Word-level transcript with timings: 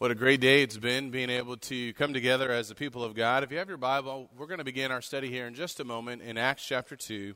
What 0.00 0.10
a 0.10 0.14
great 0.14 0.40
day 0.40 0.62
it's 0.62 0.78
been 0.78 1.10
being 1.10 1.28
able 1.28 1.58
to 1.58 1.92
come 1.92 2.14
together 2.14 2.50
as 2.50 2.70
the 2.70 2.74
people 2.74 3.04
of 3.04 3.14
God. 3.14 3.44
If 3.44 3.52
you 3.52 3.58
have 3.58 3.68
your 3.68 3.76
Bible, 3.76 4.30
we're 4.34 4.46
going 4.46 4.56
to 4.56 4.64
begin 4.64 4.90
our 4.90 5.02
study 5.02 5.28
here 5.28 5.46
in 5.46 5.52
just 5.52 5.78
a 5.78 5.84
moment 5.84 6.22
in 6.22 6.38
Acts 6.38 6.64
chapter 6.64 6.96
2. 6.96 7.34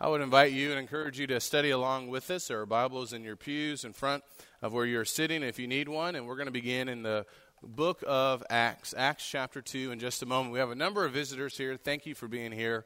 I 0.00 0.08
would 0.08 0.20
invite 0.20 0.50
you 0.50 0.70
and 0.70 0.80
encourage 0.80 1.20
you 1.20 1.28
to 1.28 1.38
study 1.38 1.70
along 1.70 2.08
with 2.08 2.28
us. 2.32 2.48
There 2.48 2.60
are 2.60 2.66
Bibles 2.66 3.12
in 3.12 3.22
your 3.22 3.36
pews 3.36 3.84
in 3.84 3.92
front 3.92 4.24
of 4.60 4.72
where 4.72 4.86
you're 4.86 5.04
sitting 5.04 5.44
if 5.44 5.60
you 5.60 5.68
need 5.68 5.88
one. 5.88 6.16
And 6.16 6.26
we're 6.26 6.34
going 6.34 6.46
to 6.46 6.52
begin 6.52 6.88
in 6.88 7.04
the 7.04 7.26
book 7.62 8.02
of 8.04 8.42
Acts, 8.50 8.92
Acts 8.98 9.24
chapter 9.30 9.62
2, 9.62 9.92
in 9.92 10.00
just 10.00 10.20
a 10.20 10.26
moment. 10.26 10.52
We 10.52 10.58
have 10.58 10.72
a 10.72 10.74
number 10.74 11.04
of 11.04 11.12
visitors 11.12 11.56
here. 11.56 11.76
Thank 11.76 12.06
you 12.06 12.16
for 12.16 12.26
being 12.26 12.50
here. 12.50 12.84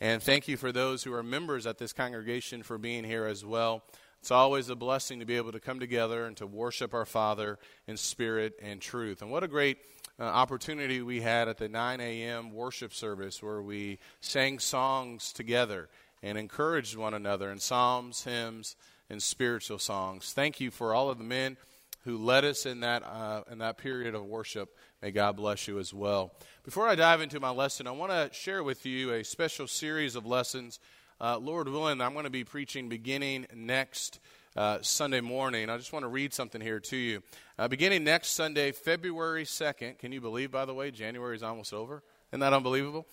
And 0.00 0.20
thank 0.20 0.48
you 0.48 0.56
for 0.56 0.72
those 0.72 1.04
who 1.04 1.14
are 1.14 1.22
members 1.22 1.68
at 1.68 1.78
this 1.78 1.92
congregation 1.92 2.64
for 2.64 2.76
being 2.76 3.04
here 3.04 3.24
as 3.24 3.44
well. 3.44 3.84
It's 4.24 4.30
always 4.30 4.70
a 4.70 4.74
blessing 4.74 5.20
to 5.20 5.26
be 5.26 5.36
able 5.36 5.52
to 5.52 5.60
come 5.60 5.78
together 5.78 6.24
and 6.24 6.34
to 6.38 6.46
worship 6.46 6.94
our 6.94 7.04
Father 7.04 7.58
in 7.86 7.98
spirit 7.98 8.54
and 8.62 8.80
truth. 8.80 9.20
And 9.20 9.30
what 9.30 9.44
a 9.44 9.48
great 9.48 9.76
uh, 10.18 10.22
opportunity 10.22 11.02
we 11.02 11.20
had 11.20 11.46
at 11.46 11.58
the 11.58 11.68
9 11.68 12.00
a.m. 12.00 12.50
worship 12.50 12.94
service 12.94 13.42
where 13.42 13.60
we 13.60 13.98
sang 14.22 14.60
songs 14.60 15.30
together 15.30 15.90
and 16.22 16.38
encouraged 16.38 16.96
one 16.96 17.12
another 17.12 17.52
in 17.52 17.58
psalms, 17.58 18.24
hymns, 18.24 18.76
and 19.10 19.22
spiritual 19.22 19.78
songs. 19.78 20.32
Thank 20.32 20.58
you 20.58 20.70
for 20.70 20.94
all 20.94 21.10
of 21.10 21.18
the 21.18 21.24
men 21.24 21.58
who 22.04 22.16
led 22.16 22.46
us 22.46 22.64
in 22.64 22.80
that, 22.80 23.02
uh, 23.02 23.42
in 23.52 23.58
that 23.58 23.76
period 23.76 24.14
of 24.14 24.24
worship. 24.24 24.74
May 25.02 25.10
God 25.10 25.36
bless 25.36 25.68
you 25.68 25.78
as 25.78 25.92
well. 25.92 26.32
Before 26.64 26.88
I 26.88 26.94
dive 26.94 27.20
into 27.20 27.40
my 27.40 27.50
lesson, 27.50 27.86
I 27.86 27.90
want 27.90 28.10
to 28.10 28.30
share 28.32 28.64
with 28.64 28.86
you 28.86 29.12
a 29.12 29.22
special 29.22 29.66
series 29.66 30.16
of 30.16 30.24
lessons 30.24 30.80
uh, 31.20 31.38
Lord 31.38 31.68
willing, 31.68 32.00
I'm 32.00 32.12
going 32.12 32.24
to 32.24 32.30
be 32.30 32.44
preaching 32.44 32.88
beginning 32.88 33.46
next 33.54 34.18
uh, 34.56 34.78
Sunday 34.82 35.20
morning. 35.20 35.70
I 35.70 35.76
just 35.76 35.92
want 35.92 36.02
to 36.02 36.08
read 36.08 36.34
something 36.34 36.60
here 36.60 36.80
to 36.80 36.96
you. 36.96 37.22
Uh, 37.58 37.68
beginning 37.68 38.02
next 38.02 38.32
Sunday, 38.32 38.72
February 38.72 39.44
2nd. 39.44 39.98
Can 39.98 40.10
you 40.10 40.20
believe, 40.20 40.50
by 40.50 40.64
the 40.64 40.74
way, 40.74 40.90
January 40.90 41.36
is 41.36 41.42
almost 41.42 41.72
over? 41.72 42.02
Isn't 42.30 42.40
that 42.40 42.52
unbelievable? 42.52 43.06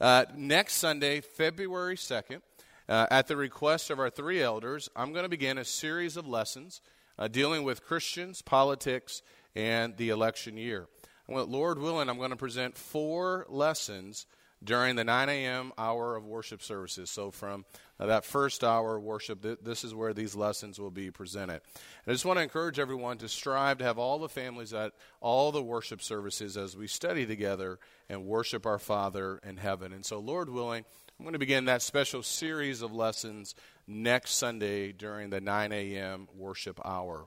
Uh, 0.00 0.24
next 0.34 0.74
Sunday, 0.74 1.20
February 1.20 1.96
2nd, 1.96 2.42
uh, 2.88 3.06
at 3.10 3.28
the 3.28 3.36
request 3.36 3.90
of 3.90 4.00
our 4.00 4.10
three 4.10 4.42
elders, 4.42 4.88
I'm 4.96 5.12
going 5.12 5.24
to 5.24 5.28
begin 5.28 5.56
a 5.56 5.64
series 5.64 6.16
of 6.16 6.26
lessons 6.26 6.80
uh, 7.18 7.28
dealing 7.28 7.62
with 7.62 7.84
Christians, 7.84 8.42
politics, 8.42 9.22
and 9.54 9.96
the 9.96 10.08
election 10.08 10.56
year. 10.56 10.88
Lord 11.28 11.78
willing, 11.78 12.10
I'm 12.10 12.18
going 12.18 12.30
to 12.30 12.36
present 12.36 12.76
four 12.76 13.46
lessons 13.48 14.26
during 14.64 14.96
the 14.96 15.04
9 15.04 15.28
a.m. 15.28 15.72
hour 15.76 16.16
of 16.16 16.24
worship 16.24 16.62
services. 16.62 17.10
So, 17.10 17.30
from 17.30 17.64
uh, 18.00 18.06
that 18.06 18.24
first 18.24 18.64
hour 18.64 18.96
of 18.96 19.02
worship, 19.02 19.42
th- 19.42 19.58
this 19.62 19.84
is 19.84 19.94
where 19.94 20.14
these 20.14 20.34
lessons 20.34 20.80
will 20.80 20.90
be 20.90 21.10
presented. 21.10 21.60
And 22.04 22.08
I 22.08 22.12
just 22.12 22.24
want 22.24 22.38
to 22.38 22.42
encourage 22.42 22.78
everyone 22.78 23.18
to 23.18 23.28
strive 23.28 23.78
to 23.78 23.84
have 23.84 23.98
all 23.98 24.18
the 24.18 24.28
families 24.28 24.72
at 24.72 24.92
all 25.20 25.52
the 25.52 25.62
worship 25.62 26.02
services 26.02 26.56
as 26.56 26.76
we 26.76 26.86
study 26.86 27.26
together 27.26 27.78
and 28.08 28.24
worship 28.24 28.66
our 28.66 28.78
Father 28.78 29.38
in 29.44 29.58
heaven. 29.58 29.92
And 29.92 30.04
so, 30.04 30.18
Lord 30.18 30.48
willing, 30.48 30.84
I'm 31.18 31.24
going 31.24 31.34
to 31.34 31.38
begin 31.38 31.66
that 31.66 31.82
special 31.82 32.22
series 32.22 32.82
of 32.82 32.92
lessons 32.92 33.54
next 33.86 34.32
Sunday 34.32 34.92
during 34.92 35.30
the 35.30 35.40
9 35.40 35.72
a.m. 35.72 36.28
worship 36.36 36.80
hour. 36.84 37.26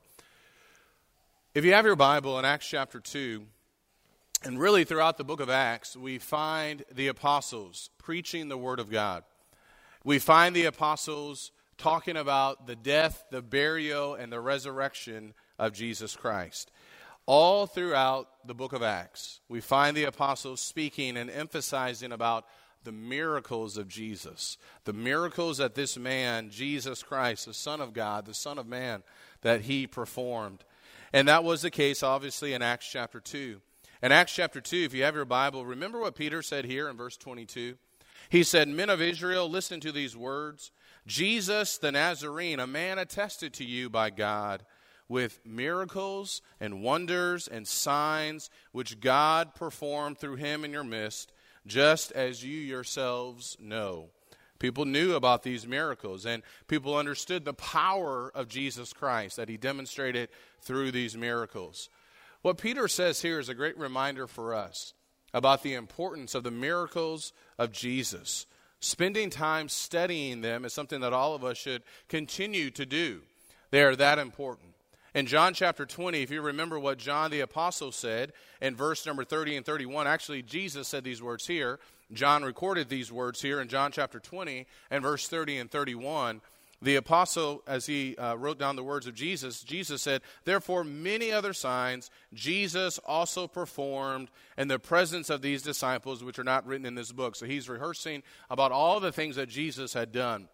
If 1.54 1.66
you 1.66 1.74
have 1.74 1.86
your 1.86 1.96
Bible 1.96 2.38
in 2.38 2.46
Acts 2.46 2.68
chapter 2.68 3.00
2, 3.00 3.46
and 4.44 4.60
really, 4.60 4.84
throughout 4.84 5.18
the 5.18 5.24
book 5.24 5.40
of 5.40 5.50
Acts, 5.50 5.98
we 5.98 6.20
find 6.20 6.86
the 6.92 7.08
apostles 7.08 7.90
preaching 7.98 8.50
the 8.50 8.58
Word 8.58 8.80
of 8.80 8.92
God. 8.92 9.24
We 10.04 10.20
find 10.20 10.56
the 10.56 10.66
apostles 10.66 11.52
talking 11.78 12.16
about 12.18 12.68
the 12.68 12.76
death, 12.76 13.26
the 13.32 13.42
burial, 13.42 14.16
and 14.16 14.32
the 14.32 14.40
resurrection 14.40 15.34
of 15.58 15.74
Jesus 15.74 16.16
Christ. 16.16 16.72
All 17.26 17.68
throughout 17.68 18.30
the 18.46 18.54
book 18.54 18.74
of 18.74 18.84
Acts, 18.84 19.42
we 19.50 19.60
find 19.60 19.98
the 19.98 20.06
apostles 20.06 20.62
speaking 20.62 21.18
and 21.18 21.30
emphasizing 21.30 22.12
about 22.12 22.46
the 22.84 22.92
miracles 22.92 23.76
of 23.78 23.90
Jesus, 23.90 24.58
the 24.86 24.94
miracles 24.94 25.58
that 25.58 25.76
this 25.76 25.98
man, 25.98 26.50
Jesus 26.50 27.04
Christ, 27.04 27.46
the 27.46 27.54
Son 27.54 27.82
of 27.82 27.92
God, 27.92 28.26
the 28.26 28.34
Son 28.34 28.58
of 28.58 28.66
Man, 28.66 29.04
that 29.42 29.62
he 29.62 29.88
performed. 29.88 30.64
And 31.12 31.28
that 31.28 31.44
was 31.44 31.64
the 31.64 31.72
case, 31.72 32.02
obviously, 32.02 32.54
in 32.54 32.62
Acts 32.62 32.90
chapter 32.90 33.20
2. 33.20 33.60
In 34.04 34.12
Acts 34.12 34.36
chapter 34.36 34.62
2, 34.62 34.78
if 34.78 34.94
you 34.94 35.04
have 35.04 35.16
your 35.16 35.26
Bible, 35.26 35.66
remember 35.66 36.00
what 36.00 36.16
Peter 36.16 36.44
said 36.44 36.66
here 36.66 36.88
in 36.88 36.98
verse 36.98 37.18
22? 37.18 37.78
He 38.30 38.44
said, 38.44 38.68
Men 38.68 38.92
of 38.92 39.02
Israel, 39.02 39.50
listen 39.50 39.80
to 39.80 39.92
these 39.92 40.16
words. 40.16 40.72
Jesus 41.08 41.78
the 41.78 41.92
Nazarene, 41.92 42.60
a 42.60 42.68
man 42.68 43.00
attested 43.00 43.54
to 43.54 43.66
you 43.66 43.90
by 43.90 44.12
God 44.12 44.64
with 45.10 45.40
miracles 45.46 46.44
and 46.60 46.84
wonders 46.84 47.48
and 47.48 47.68
signs 47.68 48.52
which 48.72 49.00
God 49.00 49.56
performed 49.56 50.20
through 50.20 50.36
him 50.36 50.64
in 50.64 50.72
your 50.72 50.84
midst, 50.84 51.32
just 51.66 52.12
as 52.12 52.44
you 52.44 52.58
yourselves 52.58 53.58
know. 53.60 54.10
People 54.60 54.86
knew 54.86 55.16
about 55.16 55.42
these 55.42 55.68
miracles, 55.68 56.26
and 56.26 56.44
people 56.68 56.96
understood 56.96 57.46
the 57.46 57.54
power 57.54 58.32
of 58.36 58.48
Jesus 58.48 58.94
Christ 58.94 59.38
that 59.38 59.50
he 59.50 59.58
demonstrated 59.58 60.30
through 60.62 60.92
these 60.92 61.18
miracles. 61.18 61.90
What 62.42 62.58
Peter 62.58 62.88
says 62.88 63.22
here 63.22 63.40
is 63.40 63.50
a 63.50 63.56
great 63.56 63.78
reminder 63.78 64.28
for 64.28 64.54
us 64.54 64.94
about 65.34 65.64
the 65.64 65.74
importance 65.74 66.36
of 66.36 66.44
the 66.44 66.52
miracles 66.52 67.34
of 67.58 67.72
Jesus. 67.72 68.46
Spending 68.80 69.30
time 69.30 69.70
studying 69.70 70.42
them 70.42 70.64
is 70.64 70.74
something 70.74 71.02
that 71.02 71.14
all 71.14 71.34
of 71.34 71.44
us 71.44 71.58
should 71.58 71.84
continue 72.08 72.70
to 72.72 72.86
do. 72.86 73.22
They 73.72 73.84
are 73.84 73.96
that 73.96 74.20
important. 74.20 74.74
In 75.16 75.26
John 75.26 75.54
chapter 75.54 75.86
20, 75.86 76.22
if 76.22 76.30
you 76.30 76.42
remember 76.42 76.80
what 76.80 77.00
John 77.00 77.32
the 77.32 77.40
Apostle 77.40 77.92
said 77.92 78.34
in 78.62 78.76
verse 78.76 79.06
number 79.06 79.24
30 79.24 79.58
and 79.58 79.66
31, 79.66 80.06
actually, 80.06 80.44
Jesus 80.44 80.88
said 80.88 81.04
these 81.04 81.24
words 81.24 81.48
here. 81.48 81.80
John 82.14 82.44
recorded 82.44 82.88
these 82.88 83.12
words 83.12 83.42
here 83.42 83.60
in 83.60 83.68
John 83.68 83.92
chapter 83.92 84.20
20 84.20 84.68
and 84.92 85.04
verse 85.04 85.28
30 85.28 85.58
and 85.58 85.72
31 85.72 86.42
the 86.82 86.96
apostle, 86.96 87.64
as 87.66 87.88
he 87.88 88.16
uh, 88.18 88.36
wrote 88.36 88.60
down 88.60 88.76
the 88.76 88.84
words 88.84 89.08
of 89.08 89.16
Jesus, 89.16 89.64
Jesus 89.64 90.02
said, 90.02 90.22
Therefore, 90.44 90.84
many 90.84 91.32
other 91.32 91.54
signs 91.54 92.12
Jesus 92.34 93.00
also 93.00 93.48
performed 93.48 94.30
in 94.58 94.68
the 94.68 94.78
presence 94.78 95.32
of 95.32 95.42
these 95.42 95.64
disciples, 95.64 96.24
which 96.24 96.38
are 96.38 96.44
not 96.44 96.68
written 96.68 96.86
in 96.86 96.94
this 96.94 97.12
book. 97.12 97.36
So 97.36 97.48
he's 97.48 97.68
rehearsing 97.68 98.22
about 98.50 98.72
all 98.72 99.00
the 99.00 99.12
things 99.12 99.38
that 99.38 99.50
Jesus 99.50 99.94
had 99.94 100.12
done. 100.12 100.50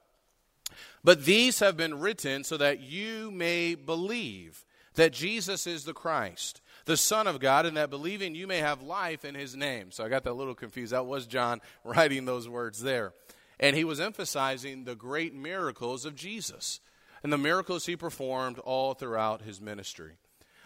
But 1.04 1.26
these 1.26 1.60
have 1.60 1.76
been 1.76 2.00
written 2.00 2.46
so 2.46 2.56
that 2.56 2.80
you 2.80 3.30
may 3.30 3.76
believe 3.76 4.66
that 4.96 5.12
Jesus 5.12 5.68
is 5.68 5.84
the 5.84 5.94
Christ, 5.94 6.62
the 6.86 6.98
Son 6.98 7.28
of 7.28 7.40
God, 7.40 7.66
and 7.66 7.76
that 7.76 7.90
believing 7.90 8.34
you 8.34 8.48
may 8.48 8.60
have 8.60 8.82
life 8.82 9.26
in 9.26 9.36
his 9.36 9.56
name. 9.56 9.92
So 9.92 10.06
I 10.06 10.10
got 10.10 10.24
that 10.24 10.32
a 10.32 10.34
little 10.34 10.56
confused. 10.56 10.94
That 10.94 11.06
was 11.06 11.28
John 11.28 11.62
writing 11.84 12.26
those 12.26 12.48
words 12.48 12.82
there. 12.82 13.14
And 13.60 13.76
he 13.76 13.84
was 13.84 14.00
emphasizing 14.00 14.84
the 14.84 14.96
great 14.96 15.34
miracles 15.34 16.06
of 16.06 16.16
Jesus 16.16 16.80
and 17.24 17.32
the 17.32 17.38
miracles 17.38 17.86
he 17.86 17.96
performed 17.96 18.60
all 18.60 18.94
throughout 18.94 19.42
his 19.42 19.62
ministry. 19.62 20.18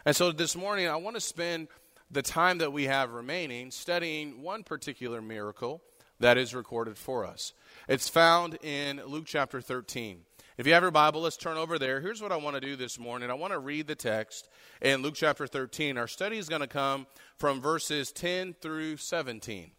And 0.05 0.15
so 0.15 0.31
this 0.31 0.55
morning, 0.55 0.87
I 0.87 0.95
want 0.95 1.15
to 1.15 1.21
spend 1.21 1.67
the 2.09 2.21
time 2.21 2.59
that 2.59 2.73
we 2.73 2.85
have 2.85 3.11
remaining 3.11 3.71
studying 3.71 4.41
one 4.41 4.63
particular 4.63 5.21
miracle 5.21 5.81
that 6.19 6.37
is 6.37 6.55
recorded 6.55 6.97
for 6.97 7.25
us. 7.25 7.53
It's 7.87 8.09
found 8.09 8.57
in 8.63 9.01
Luke 9.05 9.25
chapter 9.25 9.61
13. 9.61 10.21
If 10.57 10.65
you 10.65 10.73
have 10.73 10.81
your 10.81 10.91
Bible, 10.91 11.21
let's 11.21 11.37
turn 11.37 11.57
over 11.57 11.77
there. 11.77 12.01
Here's 12.01 12.21
what 12.21 12.31
I 12.31 12.37
want 12.37 12.55
to 12.55 12.61
do 12.61 12.75
this 12.75 12.97
morning. 12.97 13.29
I 13.29 13.35
want 13.35 13.53
to 13.53 13.59
read 13.59 13.85
the 13.85 13.93
text 13.93 14.49
in 14.81 15.03
Luke 15.03 15.13
chapter 15.13 15.45
13. 15.45 15.97
Our 15.97 16.07
study 16.07 16.37
is 16.37 16.49
going 16.49 16.61
to 16.61 16.67
come 16.67 17.05
from 17.37 17.61
verses 17.61 18.11
10 18.11 18.55
through 18.59 18.97
17. 18.97 19.71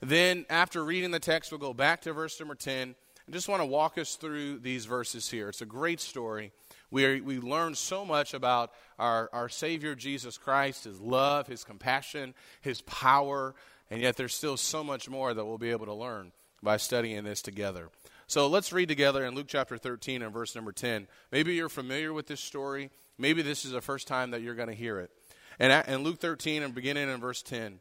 Then, 0.00 0.44
after 0.50 0.84
reading 0.84 1.10
the 1.10 1.20
text, 1.20 1.50
we'll 1.50 1.58
go 1.58 1.74
back 1.74 2.02
to 2.02 2.12
verse 2.12 2.38
number 2.38 2.54
10. 2.54 2.94
I 3.28 3.32
just 3.32 3.48
want 3.48 3.60
to 3.60 3.66
walk 3.66 3.98
us 3.98 4.14
through 4.14 4.60
these 4.60 4.84
verses 4.84 5.28
here. 5.28 5.48
It's 5.48 5.62
a 5.62 5.66
great 5.66 6.00
story. 6.00 6.52
We, 6.90 7.04
are, 7.04 7.22
we 7.22 7.38
learn 7.38 7.74
so 7.74 8.04
much 8.04 8.34
about 8.34 8.72
our, 8.98 9.28
our 9.32 9.48
Savior 9.48 9.94
Jesus 9.94 10.38
Christ, 10.38 10.84
His 10.84 11.00
love, 11.00 11.48
His 11.48 11.64
compassion, 11.64 12.34
His 12.60 12.82
power, 12.82 13.54
and 13.90 14.00
yet 14.00 14.16
there's 14.16 14.34
still 14.34 14.56
so 14.56 14.84
much 14.84 15.08
more 15.08 15.34
that 15.34 15.44
we'll 15.44 15.58
be 15.58 15.70
able 15.70 15.86
to 15.86 15.94
learn 15.94 16.32
by 16.62 16.76
studying 16.76 17.24
this 17.24 17.42
together. 17.42 17.90
So 18.28 18.48
let's 18.48 18.72
read 18.72 18.88
together 18.88 19.24
in 19.24 19.34
Luke 19.34 19.46
chapter 19.48 19.78
13 19.78 20.22
and 20.22 20.32
verse 20.32 20.54
number 20.54 20.72
10. 20.72 21.06
Maybe 21.30 21.54
you're 21.54 21.68
familiar 21.68 22.12
with 22.12 22.26
this 22.26 22.40
story. 22.40 22.90
Maybe 23.18 23.42
this 23.42 23.64
is 23.64 23.72
the 23.72 23.80
first 23.80 24.06
time 24.08 24.32
that 24.32 24.42
you're 24.42 24.54
going 24.54 24.68
to 24.68 24.74
hear 24.74 24.98
it. 24.98 25.10
And 25.58 25.86
in 25.88 26.02
Luke 26.02 26.20
13 26.20 26.62
and 26.62 26.74
beginning 26.74 27.08
in 27.08 27.20
verse 27.20 27.42
10, 27.42 27.80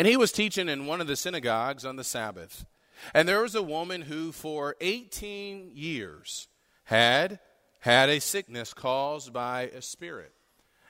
and 0.00 0.08
he 0.08 0.16
was 0.16 0.32
teaching 0.32 0.70
in 0.70 0.86
one 0.86 1.02
of 1.02 1.08
the 1.08 1.14
synagogues 1.14 1.84
on 1.84 1.96
the 1.96 2.04
Sabbath. 2.04 2.64
And 3.12 3.28
there 3.28 3.42
was 3.42 3.54
a 3.54 3.62
woman 3.62 4.00
who, 4.00 4.32
for 4.32 4.74
18 4.80 5.72
years, 5.74 6.48
had 6.84 7.38
had 7.80 8.08
a 8.08 8.18
sickness 8.18 8.72
caused 8.72 9.34
by 9.34 9.64
a 9.64 9.82
spirit. 9.82 10.32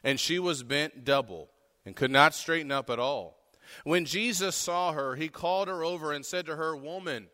And 0.05 0.21
she 0.21 0.39
was 0.39 0.63
bent 0.63 1.05
double 1.05 1.51
and 1.85 1.97
could 1.97 2.13
not 2.13 2.37
straighten 2.37 2.71
up 2.71 2.89
at 2.89 3.01
all. 3.01 3.37
When 3.83 4.05
Jesus 4.05 4.55
saw 4.55 4.93
her, 4.93 5.17
he 5.17 5.27
called 5.27 5.67
her 5.67 5.83
over 5.83 6.13
and 6.13 6.25
said 6.25 6.47
to 6.47 6.55
her, 6.55 6.77
Woman, 6.77 7.27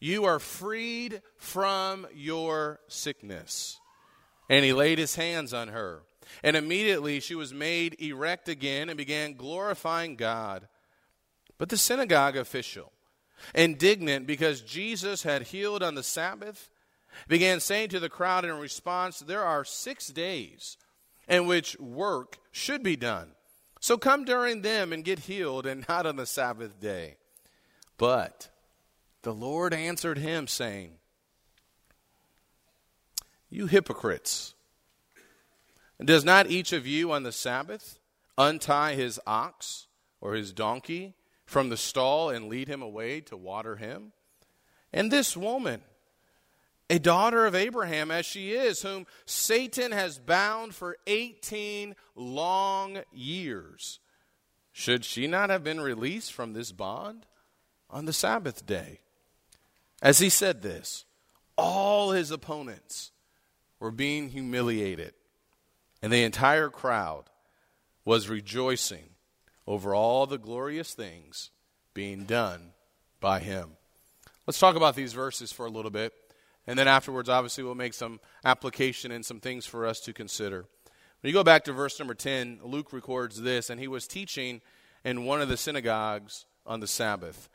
you 0.00 0.24
are 0.24 0.40
freed 0.40 1.22
from 1.36 2.08
your 2.12 2.80
sickness. 2.88 3.78
And 4.48 4.64
he 4.64 4.72
laid 4.72 4.98
his 4.98 5.14
hands 5.14 5.54
on 5.54 5.68
her. 5.68 6.02
And 6.42 6.56
immediately 6.56 7.20
she 7.20 7.36
was 7.36 7.54
made 7.54 8.02
erect 8.02 8.48
again 8.48 8.88
and 8.88 8.98
began 8.98 9.34
glorifying 9.34 10.16
God. 10.16 10.66
But 11.60 11.68
the 11.68 11.76
synagogue 11.76 12.38
official, 12.38 12.90
indignant 13.54 14.26
because 14.26 14.62
Jesus 14.62 15.24
had 15.24 15.42
healed 15.42 15.82
on 15.82 15.94
the 15.94 16.02
Sabbath, 16.02 16.70
began 17.28 17.60
saying 17.60 17.90
to 17.90 18.00
the 18.00 18.08
crowd 18.08 18.46
in 18.46 18.58
response, 18.58 19.18
There 19.18 19.44
are 19.44 19.62
six 19.62 20.08
days 20.08 20.78
in 21.28 21.46
which 21.46 21.78
work 21.78 22.38
should 22.50 22.82
be 22.82 22.96
done. 22.96 23.32
So 23.78 23.98
come 23.98 24.24
during 24.24 24.62
them 24.62 24.90
and 24.90 25.04
get 25.04 25.18
healed, 25.18 25.66
and 25.66 25.84
not 25.86 26.06
on 26.06 26.16
the 26.16 26.24
Sabbath 26.24 26.80
day. 26.80 27.16
But 27.98 28.48
the 29.20 29.34
Lord 29.34 29.74
answered 29.74 30.16
him, 30.16 30.46
saying, 30.46 30.92
You 33.50 33.66
hypocrites! 33.66 34.54
Does 36.02 36.24
not 36.24 36.50
each 36.50 36.72
of 36.72 36.86
you 36.86 37.12
on 37.12 37.22
the 37.22 37.32
Sabbath 37.32 37.98
untie 38.38 38.94
his 38.94 39.20
ox 39.26 39.88
or 40.22 40.32
his 40.32 40.54
donkey 40.54 41.16
from 41.50 41.68
the 41.68 41.76
stall 41.76 42.30
and 42.30 42.48
lead 42.48 42.68
him 42.68 42.80
away 42.80 43.20
to 43.22 43.36
water 43.36 43.74
him? 43.74 44.12
And 44.92 45.10
this 45.10 45.36
woman, 45.36 45.82
a 46.88 47.00
daughter 47.00 47.44
of 47.44 47.56
Abraham 47.56 48.12
as 48.12 48.24
she 48.24 48.52
is, 48.52 48.82
whom 48.82 49.04
Satan 49.26 49.90
has 49.90 50.20
bound 50.20 50.76
for 50.76 50.96
18 51.08 51.96
long 52.14 53.00
years, 53.12 53.98
should 54.70 55.04
she 55.04 55.26
not 55.26 55.50
have 55.50 55.64
been 55.64 55.80
released 55.80 56.32
from 56.32 56.52
this 56.52 56.70
bond 56.70 57.26
on 57.90 58.04
the 58.04 58.12
Sabbath 58.12 58.64
day? 58.64 59.00
As 60.00 60.20
he 60.20 60.28
said 60.28 60.62
this, 60.62 61.04
all 61.56 62.12
his 62.12 62.30
opponents 62.30 63.10
were 63.80 63.90
being 63.90 64.28
humiliated 64.28 65.14
and 66.00 66.12
the 66.12 66.22
entire 66.22 66.70
crowd 66.70 67.24
was 68.04 68.28
rejoicing 68.28 69.10
over 69.66 69.94
all 69.94 70.26
the 70.26 70.38
glorious 70.38 70.94
things 70.94 71.50
being 71.94 72.24
done 72.24 72.72
by 73.20 73.40
him. 73.40 73.70
Let's 74.46 74.58
talk 74.58 74.76
about 74.76 74.96
these 74.96 75.12
verses 75.12 75.52
for 75.52 75.66
a 75.66 75.70
little 75.70 75.90
bit. 75.90 76.12
And 76.66 76.78
then 76.78 76.88
afterwards, 76.88 77.28
obviously, 77.28 77.64
we'll 77.64 77.74
make 77.74 77.94
some 77.94 78.20
application 78.44 79.12
and 79.12 79.24
some 79.24 79.40
things 79.40 79.66
for 79.66 79.86
us 79.86 80.00
to 80.00 80.12
consider. 80.12 80.66
When 81.20 81.28
you 81.28 81.32
go 81.32 81.44
back 81.44 81.64
to 81.64 81.72
verse 81.72 81.98
number 81.98 82.14
10, 82.14 82.60
Luke 82.62 82.92
records 82.92 83.40
this, 83.40 83.70
and 83.70 83.80
he 83.80 83.88
was 83.88 84.06
teaching 84.06 84.60
in 85.04 85.24
one 85.24 85.40
of 85.40 85.48
the 85.48 85.56
synagogues 85.56 86.46
on 86.66 86.80
the 86.80 86.86
Sabbath. 86.86 87.48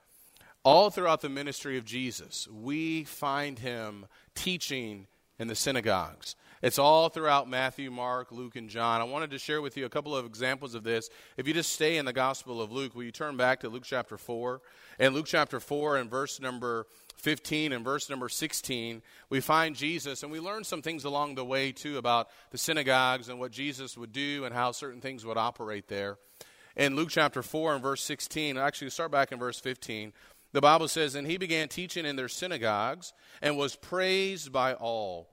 All 0.64 0.90
throughout 0.90 1.22
the 1.22 1.30
ministry 1.30 1.78
of 1.78 1.86
Jesus, 1.86 2.48
we 2.48 3.04
find 3.04 3.60
him 3.60 4.06
teaching 4.34 5.08
in 5.38 5.48
the 5.48 5.56
synagogues. 5.56 6.36
It's 6.66 6.80
all 6.80 7.10
throughout 7.10 7.48
Matthew, 7.48 7.92
Mark, 7.92 8.32
Luke, 8.32 8.56
and 8.56 8.72
John. 8.72 9.00
I 9.00 9.04
wanted 9.04 9.30
to 9.30 9.38
share 9.38 9.62
with 9.62 9.78
you 9.78 9.86
a 9.86 9.90
couple 9.90 10.16
of 10.16 10.26
examples 10.26 10.74
of 10.74 10.84
this. 10.84 11.12
If 11.38 11.48
you 11.48 11.54
just 11.54 11.72
stay 11.72 11.98
in 11.98 12.06
the 12.06 12.12
Gospel 12.12 12.60
of 12.60 12.72
Luke, 12.72 12.96
will 12.96 13.04
you 13.04 13.12
turn 13.12 13.38
back 13.38 13.60
to 13.60 13.70
Luke 13.70 13.84
chapter 13.86 14.18
4? 14.18 14.62
In 14.98 15.14
Luke 15.14 15.28
chapter 15.28 15.60
4 15.60 15.98
and 15.98 16.10
verse 16.10 16.40
number 16.40 16.88
15 17.18 17.72
and 17.72 17.86
verse 17.86 18.10
number 18.10 18.30
16, 18.30 19.04
we 19.30 19.42
find 19.42 19.76
Jesus, 19.76 20.24
and 20.24 20.32
we 20.32 20.40
learn 20.40 20.64
some 20.64 20.82
things 20.82 21.04
along 21.04 21.36
the 21.36 21.46
way, 21.46 21.72
too, 21.72 22.00
about 22.00 22.30
the 22.50 22.58
synagogues 22.58 23.30
and 23.30 23.40
what 23.40 23.52
Jesus 23.52 23.96
would 23.96 24.12
do 24.12 24.44
and 24.44 24.56
how 24.56 24.72
certain 24.72 25.02
things 25.02 25.24
would 25.24 25.38
operate 25.38 25.88
there. 25.88 26.18
In 26.76 26.96
Luke 26.96 27.10
chapter 27.12 27.44
4 27.44 27.76
and 27.76 27.84
verse 27.84 28.02
16, 28.02 28.58
actually, 28.58 28.90
start 28.90 29.12
back 29.12 29.32
in 29.32 29.38
verse 29.38 29.60
15. 29.60 30.14
The 30.52 30.62
Bible 30.62 30.88
says, 30.88 31.14
And 31.14 31.28
he 31.28 31.38
began 31.38 31.68
teaching 31.68 32.08
in 32.08 32.16
their 32.16 32.28
synagogues 32.28 33.14
and 33.40 33.56
was 33.56 33.76
praised 33.76 34.52
by 34.52 34.74
all. 34.74 35.30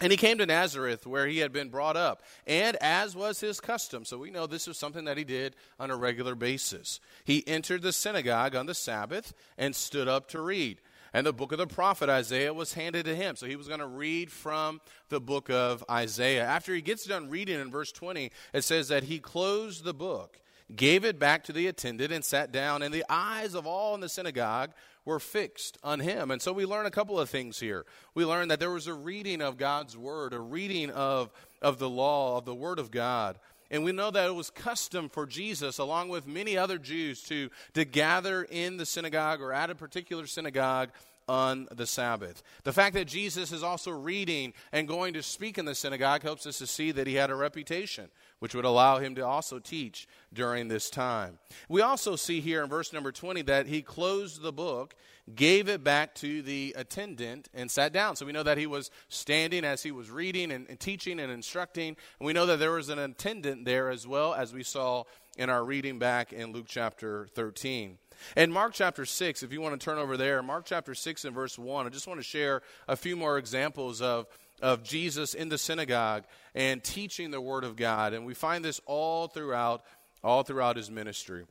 And 0.00 0.12
he 0.12 0.16
came 0.16 0.38
to 0.38 0.46
Nazareth, 0.46 1.06
where 1.06 1.26
he 1.26 1.38
had 1.38 1.52
been 1.52 1.70
brought 1.70 1.96
up, 1.96 2.22
and 2.46 2.76
as 2.80 3.16
was 3.16 3.40
his 3.40 3.58
custom, 3.58 4.04
so 4.04 4.16
we 4.16 4.30
know 4.30 4.46
this 4.46 4.68
was 4.68 4.78
something 4.78 5.06
that 5.06 5.18
he 5.18 5.24
did 5.24 5.56
on 5.80 5.90
a 5.90 5.96
regular 5.96 6.36
basis. 6.36 7.00
He 7.24 7.46
entered 7.48 7.82
the 7.82 7.92
synagogue 7.92 8.54
on 8.54 8.66
the 8.66 8.74
Sabbath 8.74 9.34
and 9.56 9.74
stood 9.74 10.06
up 10.06 10.28
to 10.28 10.40
read. 10.40 10.78
And 11.12 11.26
the 11.26 11.32
book 11.32 11.52
of 11.52 11.58
the 11.58 11.66
prophet 11.66 12.08
Isaiah 12.08 12.52
was 12.52 12.74
handed 12.74 13.06
to 13.06 13.16
him. 13.16 13.34
So 13.34 13.46
he 13.46 13.56
was 13.56 13.66
going 13.66 13.80
to 13.80 13.86
read 13.86 14.30
from 14.30 14.80
the 15.08 15.20
book 15.20 15.50
of 15.50 15.82
Isaiah. 15.90 16.44
After 16.44 16.74
he 16.74 16.82
gets 16.82 17.06
done 17.06 17.30
reading 17.30 17.58
in 17.58 17.70
verse 17.70 17.92
20, 17.92 18.30
it 18.52 18.62
says 18.62 18.88
that 18.88 19.04
he 19.04 19.18
closed 19.18 19.84
the 19.84 19.94
book, 19.94 20.38
gave 20.74 21.04
it 21.04 21.18
back 21.18 21.44
to 21.44 21.52
the 21.52 21.66
attendant, 21.66 22.12
and 22.12 22.24
sat 22.24 22.52
down. 22.52 22.82
And 22.82 22.92
the 22.92 23.04
eyes 23.08 23.54
of 23.54 23.66
all 23.66 23.94
in 23.94 24.00
the 24.00 24.08
synagogue 24.08 24.72
were 25.04 25.18
fixed 25.18 25.78
on 25.82 26.00
him. 26.00 26.30
And 26.30 26.40
so 26.42 26.52
we 26.52 26.66
learn 26.66 26.86
a 26.86 26.90
couple 26.90 27.18
of 27.18 27.30
things 27.30 27.58
here. 27.58 27.86
We 28.14 28.24
learn 28.24 28.48
that 28.48 28.60
there 28.60 28.70
was 28.70 28.86
a 28.86 28.94
reading 28.94 29.40
of 29.40 29.56
God's 29.56 29.96
word, 29.96 30.34
a 30.34 30.40
reading 30.40 30.90
of, 30.90 31.30
of 31.62 31.78
the 31.78 31.88
law, 31.88 32.38
of 32.38 32.44
the 32.44 32.54
word 32.54 32.78
of 32.78 32.90
God. 32.90 33.38
And 33.70 33.84
we 33.84 33.92
know 33.92 34.10
that 34.10 34.28
it 34.28 34.34
was 34.34 34.50
custom 34.50 35.08
for 35.08 35.26
Jesus, 35.26 35.78
along 35.78 36.08
with 36.08 36.26
many 36.26 36.56
other 36.56 36.78
Jews, 36.78 37.22
to, 37.24 37.50
to 37.74 37.84
gather 37.84 38.42
in 38.42 38.76
the 38.76 38.86
synagogue 38.86 39.40
or 39.40 39.52
at 39.52 39.70
a 39.70 39.74
particular 39.74 40.26
synagogue 40.26 40.90
on 41.28 41.68
the 41.70 41.86
Sabbath. 41.86 42.42
The 42.64 42.72
fact 42.72 42.94
that 42.94 43.06
Jesus 43.06 43.52
is 43.52 43.62
also 43.62 43.90
reading 43.90 44.54
and 44.72 44.88
going 44.88 45.14
to 45.14 45.22
speak 45.22 45.58
in 45.58 45.66
the 45.66 45.74
synagogue 45.74 46.22
helps 46.22 46.46
us 46.46 46.58
to 46.58 46.66
see 46.66 46.90
that 46.92 47.06
he 47.06 47.14
had 47.14 47.30
a 47.30 47.34
reputation, 47.34 48.08
which 48.38 48.54
would 48.54 48.64
allow 48.64 48.98
him 48.98 49.14
to 49.16 49.26
also 49.26 49.58
teach 49.58 50.08
during 50.32 50.68
this 50.68 50.90
time. 50.90 51.38
We 51.68 51.82
also 51.82 52.16
see 52.16 52.40
here 52.40 52.62
in 52.62 52.70
verse 52.70 52.92
number 52.92 53.12
20 53.12 53.42
that 53.42 53.66
he 53.66 53.82
closed 53.82 54.42
the 54.42 54.52
book, 54.52 54.94
gave 55.34 55.68
it 55.68 55.84
back 55.84 56.14
to 56.16 56.40
the 56.40 56.74
attendant, 56.76 57.48
and 57.52 57.70
sat 57.70 57.92
down. 57.92 58.16
So 58.16 58.24
we 58.24 58.32
know 58.32 58.42
that 58.42 58.58
he 58.58 58.66
was 58.66 58.90
standing 59.08 59.64
as 59.64 59.82
he 59.82 59.90
was 59.90 60.10
reading 60.10 60.50
and, 60.50 60.66
and 60.68 60.80
teaching 60.80 61.20
and 61.20 61.30
instructing. 61.30 61.96
And 62.18 62.26
we 62.26 62.32
know 62.32 62.46
that 62.46 62.58
there 62.58 62.72
was 62.72 62.88
an 62.88 62.98
attendant 62.98 63.66
there 63.66 63.90
as 63.90 64.06
well, 64.06 64.34
as 64.34 64.54
we 64.54 64.62
saw 64.62 65.04
in 65.36 65.50
our 65.50 65.64
reading 65.64 65.98
back 65.98 66.32
in 66.32 66.52
Luke 66.52 66.66
chapter 66.68 67.28
13. 67.34 67.98
In 68.36 68.52
Mark 68.52 68.72
chapter 68.74 69.04
6, 69.04 69.42
if 69.42 69.52
you 69.52 69.60
want 69.60 69.78
to 69.78 69.84
turn 69.84 69.98
over 69.98 70.16
there, 70.16 70.42
Mark 70.42 70.64
chapter 70.66 70.94
6 70.94 71.24
and 71.24 71.34
verse 71.34 71.58
1, 71.58 71.86
I 71.86 71.88
just 71.88 72.06
want 72.06 72.20
to 72.20 72.24
share 72.24 72.62
a 72.86 72.96
few 72.96 73.16
more 73.16 73.38
examples 73.38 74.00
of, 74.02 74.26
of 74.60 74.82
Jesus 74.82 75.34
in 75.34 75.48
the 75.48 75.58
synagogue 75.58 76.24
and 76.54 76.82
teaching 76.82 77.30
the 77.30 77.40
Word 77.40 77.64
of 77.64 77.76
God. 77.76 78.12
And 78.12 78.26
we 78.26 78.34
find 78.34 78.64
this 78.64 78.80
all 78.86 79.28
throughout, 79.28 79.84
all 80.22 80.42
throughout 80.42 80.76
his 80.76 80.90
ministry. 80.90 81.44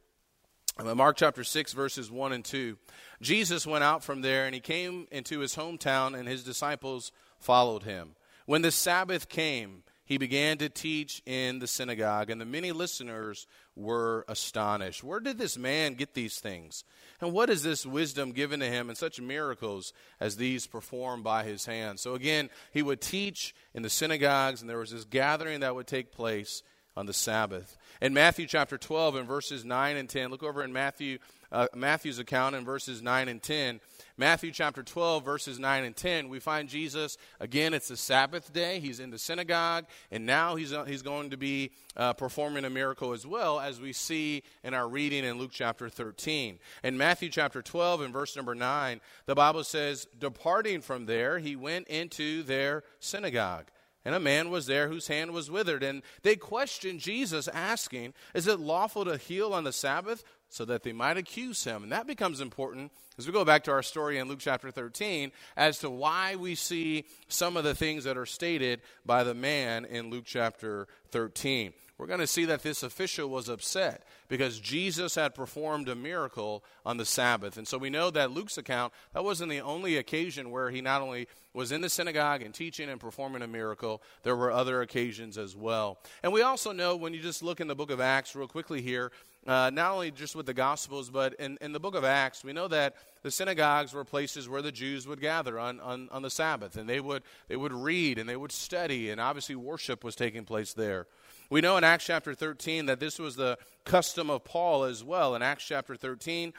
Mark 0.84 1.18
chapter 1.18 1.44
6, 1.44 1.74
verses 1.74 2.12
1 2.12 2.34
and 2.34 2.46
2. 2.46 2.78
Jesus 3.22 3.66
went 3.66 3.84
out 3.84 4.04
from 4.04 4.22
there 4.22 4.46
and 4.46 4.54
he 4.54 4.62
came 4.62 5.08
into 5.12 5.40
his 5.40 5.56
hometown, 5.56 6.18
and 6.18 6.28
his 6.28 6.44
disciples 6.44 7.12
followed 7.40 7.84
him. 7.84 8.16
When 8.46 8.62
the 8.62 8.72
Sabbath 8.72 9.28
came, 9.28 9.84
he 10.06 10.18
began 10.18 10.58
to 10.60 10.70
teach 10.70 11.22
in 11.26 11.60
the 11.60 11.68
synagogue, 11.68 12.30
and 12.30 12.40
the 12.40 12.46
many 12.46 12.72
listeners 12.72 13.48
were 13.78 14.26
astonished. 14.28 15.04
Where 15.04 15.20
did 15.20 15.38
this 15.38 15.58
man 15.58 15.94
get 15.94 16.14
these 16.14 16.40
things? 16.40 16.84
And 17.22 17.32
what 17.32 17.50
is 17.50 17.64
this 17.64 17.86
wisdom 17.86 18.32
given 18.32 18.60
to 18.60 18.66
him 18.66 18.90
and 18.90 18.98
such 18.98 19.22
miracles 19.22 19.94
as 20.20 20.38
these 20.38 20.68
performed 20.68 21.24
by 21.24 21.44
his 21.44 21.66
hands? 21.66 22.02
So 22.02 22.16
again, 22.16 22.50
he 22.74 22.82
would 22.82 23.02
teach 23.02 23.56
in 23.74 23.84
the 23.84 23.90
synagogues, 23.90 24.62
and 24.62 24.70
there 24.70 24.80
was 24.80 24.92
this 24.92 25.06
gathering 25.06 25.62
that 25.62 25.76
would 25.76 25.88
take 25.88 26.12
place 26.12 26.64
on 26.98 27.06
the 27.06 27.14
Sabbath. 27.14 27.78
In 28.02 28.14
Matthew 28.14 28.48
chapter 28.48 28.76
12, 28.78 29.18
in 29.18 29.26
verses 29.28 29.64
9 29.64 29.98
and 29.98 30.10
10, 30.10 30.32
look 30.32 30.42
over 30.42 30.64
in 30.64 30.74
Matthew, 30.74 31.20
uh, 31.52 31.68
Matthew's 31.76 32.18
account 32.18 32.56
in 32.56 32.66
verses 32.66 33.04
9 33.04 33.28
and 33.28 33.42
10. 33.42 33.80
Matthew 34.18 34.52
chapter 34.52 34.82
12, 34.82 35.24
verses 35.24 35.60
9 35.60 35.84
and 35.84 35.96
10, 35.96 36.28
we 36.28 36.40
find 36.40 36.68
Jesus, 36.68 37.18
again, 37.40 37.76
it's 37.76 37.88
the 37.88 37.98
Sabbath 37.98 38.52
day. 38.52 38.80
He's 38.80 39.00
in 39.00 39.12
the 39.12 39.20
synagogue, 39.20 39.86
and 40.12 40.26
now 40.26 40.56
he's, 40.56 40.74
uh, 40.74 40.86
he's 40.86 41.04
going 41.04 41.30
to 41.30 41.38
be 41.38 41.70
uh, 41.96 42.14
performing 42.14 42.66
a 42.66 42.70
miracle 42.70 43.14
as 43.14 43.28
well, 43.28 43.60
as 43.60 43.80
we 43.80 43.94
see 43.94 44.42
in 44.64 44.74
our 44.74 44.88
reading 44.88 45.24
in 45.24 45.38
Luke 45.38 45.52
chapter 45.54 45.90
13. 45.90 46.58
In 46.84 46.98
Matthew 46.98 47.30
chapter 47.30 47.62
12, 47.62 48.02
in 48.02 48.12
verse 48.12 48.36
number 48.36 48.56
9, 48.56 49.02
the 49.28 49.36
Bible 49.36 49.64
says, 49.64 50.08
Departing 50.20 50.82
from 50.82 51.06
there, 51.06 51.38
he 51.38 51.56
went 51.56 51.88
into 51.90 52.42
their 52.42 52.84
synagogue. 53.00 53.66
And 54.08 54.16
a 54.16 54.22
man 54.22 54.50
was 54.50 54.68
there 54.68 54.88
whose 54.88 55.10
hand 55.10 55.32
was 55.32 55.52
withered. 55.52 55.84
And 55.84 56.02
they 56.22 56.38
questioned 56.38 57.02
Jesus, 57.02 57.50
asking, 57.50 58.14
Is 58.34 58.48
it 58.48 58.58
lawful 58.58 59.04
to 59.04 59.18
heal 59.18 59.52
on 59.52 59.66
the 59.66 59.74
Sabbath? 59.74 60.24
So 60.48 60.64
that 60.64 60.84
they 60.84 60.94
might 60.94 61.18
accuse 61.18 61.66
him. 61.66 61.84
And 61.84 61.92
that 61.92 62.08
becomes 62.08 62.40
important 62.40 62.94
as 63.18 63.28
we 63.28 63.34
go 63.34 63.44
back 63.44 63.66
to 63.66 63.72
our 63.72 63.84
story 63.84 64.18
in 64.18 64.30
Luke 64.30 64.40
chapter 64.40 64.72
13 64.72 65.34
as 65.58 65.80
to 65.80 65.90
why 65.90 66.38
we 66.38 66.56
see 66.56 67.04
some 67.28 67.58
of 67.58 67.66
the 67.66 67.76
things 67.76 68.06
that 68.06 68.16
are 68.16 68.26
stated 68.26 68.80
by 69.06 69.26
the 69.26 69.34
man 69.34 69.84
in 69.84 70.10
Luke 70.10 70.24
chapter 70.26 70.88
13 71.12 71.74
we're 71.98 72.08
going 72.08 72.20
to 72.20 72.28
see 72.28 72.46
that 72.46 72.62
this 72.62 72.84
official 72.84 73.28
was 73.28 73.50
upset 73.50 74.04
because 74.28 74.60
Jesus 74.60 75.16
had 75.16 75.34
performed 75.34 75.90
a 75.90 75.96
miracle 75.96 76.64
on 76.86 76.98
the 76.98 77.06
Sabbath. 77.06 77.58
And 77.58 77.68
so 77.68 77.80
we 77.80 77.90
know 77.90 78.12
that 78.12 78.32
Luke's 78.32 78.58
account, 78.58 78.94
that 79.14 79.24
wasn't 79.24 79.50
the 79.50 79.62
only 79.62 79.98
occasion 79.98 80.52
where 80.52 80.70
he 80.70 80.80
not 80.80 81.02
only 81.02 81.28
was 81.54 81.72
in 81.72 81.82
the 81.82 81.90
synagogue 81.90 82.44
and 82.44 82.54
teaching 82.54 82.88
and 82.90 83.00
performing 83.00 83.42
a 83.42 83.48
miracle, 83.48 84.04
there 84.22 84.36
were 84.36 84.52
other 84.52 84.82
occasions 84.82 85.40
as 85.40 85.56
well. 85.56 85.98
And 86.22 86.32
we 86.32 86.44
also 86.44 86.72
know 86.72 86.96
when 86.96 87.16
you 87.16 87.20
just 87.20 87.42
look 87.42 87.60
in 87.60 87.68
the 87.68 87.76
book 87.76 87.90
of 87.90 88.00
Acts 88.00 88.36
real 88.36 88.48
quickly 88.48 88.82
here, 88.82 89.12
uh, 89.48 89.70
not 89.74 89.94
only 89.94 90.12
just 90.12 90.36
with 90.36 90.46
the 90.46 90.54
Gospels, 90.54 91.10
but 91.10 91.34
in, 91.36 91.58
in 91.62 91.72
the 91.72 91.80
book 91.80 91.96
of 91.96 92.04
Acts, 92.04 92.44
we 92.44 92.52
know 92.54 92.68
that 92.68 92.96
the 93.24 93.32
synagogues 93.32 93.94
were 93.94 94.04
places 94.04 94.50
where 94.50 94.62
the 94.62 94.72
Jews 94.72 95.08
would 95.08 95.22
gather 95.22 95.58
on, 95.58 95.80
on, 95.80 96.10
on 96.12 96.22
the 96.22 96.30
Sabbath, 96.30 96.76
and 96.76 96.88
they 96.88 97.00
would, 97.00 97.24
they 97.48 97.56
would 97.56 97.74
read 97.74 98.20
and 98.20 98.28
they 98.28 98.36
would 98.36 98.52
study, 98.52 99.10
and 99.10 99.22
obviously 99.22 99.56
worship 99.56 100.04
was 100.04 100.16
taking 100.16 100.44
place 100.44 100.74
there. 100.74 101.08
We 101.50 101.62
know 101.62 101.78
in 101.78 101.86
Acts 101.86 102.06
chapter 102.06 102.34
13 102.34 102.88
that 102.88 103.00
this 103.00 103.20
was 103.20 103.38
the 103.38 103.58
custom 103.86 104.30
of 104.30 104.44
Paul 104.44 104.84
as 104.84 105.02
well. 105.02 105.34
In 105.34 105.42
Acts 105.42 105.66
chapter 105.66 105.96
13, 105.96 106.54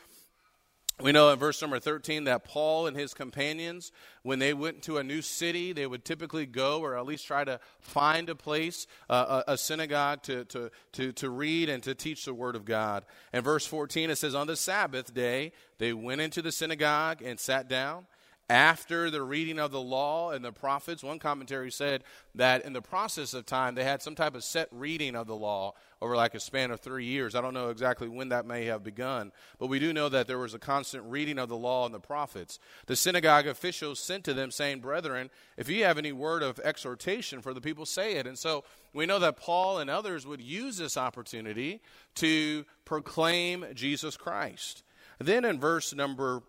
we 1.00 1.12
know 1.12 1.30
in 1.30 1.38
verse 1.38 1.60
number 1.62 1.78
13 1.78 2.24
that 2.24 2.44
Paul 2.44 2.88
and 2.88 2.96
his 2.96 3.14
companions, 3.14 3.92
when 4.22 4.40
they 4.40 4.52
went 4.52 4.82
to 4.82 4.98
a 4.98 5.04
new 5.04 5.22
city, 5.22 5.72
they 5.72 5.86
would 5.86 6.04
typically 6.04 6.44
go 6.44 6.80
or 6.80 6.98
at 6.98 7.06
least 7.06 7.26
try 7.26 7.44
to 7.44 7.60
find 7.78 8.28
a 8.28 8.34
place, 8.34 8.86
uh, 9.08 9.42
a, 9.46 9.52
a, 9.52 9.58
synagogue 9.58 10.22
to, 10.24 10.44
to, 10.46 10.70
to, 10.92 11.12
to 11.12 11.30
read 11.30 11.68
and 11.68 11.82
to 11.84 11.94
teach 11.94 12.24
the 12.24 12.34
Word 12.34 12.56
of 12.56 12.64
God. 12.64 13.04
In 13.32 13.42
verse 13.42 13.64
14, 13.66 14.10
it 14.10 14.16
says, 14.16 14.34
On 14.34 14.48
the 14.48 14.56
Sabbath 14.56 15.14
day, 15.14 15.52
they 15.78 15.92
went 15.92 16.20
into 16.20 16.42
the 16.42 16.50
synagogue 16.52 17.22
and 17.22 17.38
sat 17.38 17.68
down 17.68 18.06
after 18.50 19.10
the 19.10 19.22
reading 19.22 19.58
of 19.58 19.70
the 19.70 19.80
law 19.80 20.30
and 20.30 20.44
the 20.44 20.52
prophets. 20.52 21.02
One 21.02 21.18
commentary 21.18 21.70
said 21.70 22.02
that 22.34 22.64
in 22.64 22.72
the 22.72 22.80
process 22.80 23.34
of 23.34 23.44
time, 23.44 23.74
they 23.74 23.84
had 23.84 24.02
some 24.02 24.14
type 24.14 24.34
of 24.34 24.42
set 24.42 24.68
reading 24.72 25.14
of 25.14 25.26
the 25.26 25.36
law 25.36 25.74
over 26.00 26.16
like 26.16 26.34
a 26.34 26.40
span 26.40 26.70
of 26.70 26.80
three 26.80 27.04
years. 27.04 27.34
I 27.34 27.40
don't 27.40 27.52
know 27.52 27.68
exactly 27.68 28.08
when 28.08 28.30
that 28.30 28.46
may 28.46 28.64
have 28.66 28.82
begun, 28.82 29.32
but 29.58 29.66
we 29.66 29.78
do 29.78 29.92
know 29.92 30.08
that 30.08 30.26
there 30.26 30.38
was 30.38 30.54
a 30.54 30.58
constant 30.58 31.04
reading 31.04 31.38
of 31.38 31.48
the 31.48 31.56
law 31.56 31.84
and 31.84 31.94
the 31.94 32.00
prophets. 32.00 32.58
The 32.86 32.96
synagogue 32.96 33.46
officials 33.46 34.00
sent 34.00 34.24
to 34.24 34.34
them, 34.34 34.50
saying, 34.50 34.80
Brethren, 34.80 35.28
if 35.56 35.68
you 35.68 35.84
have 35.84 35.98
any 35.98 36.12
word 36.12 36.42
of 36.42 36.58
exhortation 36.60 37.42
for 37.42 37.52
the 37.52 37.60
people, 37.60 37.84
say 37.84 38.14
it. 38.14 38.26
And 38.26 38.38
so 38.38 38.64
we 38.94 39.06
know 39.06 39.18
that 39.18 39.36
Paul 39.36 39.78
and 39.78 39.90
others 39.90 40.26
would 40.26 40.40
use 40.40 40.78
this 40.78 40.96
opportunity 40.96 41.82
to 42.16 42.64
proclaim 42.84 43.66
Jesus 43.74 44.16
Christ. 44.16 44.84
Then 45.18 45.44
in 45.44 45.58
verse 45.58 45.92
number 45.92 46.42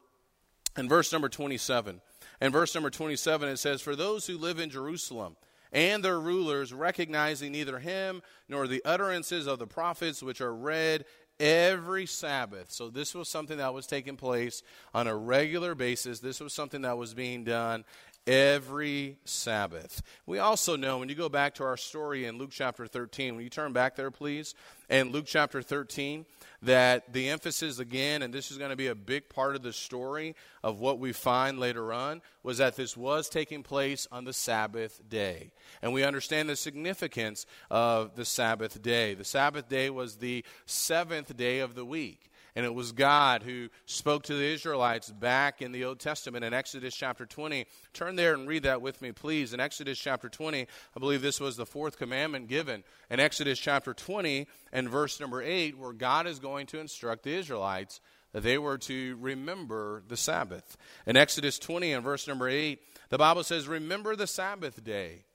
in 0.80 0.90
verse 0.90 1.12
number 1.12 1.30
27. 1.30 2.02
In 2.42 2.52
verse 2.52 2.74
number 2.74 2.90
27, 2.90 3.50
it 3.50 3.58
says, 3.58 3.82
For 3.82 3.96
those 3.96 4.26
who 4.26 4.38
live 4.38 4.60
in 4.60 4.70
Jerusalem 4.70 5.36
and 5.72 6.04
their 6.04 6.20
rulers, 6.20 6.74
recognizing 6.74 7.52
neither 7.52 7.80
him 7.80 8.22
nor 8.48 8.66
the 8.66 8.82
utterances 8.86 9.46
of 9.46 9.60
the 9.60 9.68
prophets 9.68 10.24
which 10.24 10.42
are 10.42 10.56
read 10.56 11.06
every 11.40 12.06
Sabbath. 12.06 12.72
So, 12.72 12.90
this 12.90 13.14
was 13.14 13.30
something 13.30 13.58
that 13.58 13.74
was 13.74 13.88
taking 13.88 14.16
place 14.16 14.64
on 14.94 15.08
a 15.08 15.16
regular 15.16 15.76
basis. 15.76 16.20
This 16.20 16.40
was 16.40 16.54
something 16.54 16.82
that 16.82 16.98
was 16.98 17.14
being 17.14 17.44
done 17.44 17.84
every 18.30 19.18
Sabbath. 19.26 20.04
We 20.28 20.38
also 20.38 20.76
know, 20.76 21.00
when 21.00 21.10
you 21.10 21.16
go 21.16 21.30
back 21.30 21.56
to 21.56 21.64
our 21.64 21.78
story 21.78 22.26
in 22.26 22.38
Luke 22.38 22.52
chapter 22.52 22.86
13, 22.86 23.34
when 23.34 23.44
you 23.44 23.50
turn 23.50 23.74
back 23.74 23.96
there, 23.96 24.12
please, 24.12 24.54
in 24.88 25.12
Luke 25.12 25.26
chapter 25.26 25.64
13, 25.64 26.28
that 26.62 27.12
the 27.12 27.30
emphasis 27.30 27.80
again, 27.80 28.22
and 28.22 28.32
this 28.32 28.52
is 28.52 28.60
going 28.60 28.70
to 28.70 28.76
be 28.76 28.86
a 28.86 28.94
big 28.94 29.30
part 29.30 29.56
of 29.56 29.64
the 29.64 29.74
story 29.74 30.36
of 30.64 30.80
what 30.80 31.00
we 31.00 31.12
find 31.12 31.58
later 31.58 31.92
on, 31.92 32.22
was 32.44 32.60
that 32.60 32.76
this 32.76 32.96
was 32.96 33.30
taking 33.30 33.64
place 33.64 34.08
on 34.12 34.26
the 34.26 34.34
Sabbath 34.34 35.02
day. 35.10 35.52
And 35.82 35.92
we 35.92 36.04
understand 36.04 36.50
the 36.50 36.56
significance 36.56 37.48
of 37.72 38.16
the 38.16 38.26
Sabbath 38.26 38.80
day. 38.80 39.16
The 39.16 39.26
Sabbath 39.26 39.68
day 39.68 39.90
was 39.90 40.18
the 40.18 40.46
seventh 40.68 41.36
day 41.36 41.60
of 41.60 41.74
the 41.74 41.86
week. 41.86 42.29
And 42.56 42.66
it 42.66 42.74
was 42.74 42.92
God 42.92 43.44
who 43.44 43.70
spoke 43.86 44.24
to 44.24 44.36
the 44.36 44.54
Israelites 44.54 45.12
back 45.12 45.62
in 45.62 45.72
the 45.72 45.86
Old 45.86 46.00
Testament 46.00 46.44
in 46.44 46.54
Exodus 46.54 46.96
chapter 46.96 47.26
20. 47.26 47.66
Turn 47.94 48.16
there 48.16 48.34
and 48.34 48.48
read 48.48 48.64
that 48.64 48.82
with 48.82 49.02
me, 49.02 49.12
please. 49.12 49.54
In 49.54 49.60
Exodus 49.60 50.00
chapter 50.00 50.30
20, 50.30 50.62
I 50.62 51.00
believe 51.00 51.22
this 51.22 51.40
was 51.40 51.58
the 51.58 51.66
fourth 51.66 51.98
commandment 51.98 52.48
given. 52.48 52.84
In 53.10 53.20
Exodus 53.20 53.60
chapter 53.60 53.94
20 53.94 54.48
and 54.72 54.90
verse 54.90 55.20
number 55.20 55.42
8, 55.42 55.78
where 55.78 55.94
God 55.94 56.28
is 56.28 56.40
going 56.40 56.68
to 56.68 56.80
instruct 56.80 57.24
the 57.24 57.36
Israelites 57.36 58.02
that 58.34 58.44
they 58.44 58.58
were 58.58 58.78
to 58.78 59.18
remember 59.20 60.04
the 60.08 60.18
Sabbath. 60.18 60.78
In 61.06 61.18
Exodus 61.18 61.58
20 61.60 61.94
and 61.94 62.04
verse 62.04 62.28
number 62.28 62.48
8, 62.48 62.80
the 63.10 63.18
Bible 63.18 63.44
says, 63.44 63.68
Remember 63.68 64.16
the 64.16 64.28
Sabbath 64.28 64.84
day 64.84 65.26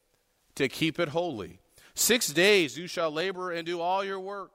to 0.55 0.69
keep 0.69 0.99
it 1.01 1.09
holy. 1.09 1.59
Six 1.95 2.29
days 2.29 2.79
you 2.79 2.87
shall 2.87 3.11
labor 3.11 3.51
and 3.51 3.67
do 3.67 3.81
all 3.81 4.05
your 4.05 4.21
work. 4.21 4.53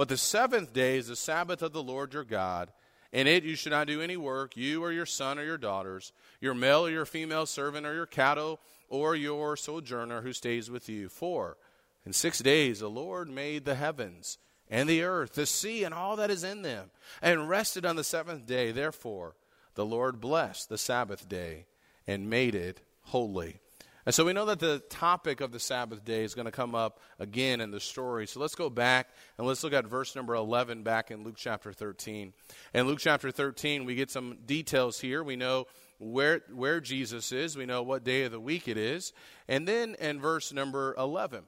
But 0.00 0.08
the 0.08 0.16
seventh 0.16 0.72
day 0.72 0.96
is 0.96 1.08
the 1.08 1.14
Sabbath 1.14 1.60
of 1.60 1.74
the 1.74 1.82
Lord 1.82 2.14
your 2.14 2.24
God. 2.24 2.72
In 3.12 3.26
it 3.26 3.44
you 3.44 3.54
should 3.54 3.72
not 3.72 3.86
do 3.86 4.00
any 4.00 4.16
work, 4.16 4.56
you 4.56 4.82
or 4.82 4.92
your 4.92 5.04
son 5.04 5.38
or 5.38 5.44
your 5.44 5.58
daughters, 5.58 6.14
your 6.40 6.54
male 6.54 6.86
or 6.86 6.90
your 6.90 7.04
female 7.04 7.44
servant 7.44 7.84
or 7.86 7.92
your 7.92 8.06
cattle 8.06 8.60
or 8.88 9.14
your 9.14 9.58
sojourner 9.58 10.22
who 10.22 10.32
stays 10.32 10.70
with 10.70 10.88
you. 10.88 11.10
For 11.10 11.58
in 12.06 12.14
six 12.14 12.38
days 12.38 12.80
the 12.80 12.88
Lord 12.88 13.28
made 13.28 13.66
the 13.66 13.74
heavens 13.74 14.38
and 14.70 14.88
the 14.88 15.02
earth, 15.02 15.34
the 15.34 15.44
sea, 15.44 15.84
and 15.84 15.92
all 15.92 16.16
that 16.16 16.30
is 16.30 16.44
in 16.44 16.62
them, 16.62 16.90
and 17.20 17.50
rested 17.50 17.84
on 17.84 17.96
the 17.96 18.02
seventh 18.02 18.46
day. 18.46 18.72
Therefore 18.72 19.34
the 19.74 19.84
Lord 19.84 20.18
blessed 20.18 20.70
the 20.70 20.78
Sabbath 20.78 21.28
day 21.28 21.66
and 22.06 22.30
made 22.30 22.54
it 22.54 22.80
holy. 23.02 23.60
And 24.06 24.14
so 24.14 24.24
we 24.24 24.32
know 24.32 24.46
that 24.46 24.58
the 24.58 24.82
topic 24.88 25.40
of 25.40 25.52
the 25.52 25.60
Sabbath 25.60 26.04
day 26.04 26.24
is 26.24 26.34
going 26.34 26.46
to 26.46 26.52
come 26.52 26.74
up 26.74 27.00
again 27.18 27.60
in 27.60 27.70
the 27.70 27.80
story. 27.80 28.26
So 28.26 28.40
let's 28.40 28.54
go 28.54 28.70
back 28.70 29.10
and 29.36 29.46
let's 29.46 29.62
look 29.62 29.72
at 29.72 29.86
verse 29.86 30.16
number 30.16 30.34
11 30.34 30.82
back 30.82 31.10
in 31.10 31.22
Luke 31.22 31.36
chapter 31.36 31.72
13. 31.72 32.32
In 32.72 32.86
Luke 32.86 32.98
chapter 32.98 33.30
13, 33.30 33.84
we 33.84 33.94
get 33.94 34.10
some 34.10 34.38
details 34.46 35.00
here. 35.00 35.22
We 35.22 35.36
know 35.36 35.66
where, 35.98 36.40
where 36.52 36.80
Jesus 36.80 37.30
is, 37.30 37.56
we 37.56 37.66
know 37.66 37.82
what 37.82 38.04
day 38.04 38.24
of 38.24 38.32
the 38.32 38.40
week 38.40 38.68
it 38.68 38.78
is. 38.78 39.12
And 39.48 39.68
then 39.68 39.96
in 40.00 40.18
verse 40.18 40.50
number 40.52 40.94
11, 40.96 41.44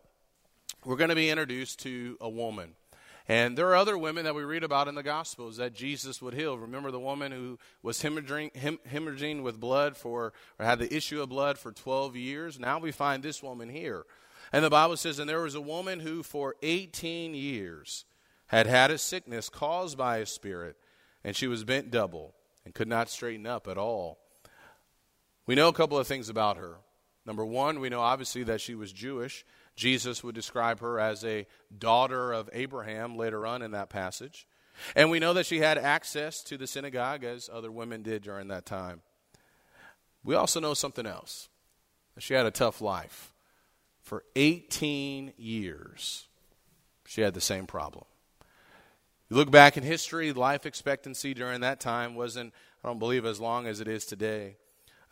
we're 0.85 0.97
going 0.97 1.11
to 1.11 1.17
be 1.17 1.31
introduced 1.31 1.81
to 1.81 2.19
a 2.21 2.29
woman. 2.29 2.75
And 3.33 3.57
there 3.57 3.69
are 3.69 3.77
other 3.77 3.97
women 3.97 4.25
that 4.25 4.35
we 4.35 4.43
read 4.43 4.63
about 4.63 4.89
in 4.89 4.95
the 4.95 5.03
Gospels 5.03 5.57
that 5.57 5.73
Jesus 5.73 6.21
would 6.21 6.35
heal. 6.35 6.59
Remember 6.59 6.91
the 6.91 7.01
woman 7.01 7.33
who 7.33 7.59
was 7.83 8.03
hemorrhaging, 8.03 8.79
hemorrhaging 8.87 9.43
with 9.43 9.59
blood 9.59 9.97
for, 9.97 10.35
or 10.59 10.67
had 10.67 10.79
the 10.79 10.95
issue 10.95 11.23
of 11.23 11.31
blood 11.31 11.57
for 11.57 11.73
12 11.73 12.15
years? 12.15 12.61
Now 12.61 12.79
we 12.79 12.93
find 12.93 13.23
this 13.23 13.43
woman 13.43 13.71
here. 13.71 14.05
And 14.53 14.63
the 14.63 14.69
Bible 14.69 14.99
says, 14.99 15.19
and 15.19 15.31
there 15.31 15.41
was 15.41 15.55
a 15.55 15.63
woman 15.63 16.01
who 16.01 16.23
for 16.23 16.57
18 16.63 17.35
years 17.35 18.05
had 18.49 18.67
had 18.67 18.91
a 18.91 18.99
sickness 18.99 19.49
caused 19.49 19.97
by 19.97 20.19
a 20.19 20.27
spirit, 20.27 20.77
and 21.25 21.35
she 21.35 21.47
was 21.47 21.65
bent 21.65 21.91
double 21.91 22.35
and 22.67 22.75
could 22.75 22.87
not 22.87 23.09
straighten 23.09 23.47
up 23.47 23.67
at 23.67 23.79
all. 23.79 24.19
We 25.47 25.55
know 25.55 25.69
a 25.69 25.73
couple 25.73 25.97
of 25.97 26.07
things 26.07 26.29
about 26.29 26.59
her. 26.59 26.81
Number 27.25 27.47
one, 27.47 27.81
we 27.81 27.89
know 27.89 28.01
obviously 28.01 28.43
that 28.43 28.61
she 28.61 28.75
was 28.75 28.93
Jewish. 28.93 29.47
Jesus 29.83 30.23
would 30.23 30.37
describe 30.37 30.79
her 30.79 31.01
as 31.01 31.25
a 31.25 31.45
daughter 31.77 32.33
of 32.33 32.49
Abraham 32.53 33.17
later 33.17 33.45
on 33.45 33.63
in 33.63 33.73
that 33.73 33.91
passage. 33.91 34.47
And 34.95 35.11
we 35.11 35.19
know 35.19 35.35
that 35.35 35.45
she 35.45 35.59
had 35.59 35.77
access 35.77 36.41
to 36.45 36.57
the 36.57 36.69
synagogue 36.69 37.25
as 37.25 37.51
other 37.53 37.73
women 37.73 38.05
did 38.05 38.23
during 38.23 38.47
that 38.47 38.65
time. 38.65 39.03
We 40.23 40.37
also 40.37 40.61
know 40.61 40.75
something 40.75 41.05
else 41.05 41.49
she 42.19 42.35
had 42.35 42.47
a 42.47 42.53
tough 42.53 42.81
life. 42.81 43.35
For 44.03 44.23
18 44.37 45.33
years, 45.37 46.29
she 47.05 47.23
had 47.23 47.35
the 47.35 47.41
same 47.41 47.67
problem. 47.67 48.05
You 49.31 49.37
look 49.37 49.51
back 49.51 49.77
in 49.77 49.83
history, 49.83 50.33
life 50.33 50.65
expectancy 50.65 51.35
during 51.35 51.63
that 51.63 51.81
time 51.81 52.15
wasn't, 52.15 52.55
I 52.85 52.89
don't 52.89 53.01
believe, 53.01 53.25
as 53.25 53.41
long 53.41 53.67
as 53.67 53.81
it 53.81 53.89
is 53.89 54.05
today. 54.05 54.59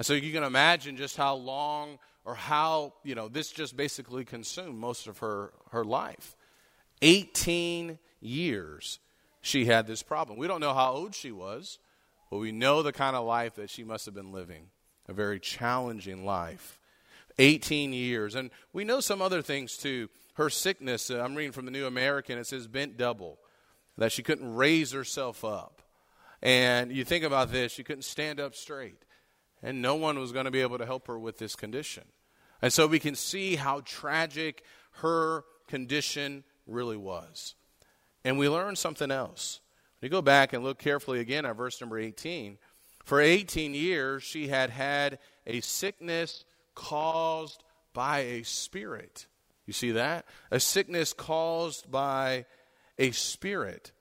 So 0.00 0.12
you 0.12 0.32
can 0.32 0.44
imagine 0.44 0.96
just 0.96 1.16
how 1.16 1.34
long 1.34 1.98
or 2.24 2.34
how, 2.34 2.94
you 3.02 3.14
know, 3.14 3.28
this 3.28 3.50
just 3.50 3.76
basically 3.76 4.24
consumed 4.24 4.78
most 4.78 5.06
of 5.06 5.18
her, 5.18 5.52
her 5.70 5.84
life. 5.84 6.36
18 7.02 7.98
years 8.20 8.98
she 9.40 9.64
had 9.64 9.86
this 9.86 10.02
problem. 10.02 10.38
We 10.38 10.46
don't 10.46 10.60
know 10.60 10.74
how 10.74 10.92
old 10.92 11.14
she 11.14 11.32
was, 11.32 11.78
but 12.30 12.38
we 12.38 12.52
know 12.52 12.82
the 12.82 12.92
kind 12.92 13.16
of 13.16 13.24
life 13.24 13.54
that 13.54 13.70
she 13.70 13.84
must 13.84 14.04
have 14.06 14.14
been 14.14 14.32
living 14.32 14.66
a 15.08 15.12
very 15.12 15.40
challenging 15.40 16.24
life. 16.24 16.78
18 17.38 17.92
years. 17.92 18.34
And 18.34 18.50
we 18.72 18.84
know 18.84 19.00
some 19.00 19.20
other 19.22 19.42
things 19.42 19.76
too. 19.76 20.08
Her 20.34 20.50
sickness, 20.50 21.10
uh, 21.10 21.20
I'm 21.20 21.34
reading 21.34 21.52
from 21.52 21.64
the 21.64 21.70
New 21.70 21.86
American, 21.86 22.38
it 22.38 22.46
says 22.46 22.68
bent 22.68 22.96
double, 22.96 23.38
that 23.96 24.12
she 24.12 24.22
couldn't 24.22 24.54
raise 24.54 24.92
herself 24.92 25.44
up. 25.44 25.82
And 26.42 26.92
you 26.92 27.04
think 27.04 27.24
about 27.24 27.50
this, 27.50 27.72
she 27.72 27.82
couldn't 27.82 28.02
stand 28.02 28.40
up 28.40 28.54
straight 28.54 29.02
and 29.62 29.82
no 29.82 29.94
one 29.94 30.18
was 30.18 30.32
going 30.32 30.44
to 30.46 30.50
be 30.50 30.60
able 30.60 30.78
to 30.78 30.86
help 30.86 31.06
her 31.06 31.18
with 31.18 31.38
this 31.38 31.54
condition. 31.54 32.04
And 32.62 32.72
so 32.72 32.86
we 32.86 32.98
can 32.98 33.14
see 33.14 33.56
how 33.56 33.80
tragic 33.84 34.64
her 34.96 35.44
condition 35.66 36.44
really 36.66 36.96
was. 36.96 37.54
And 38.24 38.38
we 38.38 38.48
learn 38.48 38.76
something 38.76 39.10
else. 39.10 39.60
When 40.00 40.08
you 40.08 40.10
go 40.10 40.22
back 40.22 40.52
and 40.52 40.64
look 40.64 40.78
carefully 40.78 41.20
again 41.20 41.46
at 41.46 41.56
verse 41.56 41.80
number 41.80 41.98
18, 41.98 42.58
for 43.04 43.20
18 43.20 43.74
years 43.74 44.22
she 44.22 44.48
had 44.48 44.70
had 44.70 45.18
a 45.46 45.60
sickness 45.60 46.44
caused 46.74 47.62
by 47.92 48.20
a 48.20 48.42
spirit. 48.42 49.26
You 49.66 49.72
see 49.72 49.92
that? 49.92 50.26
A 50.50 50.60
sickness 50.60 51.12
caused 51.12 51.90
by 51.90 52.44
a 52.98 53.10
spirit. 53.12 53.92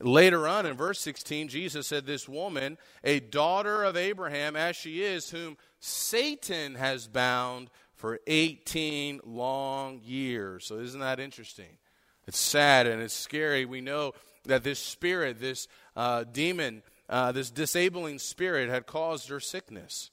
Later 0.00 0.48
on 0.48 0.64
in 0.64 0.74
verse 0.74 0.98
16, 1.00 1.48
Jesus 1.48 1.86
said, 1.86 2.06
This 2.06 2.28
woman, 2.28 2.78
a 3.04 3.20
daughter 3.20 3.84
of 3.84 3.96
Abraham, 3.96 4.56
as 4.56 4.74
she 4.74 5.02
is, 5.02 5.30
whom 5.30 5.58
Satan 5.78 6.74
has 6.74 7.06
bound 7.06 7.68
for 7.94 8.18
18 8.26 9.20
long 9.24 10.00
years. 10.02 10.64
So, 10.64 10.78
isn't 10.78 11.00
that 11.00 11.20
interesting? 11.20 11.76
It's 12.26 12.38
sad 12.38 12.86
and 12.86 13.02
it's 13.02 13.12
scary. 13.12 13.66
We 13.66 13.82
know 13.82 14.14
that 14.44 14.64
this 14.64 14.78
spirit, 14.78 15.38
this 15.38 15.68
uh, 15.94 16.24
demon, 16.24 16.82
uh, 17.08 17.32
this 17.32 17.50
disabling 17.50 18.18
spirit 18.18 18.70
had 18.70 18.86
caused 18.86 19.28
her 19.28 19.40
sickness. 19.40 20.10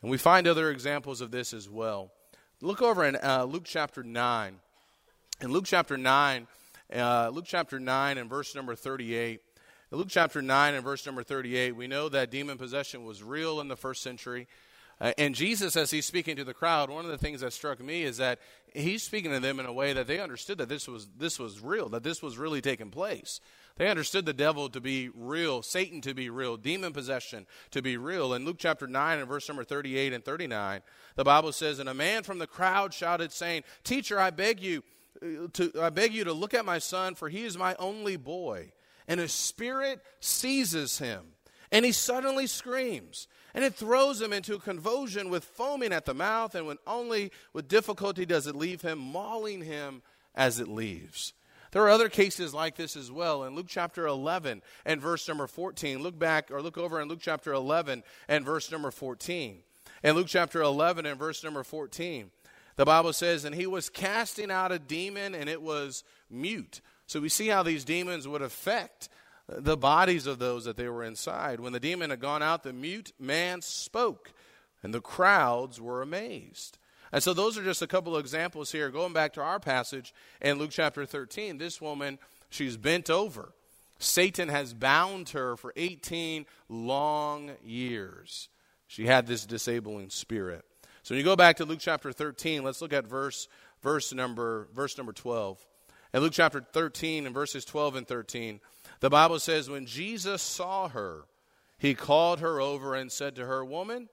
And 0.00 0.10
we 0.10 0.18
find 0.18 0.46
other 0.46 0.70
examples 0.70 1.20
of 1.20 1.32
this 1.32 1.52
as 1.52 1.68
well. 1.68 2.12
Look 2.60 2.82
over 2.82 3.04
in 3.04 3.16
uh, 3.16 3.44
Luke 3.44 3.64
chapter 3.64 4.04
9. 4.04 4.60
In 5.40 5.50
Luke 5.50 5.64
chapter 5.64 5.96
9, 5.96 6.46
uh, 6.94 7.30
Luke 7.32 7.44
chapter 7.46 7.80
9 7.80 8.18
and 8.18 8.28
verse 8.28 8.54
number 8.54 8.74
38. 8.74 9.40
In 9.90 9.98
Luke 9.98 10.08
chapter 10.10 10.42
9 10.42 10.74
and 10.74 10.84
verse 10.84 11.04
number 11.06 11.22
38, 11.22 11.76
we 11.76 11.86
know 11.86 12.08
that 12.08 12.30
demon 12.30 12.58
possession 12.58 13.04
was 13.04 13.22
real 13.22 13.60
in 13.60 13.68
the 13.68 13.76
first 13.76 14.02
century. 14.02 14.46
Uh, 15.00 15.12
and 15.18 15.34
Jesus, 15.34 15.74
as 15.74 15.90
he's 15.90 16.06
speaking 16.06 16.36
to 16.36 16.44
the 16.44 16.54
crowd, 16.54 16.88
one 16.88 17.04
of 17.04 17.10
the 17.10 17.18
things 17.18 17.40
that 17.40 17.52
struck 17.52 17.80
me 17.80 18.02
is 18.02 18.18
that 18.18 18.38
he's 18.72 19.02
speaking 19.02 19.32
to 19.32 19.40
them 19.40 19.58
in 19.58 19.66
a 19.66 19.72
way 19.72 19.92
that 19.92 20.06
they 20.06 20.20
understood 20.20 20.58
that 20.58 20.68
this 20.68 20.86
was, 20.86 21.08
this 21.18 21.38
was 21.38 21.60
real, 21.60 21.88
that 21.88 22.04
this 22.04 22.22
was 22.22 22.38
really 22.38 22.60
taking 22.60 22.90
place. 22.90 23.40
They 23.76 23.88
understood 23.88 24.26
the 24.26 24.32
devil 24.32 24.68
to 24.68 24.80
be 24.80 25.08
real, 25.14 25.62
Satan 25.62 26.02
to 26.02 26.14
be 26.14 26.30
real, 26.30 26.56
demon 26.56 26.92
possession 26.92 27.46
to 27.70 27.82
be 27.82 27.96
real. 27.96 28.34
In 28.34 28.44
Luke 28.44 28.58
chapter 28.58 28.86
9 28.86 29.18
and 29.18 29.28
verse 29.28 29.48
number 29.48 29.64
38 29.64 30.12
and 30.12 30.24
39, 30.24 30.82
the 31.16 31.24
Bible 31.24 31.52
says, 31.52 31.78
And 31.78 31.88
a 31.88 31.94
man 31.94 32.22
from 32.22 32.38
the 32.38 32.46
crowd 32.46 32.94
shouted, 32.94 33.32
saying, 33.32 33.64
Teacher, 33.82 34.20
I 34.20 34.30
beg 34.30 34.60
you, 34.60 34.82
to, 35.20 35.72
I 35.80 35.90
beg 35.90 36.14
you 36.14 36.24
to 36.24 36.32
look 36.32 36.54
at 36.54 36.64
my 36.64 36.78
son, 36.78 37.14
for 37.14 37.28
he 37.28 37.44
is 37.44 37.56
my 37.56 37.74
only 37.78 38.16
boy. 38.16 38.72
And 39.08 39.20
a 39.20 39.28
spirit 39.28 40.00
seizes 40.20 40.98
him, 40.98 41.22
and 41.70 41.84
he 41.84 41.92
suddenly 41.92 42.46
screams. 42.46 43.28
And 43.54 43.64
it 43.64 43.74
throws 43.74 44.20
him 44.20 44.32
into 44.32 44.54
a 44.54 44.60
convulsion 44.60 45.28
with 45.28 45.44
foaming 45.44 45.92
at 45.92 46.06
the 46.06 46.14
mouth, 46.14 46.54
and 46.54 46.66
when 46.66 46.78
only 46.86 47.32
with 47.52 47.68
difficulty 47.68 48.24
does 48.24 48.46
it 48.46 48.56
leave 48.56 48.82
him, 48.82 48.98
mauling 48.98 49.62
him 49.62 50.02
as 50.34 50.58
it 50.58 50.68
leaves. 50.68 51.34
There 51.72 51.82
are 51.82 51.90
other 51.90 52.10
cases 52.10 52.52
like 52.52 52.76
this 52.76 52.96
as 52.96 53.10
well. 53.10 53.44
In 53.44 53.54
Luke 53.54 53.66
chapter 53.68 54.06
11 54.06 54.62
and 54.84 55.00
verse 55.00 55.26
number 55.26 55.46
14, 55.46 56.02
look 56.02 56.18
back 56.18 56.50
or 56.50 56.60
look 56.60 56.76
over 56.76 57.00
in 57.00 57.08
Luke 57.08 57.20
chapter 57.22 57.52
11 57.52 58.02
and 58.28 58.44
verse 58.44 58.70
number 58.70 58.90
14. 58.90 59.58
In 60.04 60.14
Luke 60.14 60.26
chapter 60.28 60.60
11 60.60 61.06
and 61.06 61.18
verse 61.18 61.42
number 61.42 61.62
14, 61.62 62.30
the 62.76 62.84
Bible 62.84 63.12
says, 63.12 63.44
And 63.44 63.54
he 63.54 63.66
was 63.66 63.88
casting 63.88 64.50
out 64.50 64.72
a 64.72 64.78
demon, 64.78 65.34
and 65.34 65.48
it 65.48 65.62
was 65.62 66.04
mute. 66.30 66.80
So 67.06 67.20
we 67.20 67.28
see 67.28 67.48
how 67.48 67.62
these 67.62 67.84
demons 67.84 68.26
would 68.26 68.42
affect 68.42 69.08
the 69.48 69.76
bodies 69.76 70.26
of 70.26 70.38
those 70.38 70.64
that 70.64 70.76
they 70.76 70.88
were 70.88 71.04
inside. 71.04 71.60
When 71.60 71.72
the 71.72 71.80
demon 71.80 72.10
had 72.10 72.20
gone 72.20 72.42
out, 72.42 72.62
the 72.62 72.72
mute 72.72 73.12
man 73.18 73.60
spoke, 73.60 74.32
and 74.82 74.94
the 74.94 75.00
crowds 75.00 75.80
were 75.80 76.02
amazed. 76.02 76.78
And 77.12 77.22
so 77.22 77.34
those 77.34 77.58
are 77.58 77.64
just 77.64 77.82
a 77.82 77.86
couple 77.86 78.16
of 78.16 78.20
examples 78.20 78.72
here. 78.72 78.90
Going 78.90 79.12
back 79.12 79.34
to 79.34 79.42
our 79.42 79.60
passage 79.60 80.14
in 80.40 80.58
Luke 80.58 80.70
chapter 80.70 81.04
13, 81.04 81.58
this 81.58 81.80
woman, 81.80 82.18
she's 82.48 82.78
bent 82.78 83.10
over. 83.10 83.52
Satan 83.98 84.48
has 84.48 84.72
bound 84.72 85.28
her 85.30 85.56
for 85.56 85.72
18 85.76 86.46
long 86.68 87.52
years. 87.62 88.48
She 88.86 89.06
had 89.06 89.26
this 89.26 89.46
disabling 89.46 90.10
spirit. 90.10 90.64
So 91.02 91.14
when 91.14 91.18
you 91.18 91.24
go 91.24 91.36
back 91.36 91.56
to 91.56 91.64
Luke 91.64 91.80
chapter 91.80 92.12
13, 92.12 92.62
let's 92.62 92.80
look 92.80 92.92
at 92.92 93.06
verse 93.06 93.48
verse 93.82 94.12
number 94.12 94.68
verse 94.74 94.96
number 94.96 95.12
12. 95.12 95.64
In 96.14 96.20
Luke 96.20 96.32
chapter 96.32 96.60
13 96.60 97.26
and 97.26 97.34
verses 97.34 97.64
12 97.64 97.96
and 97.96 98.06
13, 98.06 98.60
the 99.00 99.10
Bible 99.10 99.38
says 99.38 99.68
when 99.68 99.86
Jesus 99.86 100.42
saw 100.42 100.88
her, 100.88 101.24
he 101.78 101.94
called 101.94 102.40
her 102.40 102.60
over 102.60 102.94
and 102.94 103.10
said 103.10 103.34
to 103.36 103.46
her, 103.46 103.64
"Woman, 103.64 104.08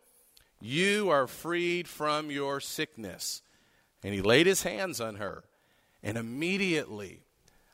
you 0.61 1.09
are 1.09 1.27
freed 1.27 1.87
from 1.87 2.31
your 2.31 2.59
sickness. 2.59 3.41
And 4.03 4.13
he 4.13 4.21
laid 4.21 4.47
his 4.47 4.63
hands 4.63 4.99
on 4.99 5.15
her. 5.15 5.43
And 6.03 6.17
immediately, 6.17 7.21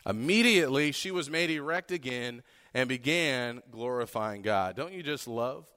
immediately 0.06 0.92
she 0.92 1.12
was 1.12 1.30
made 1.30 1.50
erect 1.50 1.92
again 1.92 2.44
and 2.74 2.90
began 2.90 3.62
glorifying 3.72 4.42
God. 4.42 4.76
Don't 4.76 4.94
you 4.94 5.04
just 5.04 5.28
love 5.28 5.68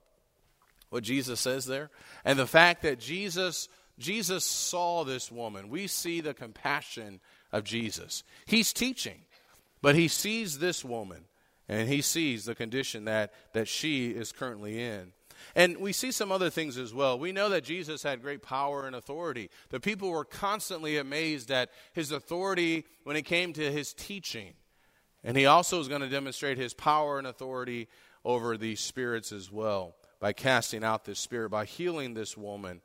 what 0.89 1.03
Jesus 1.03 1.39
says 1.39 1.65
there? 1.65 1.89
And 2.25 2.37
the 2.37 2.47
fact 2.47 2.81
that 2.83 2.99
Jesus 2.99 3.67
Jesus 3.99 4.45
saw 4.45 5.03
this 5.03 5.31
woman. 5.31 5.69
We 5.69 5.87
see 5.87 6.21
the 6.21 6.33
compassion 6.33 7.19
of 7.51 7.65
Jesus. 7.65 8.23
He's 8.45 8.73
teaching, 8.73 9.19
but 9.81 9.95
he 9.95 10.07
sees 10.07 10.59
this 10.59 10.83
woman 10.83 11.25
and 11.67 11.87
he 11.87 12.01
sees 12.01 12.45
the 12.45 12.55
condition 12.55 13.05
that, 13.05 13.33
that 13.53 13.67
she 13.67 14.09
is 14.09 14.31
currently 14.31 14.81
in. 14.81 15.11
And 15.55 15.77
we 15.77 15.93
see 15.93 16.11
some 16.11 16.31
other 16.31 16.49
things 16.49 16.77
as 16.77 16.93
well. 16.93 17.19
We 17.19 17.31
know 17.31 17.49
that 17.49 17.63
Jesus 17.63 18.03
had 18.03 18.21
great 18.21 18.41
power 18.41 18.87
and 18.87 18.95
authority. 18.95 19.49
The 19.69 19.79
people 19.79 20.09
were 20.09 20.25
constantly 20.25 20.97
amazed 20.97 21.51
at 21.51 21.69
his 21.93 22.11
authority 22.11 22.85
when 23.03 23.15
it 23.15 23.23
came 23.23 23.53
to 23.53 23.71
his 23.71 23.93
teaching. 23.93 24.53
And 25.23 25.37
he 25.37 25.45
also 25.45 25.79
is 25.79 25.87
going 25.87 26.01
to 26.01 26.09
demonstrate 26.09 26.57
his 26.57 26.73
power 26.73 27.17
and 27.17 27.27
authority 27.27 27.87
over 28.25 28.57
these 28.57 28.79
spirits 28.79 29.31
as 29.31 29.51
well 29.51 29.95
by 30.19 30.33
casting 30.33 30.83
out 30.83 31.05
this 31.05 31.19
spirit, 31.19 31.49
by 31.49 31.65
healing 31.65 32.13
this 32.13 32.35
woman. 32.35 32.81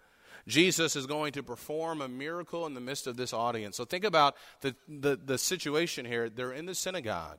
Jesus 0.46 0.94
is 0.94 1.06
going 1.06 1.32
to 1.32 1.42
perform 1.42 2.00
a 2.00 2.08
miracle 2.08 2.66
in 2.66 2.74
the 2.74 2.80
midst 2.80 3.06
of 3.06 3.16
this 3.16 3.32
audience. 3.32 3.76
So 3.76 3.84
think 3.84 4.04
about 4.04 4.36
the, 4.60 4.74
the, 4.88 5.16
the 5.16 5.38
situation 5.38 6.04
here. 6.04 6.28
They're 6.28 6.52
in 6.52 6.66
the 6.66 6.74
synagogue. 6.74 7.38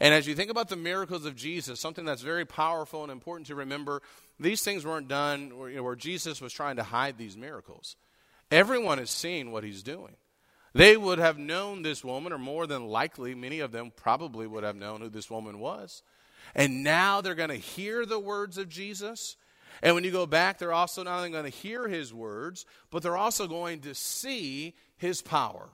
And 0.00 0.14
as 0.14 0.26
you 0.26 0.34
think 0.34 0.50
about 0.50 0.68
the 0.68 0.76
miracles 0.76 1.24
of 1.24 1.34
Jesus, 1.34 1.80
something 1.80 2.04
that's 2.04 2.22
very 2.22 2.44
powerful 2.44 3.02
and 3.02 3.10
important 3.10 3.48
to 3.48 3.56
remember, 3.56 4.00
these 4.38 4.62
things 4.62 4.86
weren't 4.86 5.08
done 5.08 5.58
where, 5.58 5.68
you 5.68 5.76
know, 5.76 5.82
where 5.82 5.96
Jesus 5.96 6.40
was 6.40 6.52
trying 6.52 6.76
to 6.76 6.84
hide 6.84 7.18
these 7.18 7.36
miracles. 7.36 7.96
Everyone 8.50 8.98
is 8.98 9.10
seeing 9.10 9.50
what 9.50 9.64
he's 9.64 9.82
doing. 9.82 10.16
They 10.72 10.96
would 10.96 11.18
have 11.18 11.38
known 11.38 11.82
this 11.82 12.04
woman, 12.04 12.32
or 12.32 12.38
more 12.38 12.66
than 12.66 12.86
likely, 12.86 13.34
many 13.34 13.60
of 13.60 13.72
them 13.72 13.90
probably 13.94 14.46
would 14.46 14.64
have 14.64 14.76
known 14.76 15.00
who 15.00 15.08
this 15.08 15.30
woman 15.30 15.58
was. 15.58 16.02
And 16.54 16.82
now 16.82 17.20
they're 17.20 17.34
going 17.34 17.48
to 17.50 17.56
hear 17.56 18.06
the 18.06 18.18
words 18.18 18.58
of 18.58 18.68
Jesus. 18.68 19.36
And 19.82 19.94
when 19.94 20.04
you 20.04 20.10
go 20.10 20.26
back, 20.26 20.58
they're 20.58 20.72
also 20.72 21.02
not 21.02 21.18
only 21.18 21.30
going 21.30 21.44
to 21.44 21.50
hear 21.50 21.86
his 21.88 22.12
words, 22.12 22.66
but 22.90 23.02
they're 23.02 23.16
also 23.16 23.46
going 23.46 23.80
to 23.80 23.94
see 23.94 24.74
his 24.96 25.22
power. 25.22 25.68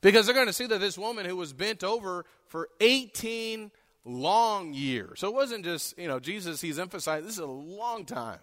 Because 0.00 0.26
they're 0.26 0.34
going 0.34 0.46
to 0.46 0.52
see 0.52 0.66
that 0.66 0.80
this 0.80 0.98
woman 0.98 1.26
who 1.26 1.36
was 1.36 1.52
bent 1.52 1.82
over 1.82 2.24
for 2.46 2.68
18 2.80 3.70
long 4.04 4.72
years. 4.72 5.20
So 5.20 5.28
it 5.28 5.34
wasn't 5.34 5.64
just, 5.64 5.98
you 5.98 6.08
know, 6.08 6.20
Jesus, 6.20 6.60
he's 6.60 6.78
emphasized 6.78 7.26
this 7.26 7.34
is 7.34 7.40
a 7.40 7.46
long 7.46 8.04
time. 8.04 8.38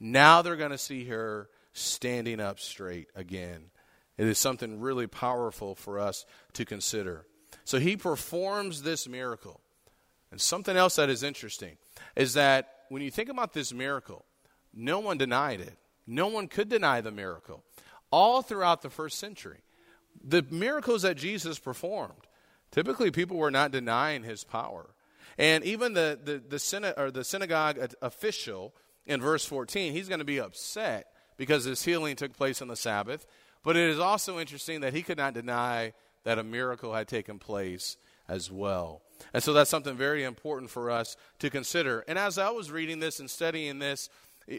Now 0.00 0.42
they're 0.42 0.56
going 0.56 0.70
to 0.70 0.78
see 0.78 1.04
her 1.06 1.48
standing 1.72 2.40
up 2.40 2.60
straight 2.60 3.08
again. 3.14 3.70
It 4.16 4.26
is 4.26 4.38
something 4.38 4.80
really 4.80 5.06
powerful 5.06 5.74
for 5.74 5.98
us 5.98 6.24
to 6.54 6.64
consider. 6.64 7.26
So 7.64 7.78
he 7.78 7.96
performs 7.96 8.82
this 8.82 9.08
miracle. 9.08 9.60
And 10.30 10.40
something 10.40 10.76
else 10.76 10.96
that 10.96 11.08
is 11.08 11.22
interesting 11.22 11.76
is 12.16 12.34
that 12.34 12.68
when 12.88 13.02
you 13.02 13.10
think 13.10 13.28
about 13.28 13.52
this 13.52 13.72
miracle, 13.72 14.24
no 14.74 14.98
one 14.98 15.18
denied 15.18 15.60
it. 15.60 15.76
No 16.06 16.28
one 16.28 16.48
could 16.48 16.68
deny 16.68 17.00
the 17.00 17.10
miracle. 17.10 17.64
All 18.10 18.42
throughout 18.42 18.82
the 18.82 18.90
first 18.90 19.18
century, 19.18 19.60
the 20.22 20.44
miracles 20.50 21.02
that 21.02 21.16
Jesus 21.16 21.58
performed, 21.58 22.26
typically 22.70 23.10
people 23.10 23.36
were 23.36 23.50
not 23.50 23.70
denying 23.70 24.22
his 24.22 24.44
power. 24.44 24.90
And 25.36 25.62
even 25.64 25.94
the, 25.94 26.18
the, 26.22 26.38
the, 26.38 26.94
or 26.96 27.10
the 27.10 27.24
synagogue 27.24 27.78
official 28.02 28.74
in 29.06 29.20
verse 29.20 29.44
14, 29.44 29.92
he's 29.92 30.08
going 30.08 30.18
to 30.18 30.24
be 30.24 30.40
upset 30.40 31.12
because 31.36 31.64
his 31.64 31.82
healing 31.82 32.16
took 32.16 32.36
place 32.36 32.60
on 32.60 32.68
the 32.68 32.76
Sabbath. 32.76 33.26
But 33.62 33.76
it 33.76 33.88
is 33.88 33.98
also 33.98 34.38
interesting 34.38 34.80
that 34.80 34.94
he 34.94 35.02
could 35.02 35.18
not 35.18 35.34
deny 35.34 35.92
that 36.24 36.38
a 36.38 36.44
miracle 36.44 36.94
had 36.94 37.08
taken 37.08 37.38
place 37.38 37.96
as 38.28 38.50
well. 38.50 39.02
And 39.32 39.42
so 39.42 39.52
that's 39.52 39.70
something 39.70 39.96
very 39.96 40.24
important 40.24 40.70
for 40.70 40.90
us 40.90 41.16
to 41.40 41.50
consider. 41.50 42.04
And 42.08 42.18
as 42.18 42.38
I 42.38 42.50
was 42.50 42.70
reading 42.70 43.00
this 43.00 43.20
and 43.20 43.30
studying 43.30 43.78
this, 43.78 44.08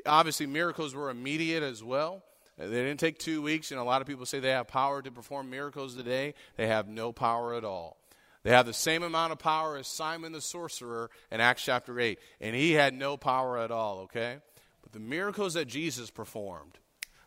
obviously 0.06 0.46
miracles 0.46 0.94
were 0.94 1.10
immediate 1.10 1.64
as 1.64 1.84
well. 1.84 2.24
They 2.58 2.68
didn't 2.68 3.00
take 3.00 3.20
two 3.20 3.42
weeks. 3.42 3.72
Know, 3.72 3.82
a 3.82 3.84
lot 3.84 4.02
of 4.02 4.08
people 4.08 4.26
say 4.26 4.40
they 4.40 4.50
have 4.50 4.68
power 4.68 5.02
to 5.02 5.12
perform 5.12 5.50
miracles 5.50 5.96
today. 5.96 6.34
They 6.58 6.68
have 6.68 6.90
no 6.90 7.14
power 7.14 7.54
at 7.54 7.64
all. 7.64 7.98
They 8.44 8.52
have 8.52 8.66
the 8.66 8.74
same 8.74 9.04
amount 9.04 9.32
of 9.32 9.40
power 9.40 9.78
as 9.78 9.88
Simon 9.88 10.32
the 10.32 10.42
sorcerer 10.42 11.10
in 11.32 11.42
Acts 11.42 11.64
chapter 11.64 12.00
8, 12.00 12.20
and 12.40 12.56
he 12.56 12.72
had 12.72 12.94
no 12.94 13.18
power 13.18 13.58
at 13.58 13.72
all, 13.72 14.00
okay? 14.00 14.38
But 14.82 14.94
the 14.94 15.00
miracles 15.00 15.56
that 15.56 15.68
Jesus 15.68 16.10
performed, 16.10 16.80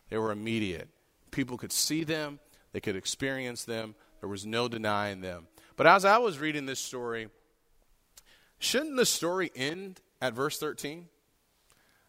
they 0.09 0.17
were 0.17 0.31
immediate. 0.31 0.89
People 1.29 1.57
could 1.57 1.71
see 1.71 2.03
them, 2.03 2.39
they 2.71 2.79
could 2.79 2.95
experience 2.95 3.63
them, 3.63 3.93
there 4.21 4.29
was 4.29 4.45
no 4.45 4.67
denying 4.67 5.21
them. 5.21 5.47
But 5.75 5.87
as 5.87 6.05
I 6.05 6.17
was 6.17 6.39
reading 6.39 6.65
this 6.65 6.79
story, 6.79 7.29
shouldn't 8.59 8.97
the 8.97 9.05
story 9.05 9.51
end 9.55 10.01
at 10.21 10.33
verse 10.33 10.59
13? 10.59 11.07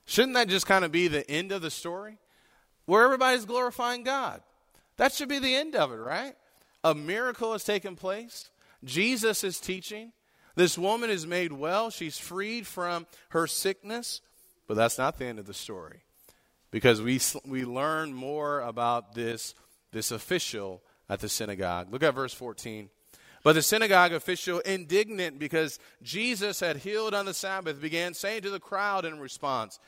Shouldn't 0.07 0.35
that 0.35 0.49
just 0.49 0.67
kind 0.67 0.85
of 0.85 0.93
be 0.93 1.09
the 1.09 1.29
end 1.31 1.51
of 1.51 1.63
the 1.63 1.71
story? 1.71 2.19
where 2.87 3.05
everybody's 3.05 3.45
glorifying 3.45 4.03
God. 4.03 4.43
That 4.97 5.13
should 5.13 5.29
be 5.29 5.39
the 5.39 5.55
end 5.55 5.75
of 5.75 5.93
it, 5.93 5.97
right? 5.97 6.35
A 6.83 6.95
miracle 6.95 7.53
has 7.53 7.65
taken 7.65 7.97
place. 7.97 8.51
Jesus 8.85 9.43
is 9.43 9.59
teaching. 9.59 10.13
This 10.55 10.79
woman 10.79 11.11
is 11.11 11.27
made 11.27 11.53
well. 11.53 11.91
She's 11.91 12.19
freed 12.19 12.67
from 12.67 13.07
her 13.31 13.47
sickness. 13.47 14.21
But 14.67 14.75
that's 14.75 14.99
not 14.99 15.19
the 15.19 15.27
end 15.27 15.39
of 15.39 15.47
the 15.47 15.55
story 15.55 16.05
because 16.71 17.03
we, 17.03 17.21
we 17.47 17.65
learn 17.65 18.13
more 18.15 18.61
about 18.61 19.15
this, 19.15 19.55
this 19.93 20.11
official 20.11 20.83
at 21.09 21.21
the 21.21 21.29
synagogue. 21.29 21.93
Look 21.93 22.03
at 22.03 22.15
verse 22.15 22.33
14. 22.33 22.89
But 23.45 23.53
the 23.53 23.63
synagogue 23.63 24.15
official, 24.15 24.61
indignant 24.61 25.39
because 25.39 25.79
Jesus 26.03 26.61
had 26.61 26.79
healed 26.79 27.13
on 27.13 27.27
the 27.27 27.35
Sabbath, 27.35 27.81
began 27.81 28.15
saying 28.15 28.41
to 28.43 28.51
the 28.51 28.59
crowd 28.59 29.05
in 29.05 29.21
response, 29.21 29.79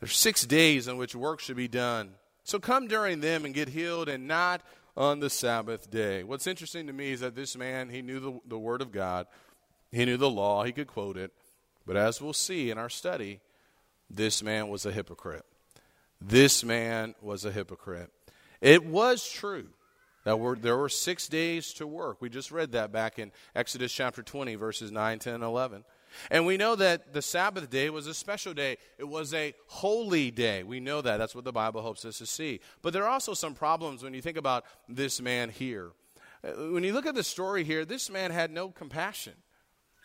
There's 0.00 0.16
six 0.16 0.46
days 0.46 0.88
in 0.88 0.96
which 0.96 1.14
work 1.14 1.40
should 1.40 1.58
be 1.58 1.68
done. 1.68 2.12
So 2.42 2.58
come 2.58 2.88
during 2.88 3.20
them 3.20 3.44
and 3.44 3.52
get 3.52 3.68
healed 3.68 4.08
and 4.08 4.26
not 4.26 4.62
on 4.96 5.20
the 5.20 5.28
Sabbath 5.28 5.90
day. 5.90 6.24
What's 6.24 6.46
interesting 6.46 6.86
to 6.86 6.92
me 6.94 7.12
is 7.12 7.20
that 7.20 7.36
this 7.36 7.54
man, 7.54 7.90
he 7.90 8.00
knew 8.00 8.18
the, 8.18 8.40
the 8.48 8.58
Word 8.58 8.80
of 8.80 8.92
God, 8.92 9.26
he 9.92 10.06
knew 10.06 10.16
the 10.16 10.30
law, 10.30 10.64
he 10.64 10.72
could 10.72 10.86
quote 10.86 11.18
it. 11.18 11.32
But 11.86 11.98
as 11.98 12.22
we'll 12.22 12.32
see 12.32 12.70
in 12.70 12.78
our 12.78 12.88
study, 12.88 13.40
this 14.08 14.42
man 14.42 14.68
was 14.68 14.86
a 14.86 14.92
hypocrite. 14.92 15.44
This 16.18 16.64
man 16.64 17.14
was 17.20 17.44
a 17.44 17.52
hypocrite. 17.52 18.10
It 18.62 18.86
was 18.86 19.28
true 19.28 19.68
that 20.26 20.40
were, 20.40 20.56
there 20.56 20.76
were 20.76 20.88
six 20.88 21.28
days 21.28 21.72
to 21.74 21.86
work. 21.86 22.20
We 22.20 22.28
just 22.28 22.50
read 22.50 22.72
that 22.72 22.90
back 22.90 23.20
in 23.20 23.30
Exodus 23.54 23.92
chapter 23.92 24.24
20, 24.24 24.56
verses 24.56 24.90
9, 24.90 25.20
10, 25.20 25.40
11. 25.40 25.84
And 26.32 26.44
we 26.44 26.56
know 26.56 26.74
that 26.74 27.12
the 27.12 27.22
Sabbath 27.22 27.70
day 27.70 27.90
was 27.90 28.08
a 28.08 28.14
special 28.14 28.52
day. 28.52 28.78
It 28.98 29.06
was 29.06 29.32
a 29.32 29.54
holy 29.68 30.32
day. 30.32 30.64
We 30.64 30.80
know 30.80 31.00
that. 31.00 31.18
That's 31.18 31.36
what 31.36 31.44
the 31.44 31.52
Bible 31.52 31.80
hopes 31.80 32.04
us 32.04 32.18
to 32.18 32.26
see. 32.26 32.58
But 32.82 32.92
there 32.92 33.04
are 33.04 33.08
also 33.08 33.34
some 33.34 33.54
problems 33.54 34.02
when 34.02 34.14
you 34.14 34.20
think 34.20 34.36
about 34.36 34.64
this 34.88 35.22
man 35.22 35.48
here. 35.48 35.92
Uh, 36.42 36.72
when 36.72 36.82
you 36.82 36.92
look 36.92 37.06
at 37.06 37.14
the 37.14 37.22
story 37.22 37.62
here, 37.62 37.84
this 37.84 38.10
man 38.10 38.32
had 38.32 38.50
no 38.50 38.70
compassion. 38.70 39.34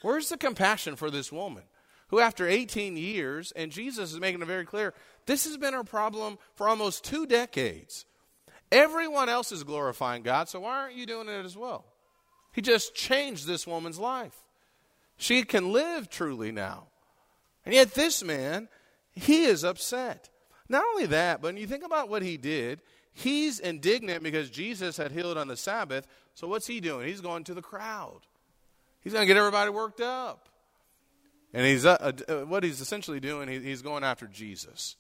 Where's 0.04 0.30
the 0.30 0.38
compassion 0.38 0.96
for 0.98 1.10
this 1.10 1.32
woman? 1.32 1.64
Who, 2.10 2.20
after 2.20 2.48
18 2.48 2.96
years, 2.96 3.54
and 3.56 3.72
Jesus 3.72 4.14
is 4.14 4.20
making 4.20 4.44
it 4.44 4.48
very 4.48 4.66
clear, 4.66 4.94
this 5.26 5.46
has 5.46 5.58
been 5.58 5.74
her 5.74 5.84
problem 5.84 6.38
for 6.54 6.70
almost 6.70 7.04
two 7.04 7.26
decades. 7.26 8.06
Everyone 8.72 9.28
else 9.28 9.52
is 9.52 9.64
glorifying 9.64 10.24
God, 10.24 10.48
so 10.48 10.62
why 10.62 10.78
aren't 10.78 10.96
you 10.96 11.06
doing 11.06 11.28
it 11.28 11.46
as 11.46 11.58
well? 11.58 11.86
He 12.54 12.62
just 12.62 12.96
changed 12.96 13.46
this 13.46 13.68
woman's 13.68 14.00
life. 14.00 14.36
She 15.18 15.44
can 15.44 15.72
live 15.72 16.10
truly 16.10 16.52
now. 16.52 16.88
And 17.66 17.76
yet, 17.76 17.94
this 17.94 18.24
man, 18.24 18.70
he 19.12 19.44
is 19.44 19.64
upset. 19.64 20.30
Not 20.68 20.84
only 20.92 21.06
that, 21.08 21.42
but 21.42 21.50
when 21.50 21.58
you 21.58 21.68
think 21.68 21.84
about 21.84 22.10
what 22.10 22.24
he 22.24 22.38
did, 22.38 22.82
he's 23.14 23.60
indignant 23.60 24.24
because 24.24 24.50
Jesus 24.50 24.98
had 24.98 25.12
healed 25.12 25.38
on 25.38 25.48
the 25.48 25.58
Sabbath. 25.58 26.08
So, 26.34 26.48
what's 26.48 26.68
he 26.68 26.80
doing? 26.80 27.08
He's 27.08 27.22
going 27.22 27.44
to 27.46 27.54
the 27.54 27.62
crowd. 27.62 28.22
He's 29.02 29.14
going 29.14 29.24
to 29.24 29.28
get 29.28 29.38
everybody 29.38 29.70
worked 29.70 30.02
up. 30.02 30.50
And 31.54 31.66
he's, 31.66 31.86
uh, 31.86 32.14
uh, 32.28 32.46
what 32.46 32.64
he's 32.64 32.80
essentially 32.80 33.20
doing, 33.20 33.50
he, 33.50 33.60
he's 33.60 33.82
going 33.82 34.04
after 34.04 34.28
Jesus. 34.28 34.96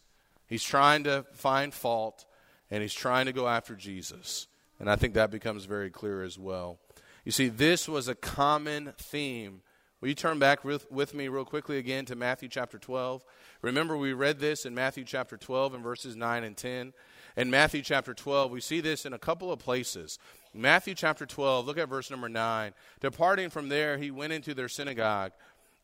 He's 0.47 0.63
trying 0.63 1.05
to 1.05 1.25
find 1.33 1.73
fault 1.73 2.25
and 2.71 2.81
he's 2.81 2.93
trying 2.93 3.25
to 3.27 3.33
go 3.33 3.47
after 3.47 3.75
Jesus. 3.75 4.47
And 4.79 4.89
I 4.89 4.95
think 4.95 5.13
that 5.13 5.29
becomes 5.29 5.65
very 5.65 5.91
clear 5.91 6.23
as 6.23 6.39
well. 6.39 6.79
You 7.25 7.31
see, 7.31 7.49
this 7.49 7.87
was 7.87 8.07
a 8.07 8.15
common 8.15 8.93
theme. 8.97 9.61
Will 9.99 10.09
you 10.09 10.15
turn 10.15 10.39
back 10.39 10.65
with, 10.65 10.91
with 10.91 11.13
me 11.13 11.27
real 11.27 11.45
quickly 11.45 11.77
again 11.77 12.05
to 12.05 12.15
Matthew 12.15 12.49
chapter 12.49 12.79
12? 12.79 13.23
Remember, 13.61 13.95
we 13.95 14.13
read 14.13 14.39
this 14.39 14.65
in 14.65 14.73
Matthew 14.73 15.03
chapter 15.03 15.37
12 15.37 15.75
and 15.75 15.83
verses 15.83 16.15
9 16.15 16.43
and 16.43 16.57
10. 16.57 16.93
In 17.37 17.51
Matthew 17.51 17.83
chapter 17.83 18.15
12, 18.15 18.49
we 18.49 18.61
see 18.61 18.79
this 18.79 19.05
in 19.05 19.13
a 19.13 19.19
couple 19.19 19.51
of 19.51 19.59
places. 19.59 20.17
Matthew 20.53 20.95
chapter 20.95 21.27
12, 21.27 21.67
look 21.67 21.77
at 21.77 21.87
verse 21.87 22.09
number 22.09 22.27
9. 22.27 22.73
Departing 22.99 23.51
from 23.51 23.69
there, 23.69 23.99
he 23.99 24.09
went 24.09 24.33
into 24.33 24.55
their 24.55 24.67
synagogue, 24.67 25.31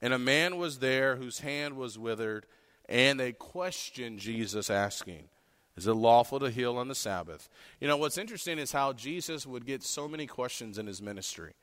and 0.02 0.14
a 0.14 0.20
man 0.20 0.58
was 0.58 0.80
there 0.80 1.18
whose 1.18 1.40
hand 1.40 1.78
was 1.78 2.00
withered, 2.00 2.48
and 2.90 3.20
they 3.20 3.34
questioned 3.34 4.18
Jesus, 4.18 4.72
asking, 4.72 5.30
is 5.78 5.86
it 5.86 5.94
lawful 5.94 6.40
to 6.40 6.50
heal 6.50 6.78
on 6.78 6.88
the 6.88 6.96
Sabbath? 6.96 7.48
You 7.80 7.88
know, 7.88 7.98
what's 7.98 8.18
interesting 8.18 8.58
is 8.58 8.72
how 8.72 8.94
Jesus 8.94 9.46
would 9.46 9.66
get 9.66 9.84
so 9.84 10.08
many 10.08 10.26
questions 10.26 10.80
in 10.80 10.88
his 10.88 11.02
ministry. 11.02 11.54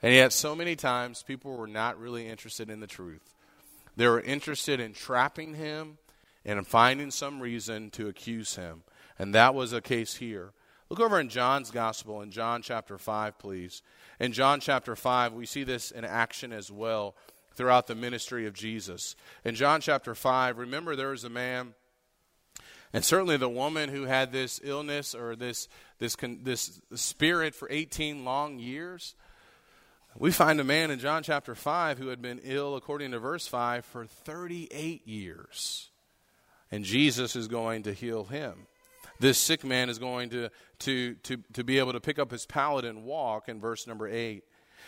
And 0.00 0.14
yet, 0.14 0.32
so 0.32 0.54
many 0.54 0.76
times, 0.76 1.22
people 1.22 1.56
were 1.56 1.66
not 1.66 2.00
really 2.00 2.28
interested 2.28 2.70
in 2.70 2.80
the 2.80 2.86
truth. 2.86 3.34
They 3.96 4.06
were 4.06 4.20
interested 4.20 4.80
in 4.80 4.94
trapping 4.94 5.54
him 5.54 5.98
and 6.44 6.66
finding 6.66 7.10
some 7.10 7.40
reason 7.40 7.90
to 7.90 8.08
accuse 8.08 8.56
him. 8.56 8.84
And 9.18 9.34
that 9.34 9.54
was 9.54 9.72
a 9.72 9.80
case 9.80 10.14
here. 10.16 10.52
Look 10.88 11.00
over 11.00 11.18
in 11.20 11.28
John's 11.28 11.70
Gospel, 11.70 12.20
in 12.20 12.30
John 12.30 12.62
chapter 12.62 12.98
5, 12.98 13.38
please. 13.38 13.82
In 14.20 14.32
John 14.32 14.60
chapter 14.60 14.94
5, 14.94 15.32
we 15.32 15.46
see 15.46 15.64
this 15.64 15.90
in 15.90 16.04
action 16.04 16.52
as 16.52 16.70
well 16.70 17.16
throughout 17.54 17.86
the 17.86 17.94
ministry 17.94 18.46
of 18.46 18.54
Jesus. 18.54 19.16
In 19.44 19.54
John 19.54 19.80
chapter 19.80 20.14
5, 20.14 20.58
remember 20.58 20.94
there 20.94 21.10
was 21.10 21.24
a 21.24 21.30
man 21.30 21.74
and 22.92 23.04
certainly 23.04 23.36
the 23.36 23.48
woman 23.48 23.88
who 23.88 24.04
had 24.04 24.32
this 24.32 24.60
illness 24.62 25.14
or 25.14 25.34
this, 25.34 25.68
this, 25.98 26.16
this 26.42 26.80
spirit 26.94 27.54
for 27.54 27.68
18 27.70 28.24
long 28.24 28.58
years. 28.58 29.14
We 30.16 30.30
find 30.30 30.60
a 30.60 30.64
man 30.64 30.90
in 30.90 30.98
John 30.98 31.22
chapter 31.22 31.54
5 31.54 31.98
who 31.98 32.08
had 32.08 32.20
been 32.20 32.40
ill, 32.44 32.76
according 32.76 33.12
to 33.12 33.18
verse 33.18 33.46
5, 33.46 33.84
for 33.86 34.04
38 34.04 35.06
years. 35.08 35.88
And 36.70 36.84
Jesus 36.84 37.34
is 37.34 37.48
going 37.48 37.84
to 37.84 37.94
heal 37.94 38.24
him. 38.24 38.66
This 39.20 39.38
sick 39.38 39.64
man 39.64 39.88
is 39.88 39.98
going 39.98 40.30
to, 40.30 40.50
to, 40.80 41.14
to, 41.14 41.36
to 41.54 41.64
be 41.64 41.78
able 41.78 41.92
to 41.92 42.00
pick 42.00 42.18
up 42.18 42.30
his 42.30 42.44
pallet 42.44 42.84
and 42.84 43.04
walk 43.04 43.48
in 43.48 43.60
verse 43.60 43.86
number 43.86 44.06
8. 44.06 44.42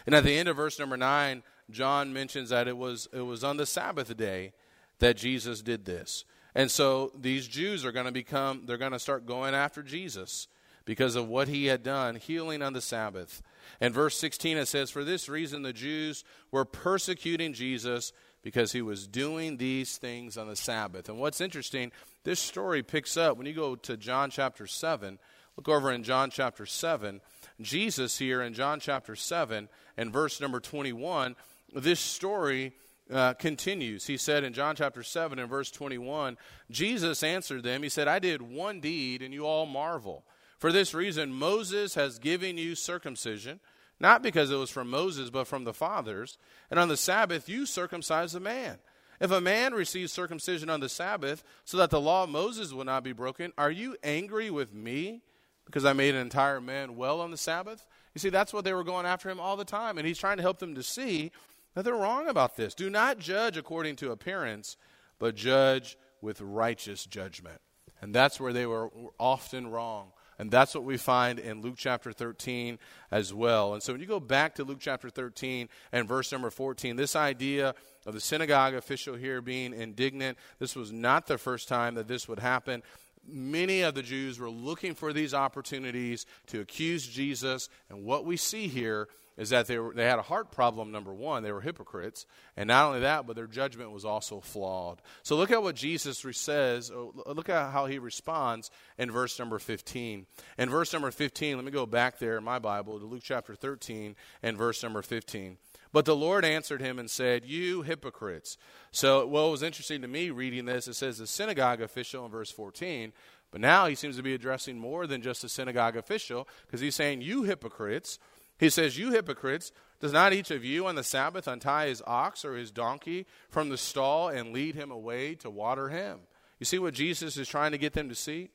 And 0.04 0.14
at 0.14 0.24
the 0.24 0.36
end 0.36 0.48
of 0.48 0.56
verse 0.56 0.78
number 0.78 0.96
9, 0.96 1.42
John 1.70 2.12
mentions 2.12 2.50
that 2.50 2.68
it 2.68 2.76
was, 2.76 3.08
it 3.12 3.20
was 3.20 3.44
on 3.44 3.56
the 3.56 3.64
Sabbath 3.64 4.14
day 4.16 4.52
that 4.98 5.16
Jesus 5.16 5.62
did 5.62 5.84
this. 5.86 6.24
And 6.54 6.70
so 6.70 7.10
these 7.18 7.48
Jews 7.48 7.84
are 7.84 7.92
going 7.92 8.06
to 8.06 8.12
become, 8.12 8.62
they're 8.66 8.78
going 8.78 8.92
to 8.92 8.98
start 8.98 9.26
going 9.26 9.54
after 9.54 9.82
Jesus 9.82 10.48
because 10.84 11.16
of 11.16 11.28
what 11.28 11.48
he 11.48 11.66
had 11.66 11.82
done, 11.82 12.16
healing 12.16 12.62
on 12.62 12.74
the 12.74 12.80
Sabbath. 12.80 13.42
And 13.80 13.94
verse 13.94 14.16
16 14.18 14.58
it 14.58 14.66
says, 14.66 14.90
For 14.90 15.04
this 15.04 15.28
reason 15.28 15.62
the 15.62 15.72
Jews 15.72 16.24
were 16.50 16.64
persecuting 16.64 17.54
Jesus 17.54 18.12
because 18.42 18.72
he 18.72 18.82
was 18.82 19.06
doing 19.06 19.56
these 19.56 19.96
things 19.96 20.36
on 20.36 20.48
the 20.48 20.56
Sabbath. 20.56 21.08
And 21.08 21.18
what's 21.18 21.40
interesting, 21.40 21.90
this 22.24 22.38
story 22.38 22.82
picks 22.82 23.16
up 23.16 23.36
when 23.36 23.46
you 23.46 23.54
go 23.54 23.74
to 23.76 23.96
John 23.96 24.30
chapter 24.30 24.66
7. 24.66 25.18
Look 25.56 25.68
over 25.68 25.90
in 25.90 26.02
John 26.02 26.30
chapter 26.30 26.66
7. 26.66 27.20
Jesus 27.60 28.18
here 28.18 28.42
in 28.42 28.52
John 28.52 28.80
chapter 28.80 29.16
7 29.16 29.68
and 29.96 30.12
verse 30.12 30.40
number 30.40 30.60
21, 30.60 31.36
this 31.72 32.00
story 32.00 32.72
uh, 33.12 33.34
continues. 33.34 34.06
He 34.06 34.16
said 34.16 34.44
in 34.44 34.52
John 34.52 34.76
chapter 34.76 35.02
7 35.02 35.38
and 35.38 35.48
verse 35.48 35.70
21, 35.70 36.36
Jesus 36.70 37.22
answered 37.22 37.62
them, 37.62 37.82
He 37.82 37.88
said, 37.88 38.08
I 38.08 38.18
did 38.18 38.42
one 38.42 38.80
deed, 38.80 39.22
and 39.22 39.34
you 39.34 39.46
all 39.46 39.66
marvel. 39.66 40.24
For 40.58 40.72
this 40.72 40.94
reason, 40.94 41.32
Moses 41.32 41.94
has 41.94 42.18
given 42.18 42.56
you 42.56 42.74
circumcision, 42.74 43.60
not 44.00 44.22
because 44.22 44.50
it 44.50 44.56
was 44.56 44.70
from 44.70 44.88
Moses, 44.88 45.30
but 45.30 45.46
from 45.46 45.64
the 45.64 45.74
fathers. 45.74 46.38
And 46.70 46.80
on 46.80 46.88
the 46.88 46.96
Sabbath, 46.96 47.48
you 47.48 47.66
circumcise 47.66 48.34
a 48.34 48.40
man. 48.40 48.78
If 49.20 49.30
a 49.30 49.40
man 49.40 49.74
receives 49.74 50.12
circumcision 50.12 50.70
on 50.70 50.80
the 50.80 50.88
Sabbath, 50.88 51.44
so 51.64 51.76
that 51.76 51.90
the 51.90 52.00
law 52.00 52.24
of 52.24 52.30
Moses 52.30 52.72
will 52.72 52.84
not 52.84 53.04
be 53.04 53.12
broken, 53.12 53.52
are 53.56 53.70
you 53.70 53.96
angry 54.02 54.50
with 54.50 54.74
me 54.74 55.22
because 55.66 55.84
I 55.84 55.92
made 55.92 56.14
an 56.14 56.20
entire 56.20 56.60
man 56.60 56.96
well 56.96 57.20
on 57.20 57.30
the 57.30 57.36
Sabbath? 57.36 57.86
You 58.14 58.18
see, 58.18 58.30
that's 58.30 58.52
what 58.52 58.64
they 58.64 58.72
were 58.72 58.84
going 58.84 59.06
after 59.06 59.28
him 59.28 59.40
all 59.40 59.56
the 59.56 59.64
time. 59.64 59.98
And 59.98 60.06
he's 60.06 60.18
trying 60.18 60.36
to 60.38 60.42
help 60.42 60.58
them 60.58 60.74
to 60.74 60.82
see 60.82 61.30
now, 61.76 61.82
they're 61.82 61.94
wrong 61.94 62.28
about 62.28 62.56
this. 62.56 62.74
Do 62.74 62.88
not 62.88 63.18
judge 63.18 63.56
according 63.56 63.96
to 63.96 64.12
appearance, 64.12 64.76
but 65.18 65.34
judge 65.34 65.96
with 66.20 66.40
righteous 66.40 67.04
judgment. 67.04 67.60
And 68.00 68.14
that's 68.14 68.38
where 68.38 68.52
they 68.52 68.66
were 68.66 68.90
often 69.18 69.68
wrong. 69.68 70.12
And 70.38 70.50
that's 70.50 70.74
what 70.74 70.84
we 70.84 70.96
find 70.96 71.38
in 71.38 71.62
Luke 71.62 71.76
chapter 71.76 72.12
13 72.12 72.78
as 73.10 73.32
well. 73.32 73.74
And 73.74 73.82
so 73.82 73.92
when 73.92 74.00
you 74.00 74.06
go 74.06 74.20
back 74.20 74.56
to 74.56 74.64
Luke 74.64 74.78
chapter 74.80 75.08
13 75.08 75.68
and 75.92 76.08
verse 76.08 76.32
number 76.32 76.50
14, 76.50 76.96
this 76.96 77.14
idea 77.14 77.74
of 78.04 78.14
the 78.14 78.20
synagogue 78.20 78.74
official 78.74 79.14
here 79.14 79.40
being 79.40 79.72
indignant, 79.72 80.36
this 80.58 80.74
was 80.74 80.92
not 80.92 81.26
the 81.26 81.38
first 81.38 81.68
time 81.68 81.94
that 81.94 82.08
this 82.08 82.28
would 82.28 82.40
happen. 82.40 82.82
Many 83.26 83.82
of 83.82 83.94
the 83.94 84.02
Jews 84.02 84.38
were 84.38 84.50
looking 84.50 84.94
for 84.94 85.12
these 85.12 85.34
opportunities 85.34 86.26
to 86.48 86.60
accuse 86.60 87.06
Jesus. 87.06 87.68
And 87.88 88.04
what 88.04 88.24
we 88.24 88.36
see 88.36 88.68
here 88.68 89.08
is 89.36 89.50
that 89.50 89.66
they, 89.66 89.78
were, 89.78 89.92
they 89.92 90.04
had 90.04 90.18
a 90.18 90.22
heart 90.22 90.52
problem, 90.52 90.92
number 90.92 91.12
one. 91.12 91.42
They 91.42 91.52
were 91.52 91.60
hypocrites. 91.60 92.26
And 92.56 92.68
not 92.68 92.86
only 92.86 93.00
that, 93.00 93.26
but 93.26 93.34
their 93.34 93.46
judgment 93.46 93.90
was 93.90 94.04
also 94.04 94.40
flawed. 94.40 95.02
So 95.22 95.36
look 95.36 95.50
at 95.50 95.62
what 95.62 95.74
Jesus 95.74 96.24
says. 96.36 96.90
Oh, 96.90 97.12
look 97.26 97.48
at 97.48 97.72
how 97.72 97.86
he 97.86 97.98
responds 97.98 98.70
in 98.96 99.10
verse 99.10 99.38
number 99.38 99.58
15. 99.58 100.26
In 100.58 100.70
verse 100.70 100.92
number 100.92 101.10
15, 101.10 101.56
let 101.56 101.64
me 101.64 101.72
go 101.72 101.86
back 101.86 102.18
there 102.18 102.38
in 102.38 102.44
my 102.44 102.58
Bible 102.58 102.98
to 102.98 103.06
Luke 103.06 103.22
chapter 103.24 103.54
13 103.54 104.14
and 104.42 104.56
verse 104.56 104.82
number 104.82 105.02
15. 105.02 105.58
But 105.94 106.06
the 106.06 106.16
Lord 106.16 106.44
answered 106.44 106.80
him 106.80 106.98
and 106.98 107.08
said, 107.08 107.44
You 107.44 107.82
hypocrites. 107.82 108.58
So, 108.90 109.24
what 109.28 109.48
was 109.48 109.62
interesting 109.62 110.02
to 110.02 110.08
me 110.08 110.30
reading 110.30 110.64
this, 110.64 110.88
it 110.88 110.94
says 110.94 111.18
the 111.18 111.26
synagogue 111.28 111.80
official 111.80 112.24
in 112.24 112.32
verse 112.32 112.50
14. 112.50 113.12
But 113.52 113.60
now 113.60 113.86
he 113.86 113.94
seems 113.94 114.16
to 114.16 114.22
be 114.24 114.34
addressing 114.34 114.76
more 114.76 115.06
than 115.06 115.22
just 115.22 115.44
a 115.44 115.48
synagogue 115.48 115.96
official 115.96 116.48
because 116.66 116.80
he's 116.80 116.96
saying, 116.96 117.22
You 117.22 117.44
hypocrites. 117.44 118.18
He 118.58 118.70
says, 118.70 118.98
You 118.98 119.12
hypocrites, 119.12 119.70
does 120.00 120.12
not 120.12 120.32
each 120.32 120.50
of 120.50 120.64
you 120.64 120.84
on 120.88 120.96
the 120.96 121.04
Sabbath 121.04 121.46
untie 121.46 121.86
his 121.86 122.02
ox 122.08 122.44
or 122.44 122.56
his 122.56 122.72
donkey 122.72 123.24
from 123.48 123.68
the 123.68 123.78
stall 123.78 124.28
and 124.28 124.52
lead 124.52 124.74
him 124.74 124.90
away 124.90 125.36
to 125.36 125.48
water 125.48 125.90
him? 125.90 126.18
You 126.58 126.66
see 126.66 126.80
what 126.80 126.94
Jesus 126.94 127.36
is 127.36 127.48
trying 127.48 127.70
to 127.70 127.78
get 127.78 127.92
them 127.92 128.08
to 128.08 128.16
see? 128.16 128.50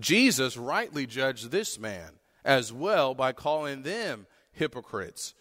Jesus 0.00 0.56
rightly 0.56 1.06
judged 1.06 1.50
this 1.50 1.78
man 1.78 2.12
as 2.46 2.72
well 2.72 3.14
by 3.14 3.32
calling 3.32 3.82
them 3.82 4.26
hypocrites. 4.52 5.34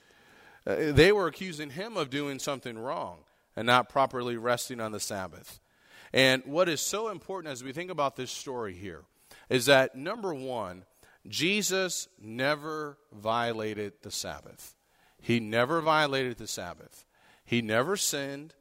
Uh, 0.65 0.91
they 0.91 1.11
were 1.11 1.27
accusing 1.27 1.71
him 1.71 1.97
of 1.97 2.09
doing 2.09 2.39
something 2.39 2.77
wrong 2.77 3.19
and 3.55 3.65
not 3.65 3.89
properly 3.89 4.37
resting 4.37 4.79
on 4.79 4.91
the 4.91 4.99
Sabbath. 4.99 5.59
And 6.13 6.43
what 6.45 6.69
is 6.69 6.81
so 6.81 7.09
important 7.09 7.51
as 7.51 7.63
we 7.63 7.71
think 7.71 7.89
about 7.89 8.15
this 8.15 8.31
story 8.31 8.73
here 8.73 9.03
is 9.49 9.65
that 9.65 9.95
number 9.95 10.33
one, 10.33 10.85
Jesus 11.27 12.07
never 12.21 12.97
violated 13.13 13.93
the 14.01 14.11
Sabbath. 14.11 14.75
He 15.21 15.39
never 15.39 15.81
violated 15.81 16.37
the 16.37 16.47
Sabbath. 16.47 17.05
He 17.45 17.61
never 17.61 17.95
sinned. 17.95 18.53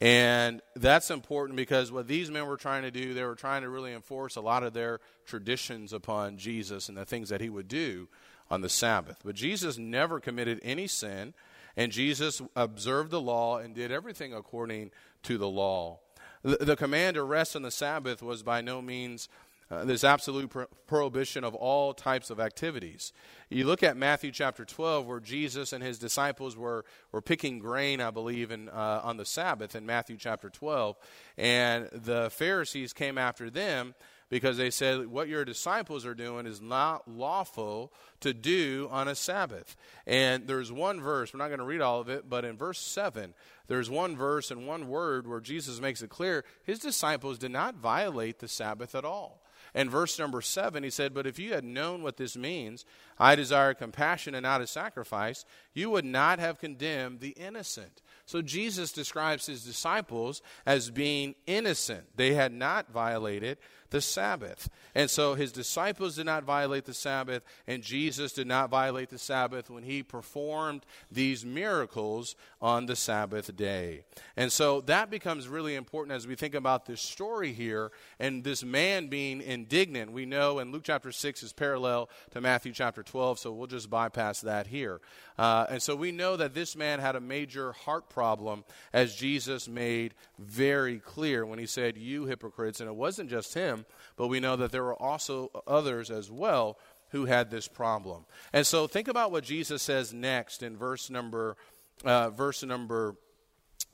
And 0.00 0.60
that's 0.74 1.10
important 1.10 1.56
because 1.56 1.90
what 1.90 2.06
these 2.06 2.30
men 2.30 2.46
were 2.46 2.58
trying 2.58 2.82
to 2.82 2.90
do, 2.90 3.14
they 3.14 3.24
were 3.24 3.34
trying 3.34 3.62
to 3.62 3.70
really 3.70 3.94
enforce 3.94 4.36
a 4.36 4.42
lot 4.42 4.62
of 4.62 4.74
their 4.74 5.00
traditions 5.24 5.92
upon 5.92 6.36
Jesus 6.36 6.88
and 6.88 6.98
the 6.98 7.06
things 7.06 7.30
that 7.30 7.40
he 7.40 7.48
would 7.48 7.68
do 7.68 8.08
on 8.50 8.60
the 8.60 8.68
Sabbath. 8.68 9.18
But 9.24 9.34
Jesus 9.34 9.78
never 9.78 10.20
committed 10.20 10.60
any 10.62 10.86
sin, 10.86 11.34
and 11.76 11.92
Jesus 11.92 12.40
observed 12.54 13.10
the 13.10 13.20
law 13.20 13.58
and 13.58 13.74
did 13.74 13.90
everything 13.90 14.32
according 14.32 14.90
to 15.24 15.38
the 15.38 15.48
law. 15.48 16.00
The, 16.42 16.56
the 16.58 16.76
command 16.76 17.14
to 17.14 17.22
rest 17.22 17.56
on 17.56 17.62
the 17.62 17.70
Sabbath 17.70 18.22
was 18.22 18.42
by 18.42 18.60
no 18.60 18.80
means 18.80 19.28
uh, 19.68 19.84
this 19.84 20.04
absolute 20.04 20.48
pro- 20.48 20.66
prohibition 20.86 21.42
of 21.42 21.54
all 21.54 21.92
types 21.92 22.30
of 22.30 22.38
activities. 22.38 23.12
You 23.50 23.64
look 23.64 23.82
at 23.82 23.96
Matthew 23.96 24.30
chapter 24.30 24.64
12, 24.64 25.06
where 25.06 25.18
Jesus 25.18 25.72
and 25.72 25.82
his 25.82 25.98
disciples 25.98 26.56
were, 26.56 26.84
were 27.10 27.20
picking 27.20 27.58
grain, 27.58 28.00
I 28.00 28.12
believe, 28.12 28.52
in, 28.52 28.68
uh, 28.68 29.00
on 29.02 29.16
the 29.16 29.24
Sabbath 29.24 29.74
in 29.74 29.84
Matthew 29.84 30.18
chapter 30.18 30.50
12, 30.50 30.96
and 31.36 31.88
the 31.92 32.30
Pharisees 32.30 32.92
came 32.92 33.18
after 33.18 33.50
them 33.50 33.94
because 34.28 34.56
they 34.56 34.70
said, 34.70 35.06
What 35.06 35.28
your 35.28 35.44
disciples 35.44 36.04
are 36.04 36.14
doing 36.14 36.46
is 36.46 36.60
not 36.60 37.08
lawful 37.08 37.92
to 38.20 38.34
do 38.34 38.88
on 38.90 39.08
a 39.08 39.14
Sabbath. 39.14 39.76
And 40.06 40.46
there's 40.46 40.72
one 40.72 41.00
verse, 41.00 41.32
we're 41.32 41.38
not 41.38 41.48
going 41.48 41.60
to 41.60 41.64
read 41.64 41.80
all 41.80 42.00
of 42.00 42.08
it, 42.08 42.28
but 42.28 42.44
in 42.44 42.56
verse 42.56 42.78
7, 42.80 43.34
there's 43.68 43.90
one 43.90 44.16
verse 44.16 44.50
and 44.50 44.66
one 44.66 44.88
word 44.88 45.26
where 45.26 45.40
Jesus 45.40 45.80
makes 45.80 46.02
it 46.02 46.10
clear 46.10 46.44
his 46.64 46.78
disciples 46.78 47.38
did 47.38 47.50
not 47.50 47.76
violate 47.76 48.38
the 48.38 48.48
Sabbath 48.48 48.94
at 48.94 49.04
all. 49.04 49.42
And 49.74 49.90
verse 49.90 50.18
number 50.18 50.40
seven, 50.40 50.82
he 50.82 50.90
said, 50.90 51.12
But 51.12 51.26
if 51.26 51.38
you 51.38 51.52
had 51.52 51.62
known 51.62 52.02
what 52.02 52.16
this 52.16 52.34
means, 52.34 52.86
I 53.18 53.34
desire 53.34 53.74
compassion 53.74 54.34
and 54.34 54.44
not 54.44 54.62
a 54.62 54.66
sacrifice, 54.66 55.44
you 55.74 55.90
would 55.90 56.04
not 56.04 56.38
have 56.38 56.58
condemned 56.58 57.20
the 57.20 57.30
innocent. 57.30 58.00
So 58.24 58.40
Jesus 58.40 58.90
describes 58.90 59.44
his 59.44 59.64
disciples 59.64 60.40
as 60.64 60.90
being 60.90 61.34
innocent. 61.46 62.16
They 62.16 62.32
had 62.32 62.52
not 62.52 62.90
violated 62.90 63.58
the 63.96 64.02
Sabbath. 64.02 64.68
And 64.94 65.08
so 65.08 65.32
his 65.32 65.52
disciples 65.52 66.16
did 66.16 66.26
not 66.26 66.44
violate 66.44 66.84
the 66.84 66.92
Sabbath, 66.92 67.42
and 67.66 67.82
Jesus 67.82 68.34
did 68.34 68.46
not 68.46 68.68
violate 68.68 69.08
the 69.08 69.18
Sabbath 69.18 69.70
when 69.70 69.84
he 69.84 70.02
performed 70.02 70.84
these 71.10 71.46
miracles 71.46 72.36
on 72.60 72.84
the 72.84 72.94
Sabbath 72.94 73.56
day. 73.56 74.02
And 74.36 74.52
so 74.52 74.82
that 74.82 75.08
becomes 75.08 75.48
really 75.48 75.76
important 75.76 76.14
as 76.14 76.26
we 76.26 76.34
think 76.34 76.54
about 76.54 76.84
this 76.84 77.00
story 77.00 77.54
here 77.54 77.90
and 78.20 78.44
this 78.44 78.62
man 78.62 79.06
being 79.06 79.40
indignant. 79.40 80.12
We 80.12 80.26
know 80.26 80.58
in 80.58 80.72
Luke 80.72 80.84
chapter 80.84 81.10
6 81.10 81.42
is 81.42 81.54
parallel 81.54 82.10
to 82.32 82.42
Matthew 82.42 82.72
chapter 82.74 83.02
12, 83.02 83.38
so 83.38 83.52
we'll 83.52 83.66
just 83.66 83.88
bypass 83.88 84.42
that 84.42 84.66
here. 84.66 85.00
Uh, 85.38 85.64
and 85.70 85.82
so 85.82 85.96
we 85.96 86.12
know 86.12 86.36
that 86.36 86.52
this 86.52 86.76
man 86.76 86.98
had 86.98 87.16
a 87.16 87.20
major 87.20 87.72
heart 87.72 88.10
problem, 88.10 88.64
as 88.92 89.14
Jesus 89.14 89.68
made 89.68 90.12
very 90.38 90.98
clear 90.98 91.46
when 91.46 91.58
he 91.58 91.66
said, 91.66 91.96
You 91.96 92.26
hypocrites. 92.26 92.80
And 92.80 92.90
it 92.90 92.94
wasn't 92.96 93.30
just 93.30 93.54
him, 93.54 93.85
but 94.16 94.28
we 94.28 94.40
know 94.40 94.56
that 94.56 94.72
there 94.72 94.84
were 94.84 95.00
also 95.00 95.50
others 95.66 96.10
as 96.10 96.30
well 96.30 96.78
who 97.10 97.26
had 97.26 97.50
this 97.50 97.68
problem. 97.68 98.24
And 98.52 98.66
so 98.66 98.86
think 98.86 99.08
about 99.08 99.30
what 99.30 99.44
Jesus 99.44 99.82
says 99.82 100.12
next 100.12 100.62
in 100.62 100.76
verse 100.76 101.08
number, 101.08 101.56
uh, 102.04 102.30
verse 102.30 102.62
number 102.62 103.16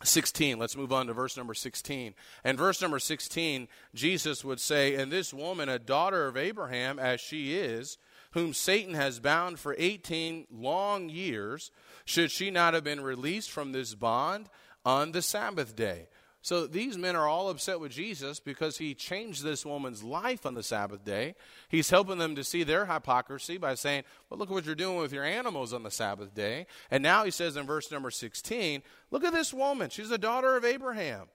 16. 0.02 0.58
Let's 0.58 0.76
move 0.76 0.92
on 0.92 1.06
to 1.06 1.12
verse 1.12 1.36
number 1.36 1.54
16. 1.54 2.14
And 2.44 2.58
verse 2.58 2.80
number 2.80 2.98
16, 2.98 3.68
Jesus 3.94 4.44
would 4.44 4.60
say, 4.60 4.94
And 4.94 5.12
this 5.12 5.32
woman, 5.32 5.68
a 5.68 5.78
daughter 5.78 6.26
of 6.26 6.36
Abraham, 6.36 6.98
as 6.98 7.20
she 7.20 7.56
is, 7.56 7.98
whom 8.32 8.54
Satan 8.54 8.94
has 8.94 9.20
bound 9.20 9.58
for 9.58 9.76
18 9.78 10.46
long 10.50 11.08
years, 11.08 11.70
should 12.04 12.30
she 12.30 12.50
not 12.50 12.74
have 12.74 12.84
been 12.84 13.02
released 13.02 13.50
from 13.50 13.72
this 13.72 13.94
bond 13.94 14.48
on 14.84 15.12
the 15.12 15.22
Sabbath 15.22 15.76
day? 15.76 16.08
So 16.44 16.66
these 16.66 16.98
men 16.98 17.14
are 17.14 17.28
all 17.28 17.48
upset 17.50 17.78
with 17.78 17.92
Jesus 17.92 18.40
because 18.40 18.76
he 18.76 18.94
changed 18.94 19.44
this 19.44 19.64
woman's 19.64 20.02
life 20.02 20.44
on 20.44 20.54
the 20.54 20.62
Sabbath 20.64 21.04
day. 21.04 21.36
He's 21.68 21.88
helping 21.88 22.18
them 22.18 22.34
to 22.34 22.42
see 22.42 22.64
their 22.64 22.84
hypocrisy 22.86 23.58
by 23.58 23.76
saying, 23.76 24.02
Well, 24.28 24.38
look 24.38 24.50
at 24.50 24.52
what 24.52 24.66
you're 24.66 24.74
doing 24.74 24.96
with 24.96 25.12
your 25.12 25.22
animals 25.22 25.72
on 25.72 25.84
the 25.84 25.90
Sabbath 25.90 26.34
day. 26.34 26.66
And 26.90 27.00
now 27.00 27.24
he 27.24 27.30
says 27.30 27.56
in 27.56 27.64
verse 27.64 27.92
number 27.92 28.10
16, 28.10 28.82
Look 29.12 29.22
at 29.22 29.32
this 29.32 29.54
woman. 29.54 29.88
She's 29.88 30.10
a 30.10 30.18
daughter 30.18 30.56
of 30.56 30.64
Abraham. 30.64 31.28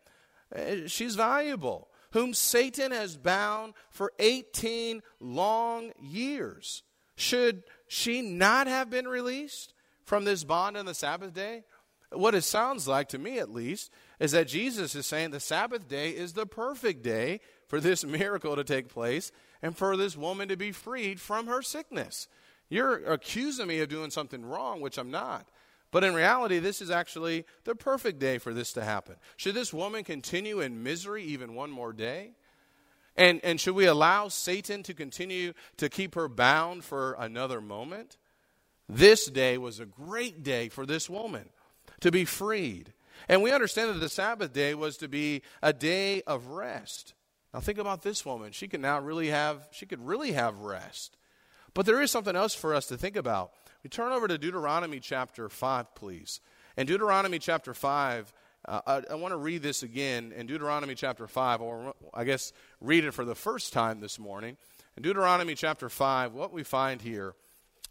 Uh, 0.54 0.88
she's 0.88 1.16
valuable, 1.16 1.88
whom 2.12 2.34
Satan 2.34 2.92
has 2.92 3.16
bound 3.16 3.76
for 3.90 4.12
18 4.20 5.02
long 5.22 5.94
years. 6.02 6.84
Should 7.16 7.64
she 7.88 8.22
not 8.22 8.68
have 8.68 8.90
been 8.90 9.08
released 9.08 9.74
from 10.04 10.26
this 10.26 10.44
bond 10.44 10.76
on 10.76 10.86
the 10.86 10.94
Sabbath 10.94 11.34
day? 11.34 11.64
What 12.12 12.36
it 12.36 12.44
sounds 12.44 12.90
like, 12.90 13.10
to 13.10 13.18
me 13.18 13.40
at 13.40 13.52
least, 13.52 13.92
is 14.20 14.32
that 14.32 14.48
Jesus 14.48 14.96
is 14.96 15.06
saying 15.06 15.32
the 15.32 15.40
Sabbath 15.40 15.88
day 15.88 16.10
is 16.12 16.34
the 16.34 16.46
perfect 16.46 17.04
day 17.04 17.40
for 17.68 17.80
this 17.80 18.06
miracle 18.06 18.56
to 18.56 18.64
take 18.64 18.90
place 18.90 19.32
and 19.62 19.76
for 19.76 19.98
this 19.98 20.18
woman 20.18 20.48
to 20.50 20.58
be 20.58 20.72
freed 20.72 21.20
from 21.20 21.48
her 21.48 21.62
sickness. 21.62 22.28
You're 22.70 23.06
accusing 23.06 23.68
me 23.68 23.80
of 23.80 23.90
doing 23.90 24.12
something 24.12 24.46
wrong, 24.46 24.82
which 24.82 24.98
I'm 24.98 25.12
not. 25.12 25.48
But 25.90 26.04
in 26.04 26.14
reality, 26.14 26.60
this 26.60 26.82
is 26.82 26.92
actually 26.92 27.46
the 27.64 27.76
perfect 27.76 28.20
day 28.20 28.40
for 28.40 28.54
this 28.54 28.74
to 28.74 28.84
happen. 28.84 29.16
Should 29.38 29.56
this 29.56 29.74
woman 29.74 30.04
continue 30.04 30.60
in 30.60 30.84
misery 30.84 31.24
even 31.24 31.56
one 31.56 31.72
more 31.72 31.94
day? 31.94 32.32
And, 33.16 33.40
and 33.44 33.60
should 33.60 33.74
we 33.74 33.86
allow 33.86 34.28
Satan 34.28 34.84
to 34.84 34.94
continue 34.94 35.54
to 35.78 35.90
keep 35.90 36.16
her 36.16 36.28
bound 36.28 36.84
for 36.84 37.14
another 37.14 37.62
moment? 37.62 38.18
This 38.90 39.26
day 39.26 39.58
was 39.58 39.80
a 39.80 39.86
great 39.86 40.44
day 40.44 40.70
for 40.70 40.86
this 40.86 41.10
woman 41.10 41.50
to 42.02 42.12
be 42.12 42.26
freed. 42.26 42.94
And 43.28 43.42
we 43.42 43.52
understand 43.52 43.90
that 43.90 44.00
the 44.00 44.10
Sabbath 44.10 44.54
day 44.54 44.74
was 44.74 44.98
to 44.98 45.08
be 45.08 45.42
a 45.62 45.74
day 45.74 46.22
of 46.24 46.48
rest. 46.48 47.14
Now 47.54 47.60
think 47.60 47.80
about 47.80 48.02
this 48.02 48.26
woman. 48.26 48.52
She 48.52 48.68
can 48.68 48.82
now 48.82 49.00
really 49.00 49.30
have 49.30 49.68
she 49.72 49.86
could 49.86 50.06
really 50.06 50.34
have 50.34 50.60
rest. 50.60 51.18
But 51.74 51.86
there 51.86 52.02
is 52.02 52.12
something 52.12 52.36
else 52.36 52.56
for 52.56 52.74
us 52.74 52.88
to 52.88 52.98
think 52.98 53.16
about. 53.16 53.52
We 53.84 53.90
turn 53.90 54.12
over 54.12 54.28
to 54.28 54.38
Deuteronomy 54.38 55.00
chapter 55.00 55.48
5, 55.48 55.96
please. 55.96 56.42
In 56.76 56.88
Deuteronomy 56.88 57.40
chapter 57.40 57.74
5, 57.74 58.34
uh, 58.68 58.82
I, 58.86 59.02
I 59.12 59.16
want 59.16 59.32
to 59.32 59.38
read 59.38 59.62
this 59.62 59.84
again 59.84 60.34
in 60.36 60.48
Deuteronomy 60.48 60.96
chapter 60.96 61.28
5, 61.28 61.62
or 61.62 61.94
I 62.14 62.24
guess 62.24 62.52
read 62.82 63.06
it 63.06 63.14
for 63.14 63.26
the 63.26 63.36
first 63.36 63.74
time 63.74 64.00
this 64.00 64.20
morning. 64.20 64.58
In 64.96 65.04
Deuteronomy 65.04 65.56
chapter 65.56 65.90
5, 65.90 66.34
what 66.34 66.52
we 66.52 66.64
find 66.64 67.02
here, 67.02 67.36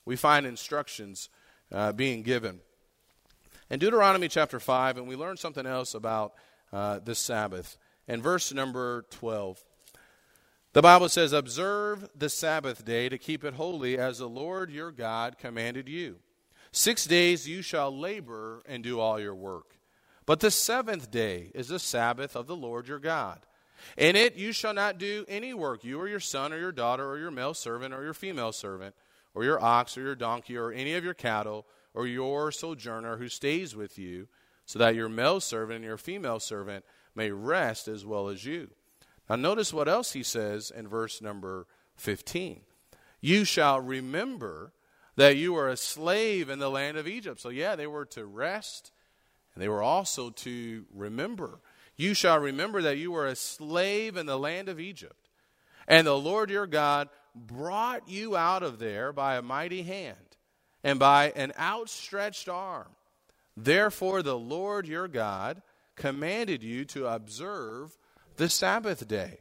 we 0.05 0.17
find 0.17 0.45
instructions 0.45 1.29
uh, 1.73 1.93
being 1.93 2.23
given. 2.23 2.61
In 3.69 3.81
Deuteronomy 3.81 4.29
chapter 4.29 4.61
5, 4.61 4.97
and 4.97 5.09
we 5.09 5.17
learn 5.17 5.37
something 5.37 5.67
else 5.67 5.95
about 5.95 6.35
uh, 6.73 7.01
the 7.01 7.17
Sabbath. 7.17 7.77
In 8.07 8.23
verse 8.23 8.55
number 8.55 9.07
12, 9.11 9.65
the 10.73 10.83
Bible 10.83 11.09
says, 11.09 11.33
Observe 11.33 12.09
the 12.15 12.29
Sabbath 12.29 12.85
day 12.85 13.09
to 13.09 13.19
keep 13.19 13.43
it 13.43 13.55
holy 13.55 13.99
as 13.99 14.19
the 14.19 14.29
Lord 14.29 14.71
your 14.71 14.93
God 14.93 15.37
commanded 15.37 15.89
you. 15.89 16.19
Six 16.71 17.07
days 17.07 17.49
you 17.49 17.61
shall 17.61 17.97
labor 17.97 18.63
and 18.67 18.85
do 18.85 19.01
all 19.01 19.19
your 19.19 19.35
work. 19.35 19.79
But 20.27 20.39
the 20.39 20.53
seventh 20.53 21.11
day 21.11 21.51
is 21.53 21.67
the 21.67 21.81
Sabbath 21.81 22.37
of 22.37 22.47
the 22.47 22.57
Lord 22.57 22.87
your 22.87 23.01
God. 23.01 23.47
In 23.97 24.15
it 24.15 24.37
you 24.37 24.53
shall 24.53 24.75
not 24.75 24.99
do 24.99 25.25
any 25.27 25.55
work, 25.55 25.83
you 25.83 25.99
or 26.01 26.07
your 26.07 26.21
son 26.21 26.53
or 26.53 26.59
your 26.59 26.73
daughter 26.73 27.09
or 27.09 27.19
your 27.19 27.33
male 27.33 27.55
servant 27.55 27.93
or 27.93 28.05
your 28.05 28.15
female 28.15 28.53
servant, 28.53 28.95
or 29.35 29.43
your 29.43 29.61
ox 29.61 29.99
or 29.99 30.03
your 30.03 30.15
donkey 30.15 30.57
or 30.57 30.71
any 30.71 30.95
of 30.95 31.03
your 31.03 31.15
cattle, 31.15 31.67
or 31.97 32.07
your 32.07 32.53
sojourner 32.53 33.17
who 33.17 33.29
stays 33.29 33.75
with 33.75 33.99
you, 33.99 34.29
so 34.67 34.79
that 34.79 34.95
your 34.95 35.09
male 35.09 35.41
servant 35.41 35.77
and 35.77 35.85
your 35.85 35.97
female 35.97 36.39
servant 36.39 36.85
may 37.15 37.31
rest 37.31 37.89
as 37.89 38.05
well 38.05 38.29
as 38.29 38.45
you. 38.45 38.69
Now, 39.29 39.37
notice 39.37 39.73
what 39.73 39.89
else 39.89 40.13
he 40.13 40.23
says 40.23 40.71
in 40.71 40.87
verse 40.87 41.23
number 41.23 41.67
15. 41.97 42.61
You 43.21 43.45
shall 43.45 43.81
remember 43.81 44.73
that 45.17 45.37
you 45.37 45.57
are 45.57 45.69
a 45.69 45.77
slave 45.77 46.51
in 46.51 46.59
the 46.59 46.71
land 46.71 46.99
of 46.99 47.09
Egypt. 47.09 47.41
So, 47.41 47.49
yeah, 47.49 47.75
they 47.75 47.87
were 47.87 48.05
to 48.07 48.27
rest 48.27 48.93
and 49.55 49.63
they 49.63 49.69
were 49.69 49.83
also 49.83 50.29
to 50.29 50.85
remember. 50.95 51.61
You 51.97 52.13
shall 52.13 52.39
remember 52.39 52.83
that 52.83 52.99
you 52.99 53.11
were 53.11 53.27
a 53.27 53.35
slave 53.35 54.19
in 54.19 54.27
the 54.27 54.39
land 54.39 54.69
of 54.69 54.79
Egypt, 54.79 55.31
and 55.89 56.07
the 56.07 56.19
Lord 56.19 56.51
your 56.51 56.67
God 56.67 57.09
brought 57.35 58.07
you 58.07 58.37
out 58.37 58.63
of 58.63 58.79
there 58.79 59.15
by 59.15 59.37
a 59.37 59.43
mighty 59.43 59.83
hand 59.83 60.26
and 60.85 60.99
by 60.99 61.33
an 61.37 61.53
outstretched 61.59 62.49
arm. 62.49 62.89
Therefore, 63.57 64.23
the 64.23 64.39
Lord 64.39 64.87
your 64.87 65.09
God 65.09 65.63
commanded 65.97 66.63
you 66.63 66.85
to 66.87 67.07
observe 67.07 67.97
the 68.37 68.49
Sabbath 68.49 69.07
day. 69.09 69.39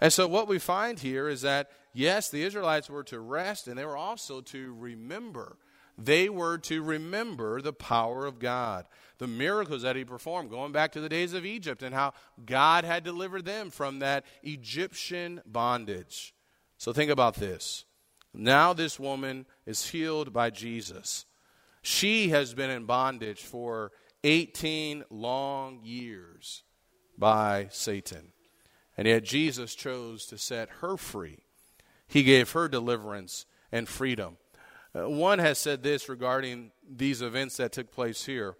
And 0.00 0.12
so, 0.12 0.26
what 0.26 0.48
we 0.48 0.58
find 0.58 0.98
here 0.98 1.28
is 1.28 1.42
that 1.42 1.70
yes, 1.92 2.28
the 2.28 2.42
Israelites 2.42 2.90
were 2.90 3.04
to 3.04 3.20
rest 3.20 3.68
and 3.68 3.78
they 3.78 3.84
were 3.84 3.96
also 3.96 4.40
to 4.40 4.74
remember. 4.74 5.56
They 5.98 6.28
were 6.28 6.58
to 6.58 6.82
remember 6.82 7.60
the 7.60 7.72
power 7.72 8.24
of 8.24 8.38
God, 8.38 8.86
the 9.18 9.26
miracles 9.26 9.82
that 9.82 9.94
He 9.94 10.04
performed, 10.04 10.50
going 10.50 10.72
back 10.72 10.92
to 10.92 11.00
the 11.00 11.08
days 11.08 11.34
of 11.34 11.44
Egypt 11.44 11.82
and 11.82 11.94
how 11.94 12.14
God 12.44 12.84
had 12.84 13.04
delivered 13.04 13.44
them 13.44 13.70
from 13.70 13.98
that 13.98 14.24
Egyptian 14.42 15.42
bondage. 15.46 16.34
So 16.78 16.92
think 16.92 17.10
about 17.10 17.34
this. 17.34 17.84
Now, 18.34 18.72
this 18.72 18.98
woman 18.98 19.46
is 19.66 19.90
healed 19.90 20.32
by 20.32 20.50
Jesus. 20.50 21.26
She 21.82 22.30
has 22.30 22.54
been 22.54 22.70
in 22.70 22.86
bondage 22.86 23.42
for 23.42 23.92
18 24.24 25.04
long 25.10 25.80
years 25.82 26.62
by 27.18 27.68
Satan. 27.70 28.32
And 28.96 29.06
yet, 29.06 29.24
Jesus 29.24 29.74
chose 29.74 30.26
to 30.26 30.38
set 30.38 30.68
her 30.80 30.96
free. 30.96 31.38
He 32.06 32.22
gave 32.22 32.52
her 32.52 32.68
deliverance 32.68 33.46
and 33.70 33.88
freedom. 33.88 34.36
Uh, 34.94 35.08
one 35.08 35.38
has 35.38 35.58
said 35.58 35.82
this 35.82 36.08
regarding 36.08 36.70
these 36.88 37.22
events 37.22 37.56
that 37.56 37.72
took 37.72 37.90
place 37.90 38.24
here. 38.24 38.54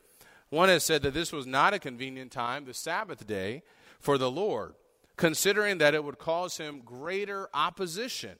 One 0.48 0.68
has 0.68 0.84
said 0.84 1.02
that 1.02 1.14
this 1.14 1.32
was 1.32 1.46
not 1.46 1.74
a 1.74 1.78
convenient 1.78 2.32
time, 2.32 2.64
the 2.64 2.74
Sabbath 2.74 3.26
day, 3.26 3.62
for 4.00 4.18
the 4.18 4.30
Lord, 4.30 4.74
considering 5.16 5.78
that 5.78 5.94
it 5.94 6.04
would 6.04 6.18
cause 6.18 6.56
him 6.56 6.82
greater 6.84 7.48
opposition. 7.54 8.36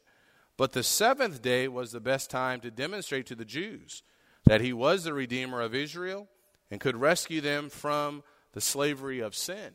But 0.63 0.75
the 0.75 0.85
seventh 0.85 1.43
day 1.43 1.67
was 1.67 1.91
the 1.91 1.99
best 1.99 2.31
time 2.31 2.61
to 2.61 2.71
demonstrate 2.71 3.27
to 3.27 3.35
the 3.35 3.45
Jews 3.45 4.05
that 4.45 4.61
he 4.61 4.73
was 4.73 5.03
the 5.03 5.13
Redeemer 5.13 5.61
of 5.61 5.75
Israel 5.75 6.29
and 6.71 6.81
could 6.81 6.95
rescue 6.95 7.41
them 7.41 7.69
from 7.69 8.23
the 8.53 8.61
slavery 8.61 9.19
of 9.19 9.35
sin. 9.35 9.73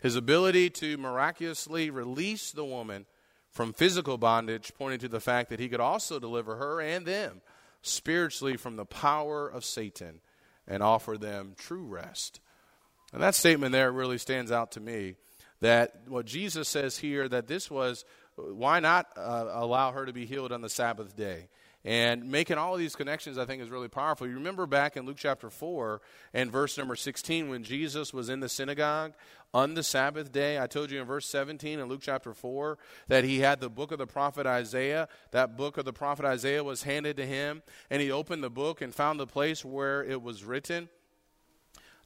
His 0.00 0.16
ability 0.16 0.70
to 0.70 0.98
miraculously 0.98 1.90
release 1.90 2.50
the 2.50 2.64
woman 2.64 3.06
from 3.52 3.72
physical 3.72 4.18
bondage 4.18 4.72
pointed 4.76 4.98
to 5.02 5.08
the 5.08 5.20
fact 5.20 5.48
that 5.50 5.60
he 5.60 5.68
could 5.68 5.78
also 5.78 6.18
deliver 6.18 6.56
her 6.56 6.80
and 6.80 7.06
them 7.06 7.40
spiritually 7.82 8.56
from 8.56 8.74
the 8.74 8.84
power 8.84 9.46
of 9.46 9.64
Satan 9.64 10.22
and 10.66 10.82
offer 10.82 11.16
them 11.16 11.54
true 11.56 11.84
rest. 11.84 12.40
And 13.12 13.22
that 13.22 13.36
statement 13.36 13.70
there 13.70 13.92
really 13.92 14.18
stands 14.18 14.50
out 14.50 14.72
to 14.72 14.80
me 14.80 15.14
that 15.60 16.00
what 16.08 16.26
Jesus 16.26 16.68
says 16.68 16.98
here 16.98 17.28
that 17.28 17.46
this 17.46 17.70
was 17.70 18.04
why 18.36 18.80
not 18.80 19.08
uh, 19.16 19.48
allow 19.50 19.92
her 19.92 20.06
to 20.06 20.12
be 20.12 20.26
healed 20.26 20.52
on 20.52 20.60
the 20.60 20.68
Sabbath 20.68 21.16
day? 21.16 21.48
And 21.86 22.32
making 22.32 22.58
all 22.58 22.72
of 22.72 22.80
these 22.80 22.96
connections, 22.96 23.38
I 23.38 23.44
think, 23.44 23.62
is 23.62 23.70
really 23.70 23.88
powerful. 23.88 24.26
You 24.26 24.34
remember 24.34 24.66
back 24.66 24.96
in 24.96 25.06
Luke 25.06 25.18
chapter 25.18 25.50
4 25.50 26.00
and 26.34 26.50
verse 26.50 26.76
number 26.76 26.96
16 26.96 27.48
when 27.48 27.62
Jesus 27.62 28.12
was 28.12 28.28
in 28.28 28.40
the 28.40 28.48
synagogue 28.48 29.12
on 29.54 29.74
the 29.74 29.84
Sabbath 29.84 30.32
day. 30.32 30.60
I 30.60 30.66
told 30.66 30.90
you 30.90 31.00
in 31.00 31.06
verse 31.06 31.26
17 31.26 31.78
in 31.78 31.88
Luke 31.88 32.00
chapter 32.02 32.34
4 32.34 32.76
that 33.06 33.22
he 33.22 33.38
had 33.38 33.60
the 33.60 33.70
book 33.70 33.92
of 33.92 33.98
the 33.98 34.06
prophet 34.06 34.48
Isaiah. 34.48 35.08
That 35.30 35.56
book 35.56 35.78
of 35.78 35.84
the 35.84 35.92
prophet 35.92 36.24
Isaiah 36.24 36.64
was 36.64 36.82
handed 36.82 37.16
to 37.18 37.24
him, 37.24 37.62
and 37.88 38.02
he 38.02 38.10
opened 38.10 38.42
the 38.42 38.50
book 38.50 38.80
and 38.80 38.92
found 38.92 39.20
the 39.20 39.26
place 39.28 39.64
where 39.64 40.02
it 40.02 40.20
was 40.20 40.42
written. 40.42 40.88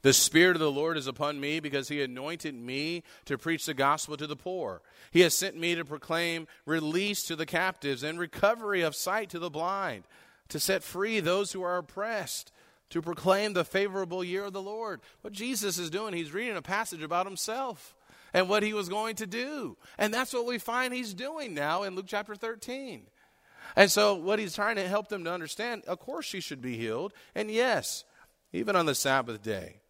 The 0.01 0.13
Spirit 0.13 0.55
of 0.55 0.61
the 0.61 0.71
Lord 0.71 0.97
is 0.97 1.05
upon 1.05 1.39
me 1.39 1.59
because 1.59 1.87
He 1.87 2.01
anointed 2.01 2.55
me 2.55 3.03
to 3.25 3.37
preach 3.37 3.65
the 3.65 3.73
gospel 3.73 4.17
to 4.17 4.25
the 4.25 4.35
poor. 4.35 4.81
He 5.11 5.21
has 5.21 5.35
sent 5.35 5.57
me 5.57 5.75
to 5.75 5.85
proclaim 5.85 6.47
release 6.65 7.23
to 7.23 7.35
the 7.35 7.45
captives 7.45 8.01
and 8.01 8.17
recovery 8.17 8.81
of 8.81 8.95
sight 8.95 9.29
to 9.29 9.39
the 9.39 9.49
blind, 9.49 10.05
to 10.49 10.59
set 10.59 10.83
free 10.83 11.19
those 11.19 11.51
who 11.51 11.61
are 11.61 11.77
oppressed, 11.77 12.51
to 12.89 13.01
proclaim 13.01 13.53
the 13.53 13.63
favorable 13.63 14.23
year 14.23 14.45
of 14.45 14.53
the 14.53 14.61
Lord. 14.61 15.01
What 15.21 15.33
Jesus 15.33 15.77
is 15.77 15.91
doing, 15.91 16.13
He's 16.13 16.33
reading 16.33 16.57
a 16.57 16.63
passage 16.63 17.03
about 17.03 17.27
Himself 17.27 17.95
and 18.33 18.49
what 18.49 18.63
He 18.63 18.73
was 18.73 18.89
going 18.89 19.15
to 19.17 19.27
do. 19.27 19.77
And 19.99 20.11
that's 20.11 20.33
what 20.33 20.47
we 20.47 20.57
find 20.57 20.93
He's 20.93 21.13
doing 21.13 21.53
now 21.53 21.83
in 21.83 21.95
Luke 21.95 22.07
chapter 22.07 22.33
13. 22.33 23.03
And 23.75 23.91
so, 23.91 24.15
what 24.15 24.39
He's 24.39 24.55
trying 24.55 24.77
to 24.77 24.87
help 24.87 25.09
them 25.09 25.23
to 25.25 25.31
understand, 25.31 25.83
of 25.85 25.99
course, 25.99 26.25
she 26.25 26.41
should 26.41 26.61
be 26.61 26.75
healed. 26.75 27.13
And 27.35 27.51
yes, 27.51 28.03
even 28.51 28.75
on 28.75 28.87
the 28.87 28.95
Sabbath 28.95 29.43
day. 29.43 29.80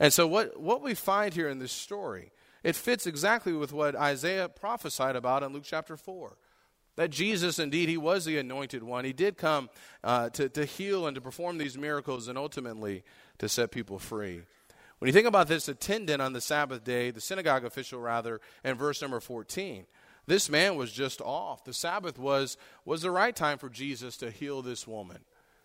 And 0.00 0.12
so, 0.12 0.26
what, 0.26 0.60
what 0.60 0.82
we 0.82 0.94
find 0.94 1.34
here 1.34 1.48
in 1.48 1.58
this 1.58 1.72
story, 1.72 2.32
it 2.62 2.76
fits 2.76 3.06
exactly 3.06 3.52
with 3.52 3.72
what 3.72 3.96
Isaiah 3.96 4.48
prophesied 4.48 5.16
about 5.16 5.42
in 5.42 5.52
Luke 5.52 5.64
chapter 5.64 5.96
4. 5.96 6.36
That 6.96 7.10
Jesus, 7.10 7.60
indeed, 7.60 7.88
he 7.88 7.96
was 7.96 8.24
the 8.24 8.38
anointed 8.38 8.82
one. 8.82 9.04
He 9.04 9.12
did 9.12 9.36
come 9.36 9.70
uh, 10.02 10.30
to, 10.30 10.48
to 10.48 10.64
heal 10.64 11.06
and 11.06 11.14
to 11.14 11.20
perform 11.20 11.58
these 11.58 11.78
miracles 11.78 12.26
and 12.26 12.36
ultimately 12.36 13.04
to 13.38 13.48
set 13.48 13.70
people 13.70 14.00
free. 14.00 14.42
When 14.98 15.06
you 15.06 15.12
think 15.12 15.28
about 15.28 15.46
this 15.46 15.68
attendant 15.68 16.20
on 16.20 16.32
the 16.32 16.40
Sabbath 16.40 16.82
day, 16.82 17.12
the 17.12 17.20
synagogue 17.20 17.64
official, 17.64 18.00
rather, 18.00 18.40
in 18.64 18.74
verse 18.74 19.00
number 19.00 19.20
14, 19.20 19.86
this 20.26 20.50
man 20.50 20.74
was 20.74 20.92
just 20.92 21.20
off. 21.20 21.64
The 21.64 21.72
Sabbath 21.72 22.18
was, 22.18 22.56
was 22.84 23.02
the 23.02 23.12
right 23.12 23.34
time 23.34 23.58
for 23.58 23.68
Jesus 23.68 24.16
to 24.16 24.32
heal 24.32 24.60
this 24.60 24.86
woman. 24.86 25.18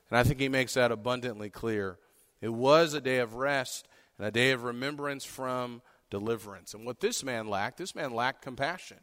And 0.10 0.19
I 0.19 0.24
think 0.24 0.39
he 0.39 0.50
makes 0.50 0.76
that 0.76 0.91
abundantly 0.91 1.50
clear. 1.50 1.98
It 2.41 2.54
was 2.54 2.93
a 2.93 3.02
day 3.02 3.17
of 3.17 3.34
rest 3.34 3.88
and 4.17 4.28
a 4.28 4.32
day 4.32 4.52
of 4.52 4.63
remembrance 4.63 5.26
from 5.26 5.82
deliverance. 6.10 6.73
And 6.73 6.86
what 6.86 6.99
this 6.99 7.23
man 7.23 7.47
lacked, 7.47 7.78
this 7.78 7.95
man 7.95 8.13
lacked 8.13 8.41
compassion. 8.41 8.97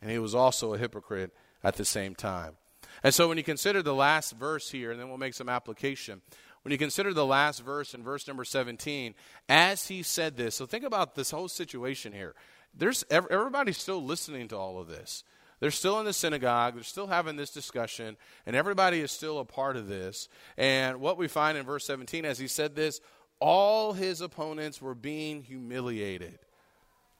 And 0.00 0.10
he 0.10 0.18
was 0.18 0.34
also 0.34 0.74
a 0.74 0.78
hypocrite 0.78 1.32
at 1.62 1.76
the 1.76 1.84
same 1.84 2.14
time. 2.14 2.56
And 3.02 3.14
so 3.14 3.28
when 3.28 3.38
you 3.38 3.44
consider 3.44 3.82
the 3.82 3.94
last 3.94 4.32
verse 4.32 4.70
here, 4.70 4.90
and 4.90 5.00
then 5.00 5.08
we'll 5.08 5.18
make 5.18 5.34
some 5.34 5.48
application. 5.48 6.22
When 6.62 6.72
you 6.72 6.78
consider 6.78 7.12
the 7.12 7.26
last 7.26 7.64
verse 7.64 7.94
in 7.94 8.02
verse 8.02 8.26
number 8.26 8.44
17, 8.44 9.14
as 9.48 9.88
he 9.88 10.02
said 10.02 10.36
this, 10.36 10.54
so 10.54 10.66
think 10.66 10.84
about 10.84 11.14
this 11.14 11.30
whole 11.30 11.48
situation 11.48 12.12
here. 12.12 12.34
There's 12.74 13.04
everybody's 13.10 13.78
still 13.78 14.02
listening 14.02 14.48
to 14.48 14.56
all 14.56 14.78
of 14.78 14.88
this. 14.88 15.24
They're 15.60 15.70
still 15.70 15.98
in 16.00 16.04
the 16.04 16.12
synagogue. 16.12 16.74
They're 16.74 16.82
still 16.82 17.06
having 17.06 17.36
this 17.36 17.50
discussion, 17.50 18.16
and 18.44 18.54
everybody 18.54 19.00
is 19.00 19.10
still 19.10 19.38
a 19.38 19.44
part 19.44 19.76
of 19.76 19.88
this. 19.88 20.28
And 20.58 21.00
what 21.00 21.16
we 21.16 21.28
find 21.28 21.56
in 21.56 21.64
verse 21.64 21.86
17, 21.86 22.24
as 22.24 22.38
he 22.38 22.48
said 22.48 22.74
this, 22.76 23.00
all 23.40 23.92
his 23.92 24.20
opponents 24.20 24.80
were 24.80 24.94
being 24.94 25.42
humiliated. 25.42 26.38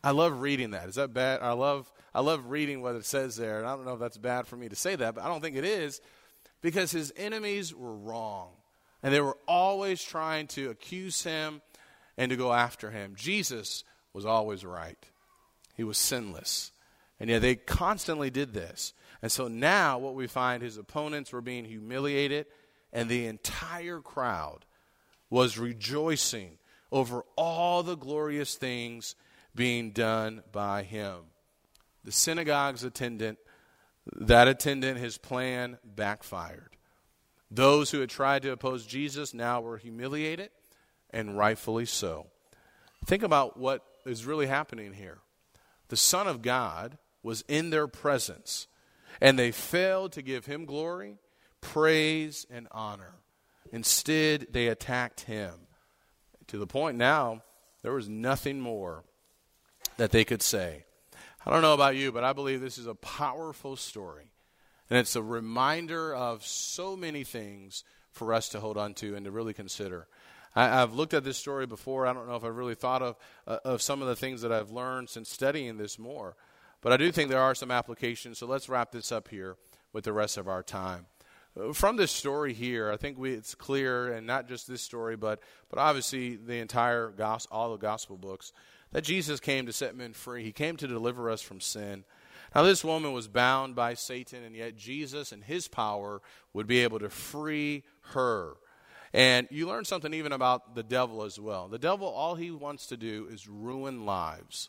I 0.03 0.13
love 0.13 0.41
reading 0.41 0.71
that. 0.71 0.89
Is 0.89 0.95
that 0.95 1.13
bad? 1.13 1.41
I 1.43 1.53
love 1.53 1.91
I 2.15 2.21
love 2.21 2.47
reading 2.47 2.81
what 2.81 2.97
it 2.97 3.05
says 3.05 3.37
there. 3.37 3.59
And 3.59 3.67
I 3.67 3.77
don't 3.77 3.85
know 3.85 3.95
if 3.95 4.01
that's 4.01 4.17
bad 4.17 4.47
for 4.47 4.57
me 4.57 4.69
to 4.69 4.77
say 4.77 4.97
that, 4.97 5.15
but 5.15 5.25
I 5.25 5.29
don't 5.29 5.43
think 5.43 5.57
it 5.57 5.65
is 5.65 6.01
because 6.63 6.91
his 6.91 7.13
enemies 7.17 7.75
were 7.75 7.95
wrong. 7.95 8.51
And 9.03 9.13
they 9.13 9.21
were 9.21 9.37
always 9.47 10.03
trying 10.03 10.47
to 10.49 10.71
accuse 10.71 11.23
him 11.25 11.61
and 12.17 12.31
to 12.31 12.37
go 12.37 12.53
after 12.53 12.91
him. 12.91 13.15
Jesus 13.17 13.85
was 14.13 14.25
always 14.25 14.65
right. 14.65 14.99
He 15.77 15.85
was 15.85 15.99
sinless. 15.99 16.73
And 17.21 17.29
yet 17.29 17.43
they 17.43 17.57
constantly 17.57 18.31
did 18.31 18.55
this. 18.55 18.95
And 19.21 19.31
so 19.31 19.49
now 19.49 19.99
what 19.99 20.15
we 20.15 20.27
find 20.27 20.63
his 20.63 20.79
opponents 20.79 21.33
were 21.33 21.43
being 21.43 21.65
humiliated 21.65 22.47
and 22.93 23.09
the 23.09 23.27
entire 23.27 24.01
crowd 24.01 24.65
was 25.31 25.59
rejoicing 25.59 26.59
over 26.93 27.25
all 27.37 27.83
the 27.83 27.97
glorious 27.97 28.55
things 28.55 29.15
being 29.55 29.91
done 29.91 30.43
by 30.53 30.83
him. 30.83 31.17
The 32.05 32.13
synagogue's 32.13 32.85
attendant, 32.85 33.39
that 34.15 34.47
attendant, 34.47 34.99
his 34.99 35.19
plan 35.19 35.79
backfired. 35.85 36.77
Those 37.51 37.91
who 37.91 38.01
had 38.01 38.11
tried 38.11 38.43
to 38.43 38.53
oppose 38.53 38.87
Jesus 38.87 39.35
now 39.35 39.61
were 39.61 39.79
humiliated, 39.79 40.51
and 41.11 41.37
rightfully 41.37 41.87
so. 41.87 42.27
Think 43.05 43.23
about 43.23 43.57
what 43.57 43.85
is 44.05 44.27
really 44.27 44.47
happening 44.47 44.93
here. 44.93 45.19
The 45.89 45.97
Son 45.97 46.27
of 46.27 46.43
God 46.43 46.99
was 47.23 47.45
in 47.49 47.71
their 47.71 47.87
presence, 47.87 48.67
and 49.21 49.39
they 49.39 49.51
failed 49.51 50.13
to 50.13 50.23
give 50.23 50.47
him 50.47 50.65
glory, 50.65 51.19
praise, 51.61 52.47
and 52.51 52.69
honor. 52.71 53.15
Instead, 53.77 54.47
they 54.53 54.69
attacked 54.69 55.21
him 55.21 55.53
to 56.47 56.57
the 56.57 56.67
point 56.67 56.97
now 56.97 57.43
there 57.83 57.93
was 57.93 58.09
nothing 58.09 58.59
more 58.59 59.05
that 59.99 60.13
they 60.13 60.25
could 60.25 60.41
say. 60.41 60.87
I 61.45 61.51
don't 61.51 61.61
know 61.61 61.75
about 61.75 61.95
you, 61.95 62.11
but 62.11 62.25
I 62.25 62.33
believe 62.33 62.63
this 62.63 62.79
is 62.79 62.87
a 62.87 62.95
powerful 62.95 63.77
story. 63.77 64.33
And 64.89 64.99
it's 64.99 65.15
a 65.15 65.23
reminder 65.23 66.15
of 66.15 66.43
so 66.43 66.97
many 66.97 67.23
things 67.23 67.85
for 68.13 68.33
us 68.33 68.49
to 68.49 68.61
hold 68.61 68.79
on 68.79 68.95
to 68.95 69.15
and 69.15 69.27
to 69.27 69.31
really 69.31 69.53
consider. 69.53 70.09
I, 70.55 70.69
have 70.69 70.95
looked 70.95 71.13
at 71.13 71.23
this 71.23 71.37
story 71.37 71.67
before. 71.67 72.07
I 72.07 72.15
don't 72.15 72.27
know 72.27 72.37
if 72.37 72.45
I've 72.45 72.57
really 72.57 72.75
thought 72.75 73.03
of, 73.03 73.17
uh, 73.47 73.59
of 73.63 73.83
some 73.83 74.01
of 74.01 74.09
the 74.09 74.17
things 74.17 74.41
that 74.41 74.53
I've 74.53 74.71
learned 74.71 75.11
since 75.11 75.29
studying 75.29 75.77
this 75.77 75.99
more. 75.99 76.35
But 76.81 76.95
I 76.95 76.97
do 76.97 77.13
think 77.13 77.29
there 77.29 77.43
are 77.43 77.55
some 77.55 77.71
applications. 77.71 78.39
So 78.39 78.47
let's 78.47 78.71
wrap 78.71 78.91
this 78.91 79.13
up 79.13 79.29
here 79.29 79.59
with 79.93 80.05
the 80.05 80.15
rest 80.15 80.39
of 80.39 80.49
our 80.49 80.63
time 80.63 81.05
from 81.73 81.97
this 81.97 82.13
story 82.13 82.53
here, 82.53 82.91
I 82.91 82.97
think 82.97 83.19
we, 83.19 83.33
it's 83.33 83.55
clear, 83.55 84.13
and 84.13 84.27
not 84.27 84.49
just 84.49 84.69
this 84.69 84.83
story, 84.83 85.17
but 85.17 85.41
but 85.71 85.79
obviously 85.79 86.37
the 86.37 86.59
entire 86.59 87.09
gospel, 87.09 87.57
all 87.57 87.73
the 87.73 87.79
gospel 87.79 88.17
books, 88.17 88.53
that 88.93 89.05
Jesus 89.05 89.41
came 89.41 89.67
to 89.67 89.73
set 89.73 89.97
men 89.97 90.13
free. 90.13 90.45
He 90.45 90.53
came 90.53 90.77
to 90.77 90.87
deliver 90.87 91.31
us 91.31 91.43
from 91.43 91.61
sin. 91.61 92.05
Now, 92.55 92.63
this 92.63 92.85
woman 92.85 93.13
was 93.13 93.29
bound 93.29 93.75
by 93.75 93.95
Satan, 93.95 94.43
and 94.43 94.55
yet 94.55 94.77
Jesus 94.77 95.33
and 95.33 95.43
His 95.45 95.69
power 95.69 96.23
would 96.53 96.67
be 96.67 96.81
able 96.81 96.99
to 97.01 97.11
free 97.11 97.85
her. 98.13 98.55
And 99.13 99.49
you 99.51 99.67
learn 99.67 99.85
something 99.85 100.13
even 100.13 100.33
about 100.33 100.75
the 100.75 100.83
devil 100.83 101.23
as 101.23 101.41
well. 101.41 101.69
The 101.69 101.79
devil, 101.79 102.07
all 102.07 102.35
he 102.35 102.51
wants 102.51 102.87
to 102.89 102.97
do 102.97 103.29
is 103.31 103.49
ruin 103.49 104.05
lives. 104.05 104.69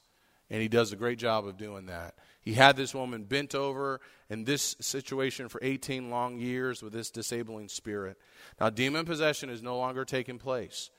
And 0.50 0.62
he 0.62 0.68
does 0.68 0.94
a 0.94 0.96
great 0.96 1.20
job 1.20 1.46
of 1.46 1.58
doing 1.58 1.88
that. 1.88 2.16
He 2.42 2.54
had 2.54 2.78
this 2.78 2.96
woman 2.96 3.26
bent 3.26 3.54
over 3.54 4.00
in 4.30 4.46
this 4.46 4.78
situation 4.80 5.50
for 5.50 5.60
18 5.62 6.10
long 6.10 6.38
years 6.38 6.82
with 6.82 6.94
this 6.94 7.10
disabling 7.10 7.68
spirit. 7.68 8.18
Now, 8.60 8.70
demon 8.70 9.06
possession 9.06 9.50
is 9.50 9.62
no 9.62 9.78
longer 9.78 10.06
taking 10.06 10.40
place, 10.40 10.90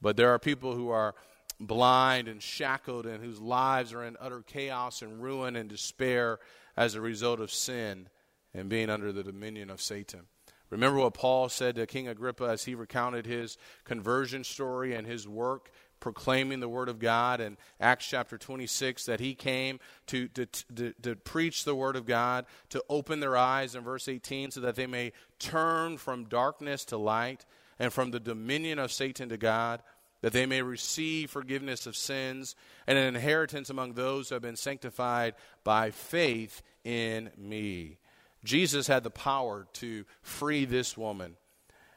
but 0.00 0.16
there 0.16 0.30
are 0.30 0.38
people 0.38 0.76
who 0.76 0.90
are 0.90 1.16
blind 1.58 2.28
and 2.28 2.40
shackled 2.42 3.06
and 3.06 3.22
whose 3.22 3.40
lives 3.40 3.92
are 3.92 4.04
in 4.04 4.16
utter 4.20 4.42
chaos 4.42 5.02
and 5.02 5.22
ruin 5.22 5.56
and 5.56 5.68
despair 5.68 6.38
as 6.76 6.94
a 6.94 7.00
result 7.00 7.40
of 7.40 7.50
sin 7.50 8.08
and 8.54 8.68
being 8.68 8.90
under 8.90 9.12
the 9.12 9.24
dominion 9.24 9.70
of 9.70 9.80
Satan. 9.80 10.26
Remember 10.70 10.98
what 10.98 11.14
Paul 11.14 11.48
said 11.48 11.74
to 11.76 11.86
King 11.86 12.08
Agrippa 12.08 12.44
as 12.44 12.64
he 12.64 12.74
recounted 12.74 13.26
his 13.26 13.58
conversion 13.84 14.42
story 14.42 14.94
and 14.94 15.06
his 15.06 15.28
work 15.28 15.70
proclaiming 16.02 16.58
the 16.58 16.68
Word 16.68 16.88
of 16.88 16.98
God 16.98 17.40
in 17.40 17.56
Acts 17.80 18.08
chapter 18.08 18.36
26 18.36 19.06
that 19.06 19.20
he 19.20 19.34
came 19.34 19.78
to, 20.08 20.26
to, 20.28 20.46
to, 20.46 20.92
to, 21.00 21.14
preach 21.14 21.64
the 21.64 21.76
Word 21.76 21.94
of 21.94 22.06
God, 22.06 22.44
to 22.70 22.82
open 22.90 23.20
their 23.20 23.36
eyes 23.36 23.76
in 23.76 23.84
verse 23.84 24.08
18 24.08 24.50
so 24.50 24.60
that 24.60 24.74
they 24.74 24.88
may 24.88 25.12
turn 25.38 25.96
from 25.96 26.24
darkness 26.24 26.84
to 26.86 26.96
light 26.96 27.46
and 27.78 27.92
from 27.92 28.10
the 28.10 28.18
dominion 28.18 28.80
of 28.80 28.90
Satan 28.90 29.28
to 29.28 29.36
God, 29.36 29.80
that 30.22 30.32
they 30.32 30.44
may 30.44 30.60
receive 30.60 31.30
forgiveness 31.30 31.86
of 31.86 31.96
sins 31.96 32.56
and 32.88 32.98
an 32.98 33.14
inheritance 33.14 33.70
among 33.70 33.92
those 33.92 34.28
who 34.28 34.34
have 34.34 34.42
been 34.42 34.56
sanctified 34.56 35.34
by 35.62 35.92
faith 35.92 36.62
in 36.82 37.30
me. 37.38 37.98
Jesus 38.42 38.88
had 38.88 39.04
the 39.04 39.10
power 39.10 39.68
to 39.74 40.04
free 40.20 40.64
this 40.64 40.96
woman. 40.96 41.36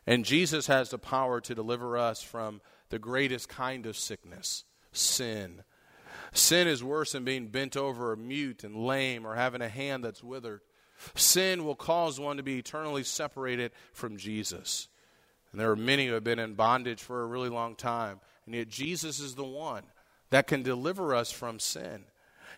And 0.05 0.23
Jesus 0.23 0.67
has 0.67 0.91
the 0.91 0.99
power 0.99 1.41
to 1.41 1.55
deliver 1.55 1.97
us 1.97 2.21
from 2.21 2.61
the 2.89 2.99
greatest 2.99 3.49
kind 3.49 3.85
of 3.85 3.97
sickness 3.97 4.63
sin. 4.91 5.63
Sin 6.33 6.67
is 6.67 6.83
worse 6.83 7.13
than 7.13 7.23
being 7.23 7.47
bent 7.47 7.77
over 7.77 8.11
or 8.11 8.15
mute 8.15 8.63
and 8.63 8.75
lame 8.75 9.25
or 9.25 9.35
having 9.35 9.61
a 9.61 9.69
hand 9.69 10.03
that's 10.03 10.23
withered. 10.23 10.61
Sin 11.15 11.65
will 11.65 11.75
cause 11.75 12.19
one 12.19 12.37
to 12.37 12.43
be 12.43 12.57
eternally 12.57 13.03
separated 13.03 13.71
from 13.93 14.17
Jesus. 14.17 14.87
And 15.51 15.59
there 15.59 15.71
are 15.71 15.77
many 15.77 16.07
who 16.07 16.13
have 16.13 16.23
been 16.23 16.39
in 16.39 16.55
bondage 16.55 17.01
for 17.01 17.21
a 17.21 17.27
really 17.27 17.49
long 17.49 17.75
time. 17.75 18.19
And 18.45 18.55
yet, 18.55 18.67
Jesus 18.67 19.19
is 19.19 19.35
the 19.35 19.45
one 19.45 19.83
that 20.29 20.47
can 20.47 20.63
deliver 20.63 21.15
us 21.15 21.31
from 21.31 21.59
sin. 21.59 22.05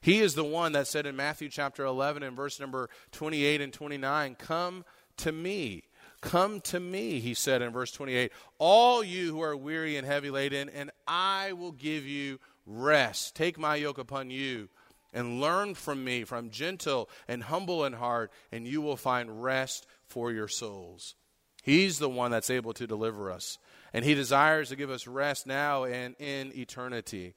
He 0.02 0.20
is 0.20 0.36
the 0.36 0.44
one 0.44 0.74
that 0.74 0.88
said 0.88 1.06
in 1.06 1.16
Matthew 1.16 1.50
chapter 1.50 1.86
11 1.86 2.24
and 2.24 2.36
verse 2.36 2.60
number 2.60 2.90
28 3.12 3.62
and 3.62 3.74
29, 3.74 4.36
Come 4.36 4.86
to 5.18 5.32
me 5.32 5.84
Come 6.22 6.62
to 6.62 6.80
me, 6.80 7.20
he 7.20 7.34
said 7.34 7.62
in 7.62 7.72
verse 7.72 7.92
28, 7.92 8.32
all 8.58 9.04
you 9.04 9.32
who 9.32 9.42
are 9.42 9.56
weary 9.56 9.98
and 9.98 10.08
heavy 10.08 10.32
laden, 10.32 10.70
and 10.70 10.90
I 11.08 11.54
will 11.54 11.72
give 11.72 12.06
you 12.06 12.40
rest. 12.66 13.36
Take 13.36 13.60
my 13.60 13.76
yoke 13.76 14.00
upon 14.00 14.32
you 14.32 14.70
and 15.14 15.40
learn 15.40 15.76
from 15.76 16.04
me, 16.04 16.24
from 16.24 16.50
gentle 16.50 17.10
and 17.28 17.44
humble 17.44 17.86
in 17.86 17.94
heart, 17.94 18.32
and 18.52 18.68
you 18.68 18.82
will 18.82 18.98
find 18.98 19.44
rest 19.44 19.86
for 20.08 20.32
your 20.32 20.48
souls. 20.48 21.16
He's 21.64 22.00
the 22.00 22.10
one 22.10 22.32
that's 22.32 22.50
able 22.50 22.74
to 22.74 22.88
deliver 22.88 23.32
us. 23.32 23.58
And 23.94 24.04
he 24.04 24.16
desires 24.16 24.70
to 24.70 24.76
give 24.76 24.90
us 24.90 25.08
rest 25.08 25.48
now 25.48 25.86
and 25.86 26.16
in 26.20 26.52
eternity. 26.58 27.36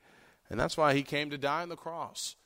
And 0.49 0.59
that's 0.59 0.76
why 0.76 0.95
he 0.95 1.03
came 1.03 1.31
to 1.31 1.39
die 1.39 1.62
on 1.62 1.68
the 1.68 1.76
cross, 1.76 2.37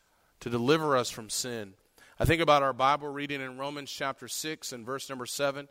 to 0.41 0.51
deliver 0.51 0.97
us 0.97 1.11
from 1.11 1.31
sin. 1.31 1.75
I 2.19 2.25
think 2.25 2.41
about 2.41 2.63
our 2.63 2.73
Bible 2.73 3.09
reading 3.09 3.41
in 3.41 3.59
Romans 3.59 3.91
chapter 3.91 4.29
6 4.29 4.73
and 4.73 4.87
verse 4.87 5.09
number 5.09 5.27
7 5.27 5.69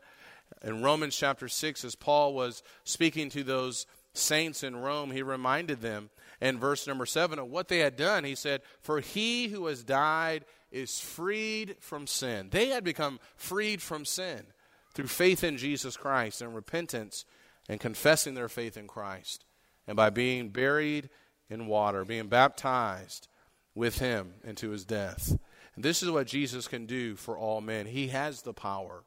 in 0.62 0.82
Romans 0.82 1.16
chapter 1.16 1.48
6, 1.48 1.84
as 1.84 1.94
Paul 1.94 2.34
was 2.34 2.62
speaking 2.84 3.28
to 3.30 3.42
those 3.42 3.86
saints 4.14 4.62
in 4.62 4.76
Rome, 4.76 5.10
he 5.10 5.22
reminded 5.22 5.80
them 5.80 6.10
in 6.40 6.58
verse 6.58 6.86
number 6.86 7.06
7 7.06 7.38
of 7.38 7.48
what 7.48 7.68
they 7.68 7.78
had 7.78 7.96
done. 7.96 8.24
He 8.24 8.34
said, 8.34 8.62
For 8.80 9.00
he 9.00 9.48
who 9.48 9.66
has 9.66 9.82
died 9.82 10.44
is 10.70 11.00
freed 11.00 11.76
from 11.80 12.06
sin. 12.06 12.48
They 12.50 12.68
had 12.68 12.84
become 12.84 13.20
freed 13.36 13.82
from 13.82 14.04
sin 14.04 14.44
through 14.94 15.08
faith 15.08 15.44
in 15.44 15.56
Jesus 15.56 15.96
Christ 15.96 16.40
and 16.40 16.54
repentance 16.54 17.24
and 17.68 17.80
confessing 17.80 18.34
their 18.34 18.48
faith 18.48 18.76
in 18.76 18.86
Christ. 18.86 19.44
And 19.86 19.96
by 19.96 20.10
being 20.10 20.50
buried 20.50 21.10
in 21.50 21.66
water, 21.66 22.04
being 22.04 22.28
baptized 22.28 23.28
with 23.74 23.98
him 23.98 24.34
into 24.44 24.70
his 24.70 24.84
death. 24.84 25.36
And 25.74 25.84
this 25.84 26.02
is 26.02 26.10
what 26.10 26.26
Jesus 26.26 26.68
can 26.68 26.86
do 26.86 27.16
for 27.16 27.36
all 27.36 27.60
men. 27.60 27.86
He 27.86 28.08
has 28.08 28.42
the 28.42 28.54
power 28.54 29.04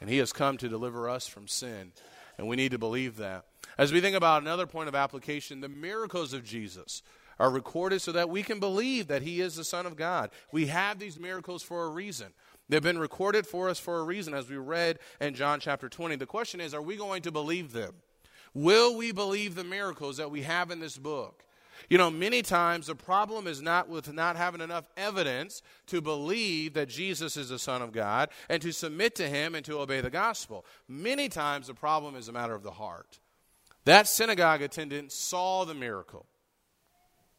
and 0.00 0.08
He 0.08 0.18
has 0.18 0.32
come 0.32 0.56
to 0.58 0.68
deliver 0.68 1.08
us 1.08 1.26
from 1.26 1.48
sin. 1.48 1.92
And 2.38 2.48
we 2.48 2.56
need 2.56 2.72
to 2.72 2.78
believe 2.78 3.16
that. 3.18 3.44
As 3.76 3.92
we 3.92 4.00
think 4.00 4.16
about 4.16 4.42
another 4.42 4.66
point 4.66 4.88
of 4.88 4.94
application, 4.94 5.60
the 5.60 5.68
miracles 5.68 6.32
of 6.32 6.44
Jesus 6.44 7.02
are 7.38 7.50
recorded 7.50 8.00
so 8.02 8.12
that 8.12 8.28
we 8.28 8.42
can 8.42 8.60
believe 8.60 9.08
that 9.08 9.22
He 9.22 9.40
is 9.40 9.56
the 9.56 9.64
Son 9.64 9.86
of 9.86 9.96
God. 9.96 10.30
We 10.52 10.66
have 10.66 10.98
these 10.98 11.18
miracles 11.18 11.62
for 11.62 11.84
a 11.84 11.90
reason. 11.90 12.32
They've 12.68 12.82
been 12.82 12.98
recorded 12.98 13.46
for 13.46 13.68
us 13.68 13.78
for 13.78 13.98
a 13.98 14.04
reason, 14.04 14.32
as 14.32 14.48
we 14.48 14.56
read 14.56 14.98
in 15.20 15.34
John 15.34 15.58
chapter 15.58 15.88
20. 15.88 16.16
The 16.16 16.26
question 16.26 16.60
is, 16.60 16.72
are 16.72 16.82
we 16.82 16.96
going 16.96 17.22
to 17.22 17.32
believe 17.32 17.72
them? 17.72 17.94
Will 18.54 18.96
we 18.96 19.12
believe 19.12 19.54
the 19.54 19.64
miracles 19.64 20.18
that 20.18 20.30
we 20.30 20.42
have 20.42 20.70
in 20.70 20.80
this 20.80 20.98
book? 20.98 21.42
You 21.88 21.98
know, 21.98 22.10
many 22.10 22.42
times 22.42 22.86
the 22.86 22.94
problem 22.94 23.46
is 23.46 23.62
not 23.62 23.88
with 23.88 24.12
not 24.12 24.36
having 24.36 24.60
enough 24.60 24.84
evidence 24.96 25.62
to 25.86 26.00
believe 26.00 26.74
that 26.74 26.88
Jesus 26.88 27.36
is 27.36 27.48
the 27.48 27.58
Son 27.58 27.82
of 27.82 27.92
God 27.92 28.28
and 28.48 28.60
to 28.62 28.72
submit 28.72 29.14
to 29.16 29.28
Him 29.28 29.54
and 29.54 29.64
to 29.64 29.78
obey 29.78 30.00
the 30.00 30.10
gospel. 30.10 30.64
Many 30.88 31.28
times 31.28 31.66
the 31.66 31.74
problem 31.74 32.14
is 32.16 32.28
a 32.28 32.32
matter 32.32 32.54
of 32.54 32.62
the 32.62 32.70
heart. 32.72 33.18
That 33.84 34.06
synagogue 34.06 34.62
attendant 34.62 35.10
saw 35.10 35.64
the 35.64 35.74
miracle, 35.74 36.26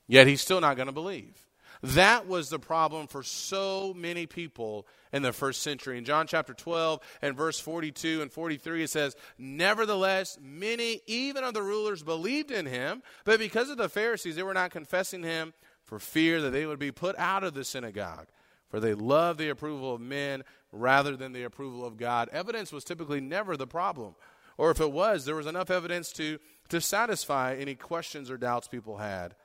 yet 0.07 0.27
he's 0.27 0.41
still 0.41 0.59
not 0.59 0.75
going 0.75 0.87
to 0.87 0.93
believe. 0.93 1.47
That 1.83 2.27
was 2.27 2.49
the 2.49 2.59
problem 2.59 3.07
for 3.07 3.23
so 3.23 3.93
many 3.95 4.25
people 4.25 4.87
in 5.11 5.21
the 5.21 5.33
first 5.33 5.61
century. 5.61 5.97
In 5.97 6.05
John 6.05 6.27
chapter 6.27 6.53
12 6.53 6.99
and 7.21 7.35
verse 7.35 7.59
42 7.59 8.21
and 8.21 8.31
43, 8.31 8.83
it 8.83 8.89
says, 8.89 9.15
Nevertheless, 9.37 10.37
many, 10.41 11.01
even 11.07 11.43
of 11.43 11.53
the 11.53 11.61
rulers, 11.61 12.03
believed 12.03 12.51
in 12.51 12.65
him, 12.65 13.01
but 13.25 13.39
because 13.39 13.69
of 13.69 13.77
the 13.77 13.89
Pharisees, 13.89 14.35
they 14.35 14.43
were 14.43 14.53
not 14.53 14.71
confessing 14.71 15.23
him 15.23 15.53
for 15.83 15.99
fear 15.99 16.41
that 16.41 16.51
they 16.51 16.65
would 16.65 16.79
be 16.79 16.91
put 16.91 17.17
out 17.17 17.43
of 17.43 17.53
the 17.53 17.63
synagogue. 17.63 18.27
For 18.69 18.79
they 18.79 18.93
loved 18.93 19.39
the 19.39 19.49
approval 19.49 19.93
of 19.93 20.01
men 20.01 20.43
rather 20.71 21.17
than 21.17 21.33
the 21.33 21.43
approval 21.43 21.85
of 21.85 21.97
God. 21.97 22.29
Evidence 22.31 22.71
was 22.71 22.85
typically 22.85 23.19
never 23.19 23.57
the 23.57 23.67
problem. 23.67 24.15
Or 24.57 24.71
if 24.71 24.79
it 24.79 24.91
was, 24.91 25.25
there 25.25 25.35
was 25.35 25.47
enough 25.47 25.69
evidence 25.69 26.11
to, 26.13 26.39
to 26.69 26.79
satisfy 26.79 27.55
any 27.55 27.75
questions 27.75 28.31
or 28.31 28.37
doubts 28.37 28.69
people 28.69 28.97
had. 28.97 29.35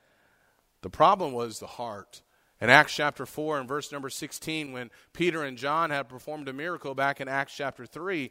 The 0.82 0.90
problem 0.90 1.32
was 1.32 1.58
the 1.58 1.66
heart. 1.66 2.22
In 2.60 2.70
Acts 2.70 2.94
chapter 2.94 3.26
4 3.26 3.60
and 3.60 3.68
verse 3.68 3.92
number 3.92 4.08
16, 4.08 4.72
when 4.72 4.90
Peter 5.12 5.44
and 5.44 5.58
John 5.58 5.90
had 5.90 6.08
performed 6.08 6.48
a 6.48 6.52
miracle 6.52 6.94
back 6.94 7.20
in 7.20 7.28
Acts 7.28 7.54
chapter 7.54 7.84
3, 7.84 8.30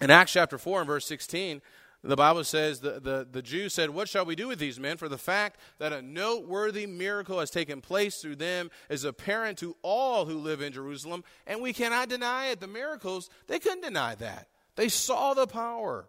in 0.00 0.10
Acts 0.10 0.32
chapter 0.32 0.56
4 0.56 0.80
and 0.80 0.86
verse 0.86 1.06
16, 1.06 1.60
the 2.04 2.16
Bible 2.16 2.44
says 2.44 2.80
the, 2.80 3.00
the, 3.00 3.26
the 3.30 3.42
Jews 3.42 3.74
said, 3.74 3.90
What 3.90 4.08
shall 4.08 4.24
we 4.24 4.36
do 4.36 4.48
with 4.48 4.60
these 4.60 4.78
men? 4.78 4.96
For 4.96 5.08
the 5.08 5.18
fact 5.18 5.58
that 5.78 5.92
a 5.92 6.00
noteworthy 6.00 6.86
miracle 6.86 7.40
has 7.40 7.50
taken 7.50 7.80
place 7.80 8.18
through 8.18 8.36
them 8.36 8.70
is 8.88 9.04
apparent 9.04 9.58
to 9.58 9.76
all 9.82 10.24
who 10.24 10.38
live 10.38 10.62
in 10.62 10.72
Jerusalem, 10.72 11.24
and 11.46 11.60
we 11.60 11.72
cannot 11.72 12.08
deny 12.08 12.46
it. 12.46 12.60
The 12.60 12.68
miracles, 12.68 13.28
they 13.48 13.58
couldn't 13.58 13.82
deny 13.82 14.14
that. 14.16 14.48
They 14.76 14.88
saw 14.88 15.34
the 15.34 15.48
power. 15.48 16.08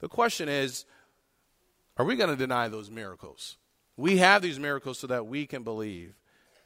The 0.00 0.08
question 0.08 0.48
is, 0.48 0.86
are 1.98 2.04
we 2.04 2.16
going 2.16 2.30
to 2.30 2.36
deny 2.36 2.68
those 2.68 2.90
miracles? 2.90 3.58
We 3.96 4.18
have 4.18 4.40
these 4.40 4.58
miracles 4.58 4.98
so 4.98 5.06
that 5.06 5.26
we 5.26 5.46
can 5.46 5.62
believe. 5.62 6.14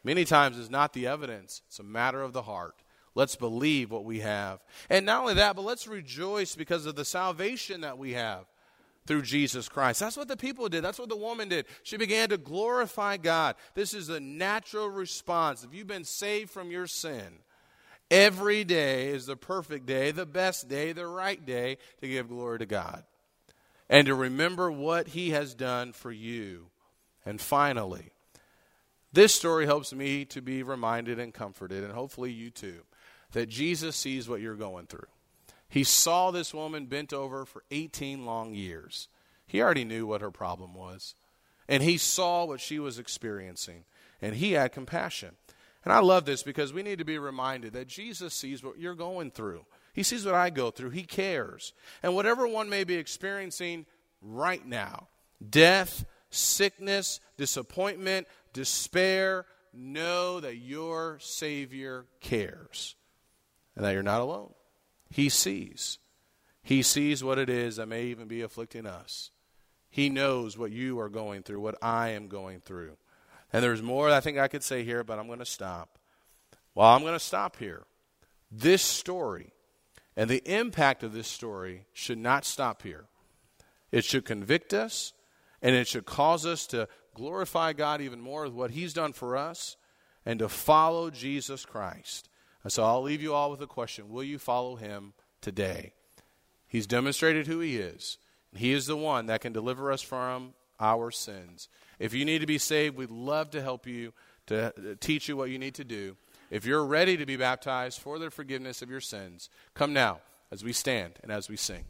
Many 0.02 0.24
times 0.24 0.58
it's 0.58 0.70
not 0.70 0.92
the 0.92 1.06
evidence, 1.06 1.62
it's 1.66 1.78
a 1.78 1.84
matter 1.84 2.22
of 2.22 2.32
the 2.32 2.42
heart. 2.42 2.74
Let's 3.14 3.36
believe 3.36 3.90
what 3.90 4.04
we 4.04 4.20
have. 4.20 4.60
And 4.88 5.04
not 5.04 5.22
only 5.22 5.34
that, 5.34 5.56
but 5.56 5.64
let's 5.64 5.88
rejoice 5.88 6.54
because 6.54 6.86
of 6.86 6.94
the 6.94 7.04
salvation 7.04 7.80
that 7.80 7.98
we 7.98 8.12
have 8.12 8.44
through 9.06 9.22
Jesus 9.22 9.68
Christ. 9.68 9.98
That's 9.98 10.16
what 10.16 10.28
the 10.28 10.36
people 10.36 10.68
did. 10.68 10.84
That's 10.84 10.98
what 10.98 11.08
the 11.08 11.16
woman 11.16 11.48
did. 11.48 11.66
She 11.82 11.96
began 11.96 12.28
to 12.28 12.38
glorify 12.38 13.16
God. 13.16 13.56
This 13.74 13.94
is 13.94 14.08
a 14.08 14.20
natural 14.20 14.88
response. 14.88 15.64
If 15.64 15.74
you've 15.74 15.88
been 15.88 16.04
saved 16.04 16.50
from 16.50 16.70
your 16.70 16.86
sin, 16.86 17.40
every 18.10 18.62
day 18.62 19.08
is 19.08 19.26
the 19.26 19.36
perfect 19.36 19.86
day, 19.86 20.12
the 20.12 20.26
best 20.26 20.68
day, 20.68 20.92
the 20.92 21.06
right 21.06 21.44
day 21.44 21.78
to 22.00 22.08
give 22.08 22.28
glory 22.28 22.60
to 22.60 22.66
God 22.66 23.02
and 23.88 24.06
to 24.06 24.14
remember 24.14 24.70
what 24.70 25.08
He 25.08 25.30
has 25.30 25.54
done 25.54 25.92
for 25.92 26.12
you. 26.12 26.66
And 27.26 27.40
finally, 27.40 28.12
this 29.12 29.34
story 29.34 29.66
helps 29.66 29.92
me 29.92 30.24
to 30.26 30.40
be 30.40 30.62
reminded 30.62 31.18
and 31.18 31.34
comforted, 31.34 31.84
and 31.84 31.92
hopefully 31.92 32.32
you 32.32 32.50
too, 32.50 32.82
that 33.32 33.48
Jesus 33.48 33.96
sees 33.96 34.28
what 34.28 34.40
you're 34.40 34.54
going 34.54 34.86
through. 34.86 35.08
He 35.68 35.84
saw 35.84 36.30
this 36.30 36.52
woman 36.52 36.86
bent 36.86 37.12
over 37.12 37.44
for 37.44 37.62
18 37.70 38.24
long 38.24 38.54
years. 38.54 39.08
He 39.46 39.62
already 39.62 39.84
knew 39.84 40.06
what 40.06 40.20
her 40.20 40.30
problem 40.30 40.74
was, 40.74 41.14
and 41.68 41.82
he 41.82 41.96
saw 41.96 42.44
what 42.44 42.60
she 42.60 42.78
was 42.78 42.98
experiencing, 42.98 43.84
and 44.20 44.34
he 44.34 44.52
had 44.52 44.72
compassion. 44.72 45.36
And 45.84 45.92
I 45.92 46.00
love 46.00 46.24
this 46.24 46.42
because 46.42 46.72
we 46.72 46.82
need 46.82 46.98
to 46.98 47.04
be 47.04 47.18
reminded 47.18 47.72
that 47.72 47.88
Jesus 47.88 48.34
sees 48.34 48.62
what 48.62 48.78
you're 48.78 48.94
going 48.94 49.30
through. 49.30 49.64
He 49.92 50.02
sees 50.02 50.26
what 50.26 50.34
I 50.34 50.50
go 50.50 50.70
through. 50.70 50.90
He 50.90 51.04
cares. 51.04 51.72
And 52.02 52.14
whatever 52.14 52.46
one 52.46 52.68
may 52.68 52.84
be 52.84 52.94
experiencing 52.96 53.86
right 54.20 54.64
now 54.64 55.08
death, 55.48 56.04
sickness, 56.30 57.20
disappointment, 57.36 58.26
despair, 58.52 59.46
know 59.72 60.40
that 60.40 60.56
your 60.56 61.18
Savior 61.20 62.06
cares 62.20 62.96
and 63.76 63.84
that 63.84 63.92
you're 63.92 64.02
not 64.02 64.20
alone. 64.20 64.52
He 65.10 65.28
sees. 65.28 65.98
He 66.62 66.82
sees 66.82 67.24
what 67.24 67.38
it 67.38 67.48
is 67.48 67.76
that 67.76 67.86
may 67.86 68.04
even 68.04 68.28
be 68.28 68.42
afflicting 68.42 68.86
us. 68.86 69.30
He 69.88 70.08
knows 70.08 70.56
what 70.56 70.70
you 70.70 71.00
are 71.00 71.08
going 71.08 71.42
through, 71.42 71.60
what 71.60 71.78
I 71.82 72.10
am 72.10 72.28
going 72.28 72.60
through. 72.60 72.96
And 73.52 73.62
there's 73.62 73.82
more 73.82 74.10
I 74.10 74.20
think 74.20 74.38
I 74.38 74.48
could 74.48 74.62
say 74.62 74.84
here, 74.84 75.02
but 75.02 75.18
I'm 75.18 75.26
going 75.26 75.40
to 75.40 75.44
stop. 75.44 75.98
Well, 76.74 76.88
I'm 76.88 77.02
going 77.02 77.14
to 77.14 77.18
stop 77.18 77.56
here. 77.56 77.82
This 78.52 78.82
story 78.82 79.52
and 80.16 80.28
the 80.28 80.42
impact 80.44 81.02
of 81.02 81.12
this 81.12 81.28
story 81.28 81.86
should 81.92 82.18
not 82.18 82.44
stop 82.44 82.82
here. 82.82 83.06
It 83.90 84.04
should 84.04 84.24
convict 84.24 84.72
us, 84.72 85.12
and 85.62 85.74
it 85.74 85.88
should 85.88 86.06
cause 86.06 86.46
us 86.46 86.66
to 86.68 86.88
glorify 87.14 87.72
God 87.72 88.00
even 88.00 88.20
more 88.20 88.44
with 88.44 88.52
what 88.52 88.70
He's 88.70 88.92
done 88.92 89.12
for 89.12 89.36
us 89.36 89.76
and 90.24 90.38
to 90.38 90.48
follow 90.48 91.10
Jesus 91.10 91.64
Christ. 91.64 92.28
And 92.62 92.72
so 92.72 92.84
I'll 92.84 93.02
leave 93.02 93.22
you 93.22 93.34
all 93.34 93.50
with 93.50 93.62
a 93.62 93.66
question 93.66 94.10
Will 94.10 94.24
you 94.24 94.38
follow 94.38 94.76
Him 94.76 95.14
today? 95.40 95.94
He's 96.66 96.86
demonstrated 96.86 97.46
who 97.46 97.60
He 97.60 97.78
is. 97.78 98.18
He 98.54 98.72
is 98.72 98.86
the 98.86 98.96
one 98.96 99.26
that 99.26 99.40
can 99.40 99.52
deliver 99.52 99.92
us 99.92 100.02
from 100.02 100.54
our 100.78 101.10
sins. 101.10 101.68
If 101.98 102.14
you 102.14 102.24
need 102.24 102.40
to 102.40 102.46
be 102.46 102.58
saved, 102.58 102.96
we'd 102.96 103.10
love 103.10 103.50
to 103.50 103.62
help 103.62 103.86
you, 103.86 104.12
to 104.46 104.96
teach 105.00 105.28
you 105.28 105.36
what 105.36 105.50
you 105.50 105.58
need 105.58 105.74
to 105.74 105.84
do. 105.84 106.16
If 106.50 106.64
you're 106.64 106.84
ready 106.84 107.16
to 107.16 107.26
be 107.26 107.36
baptized 107.36 108.00
for 108.00 108.18
the 108.18 108.30
forgiveness 108.30 108.82
of 108.82 108.90
your 108.90 109.00
sins, 109.00 109.50
come 109.74 109.92
now 109.92 110.20
as 110.50 110.64
we 110.64 110.72
stand 110.72 111.20
and 111.22 111.30
as 111.30 111.48
we 111.48 111.56
sing. 111.56 111.84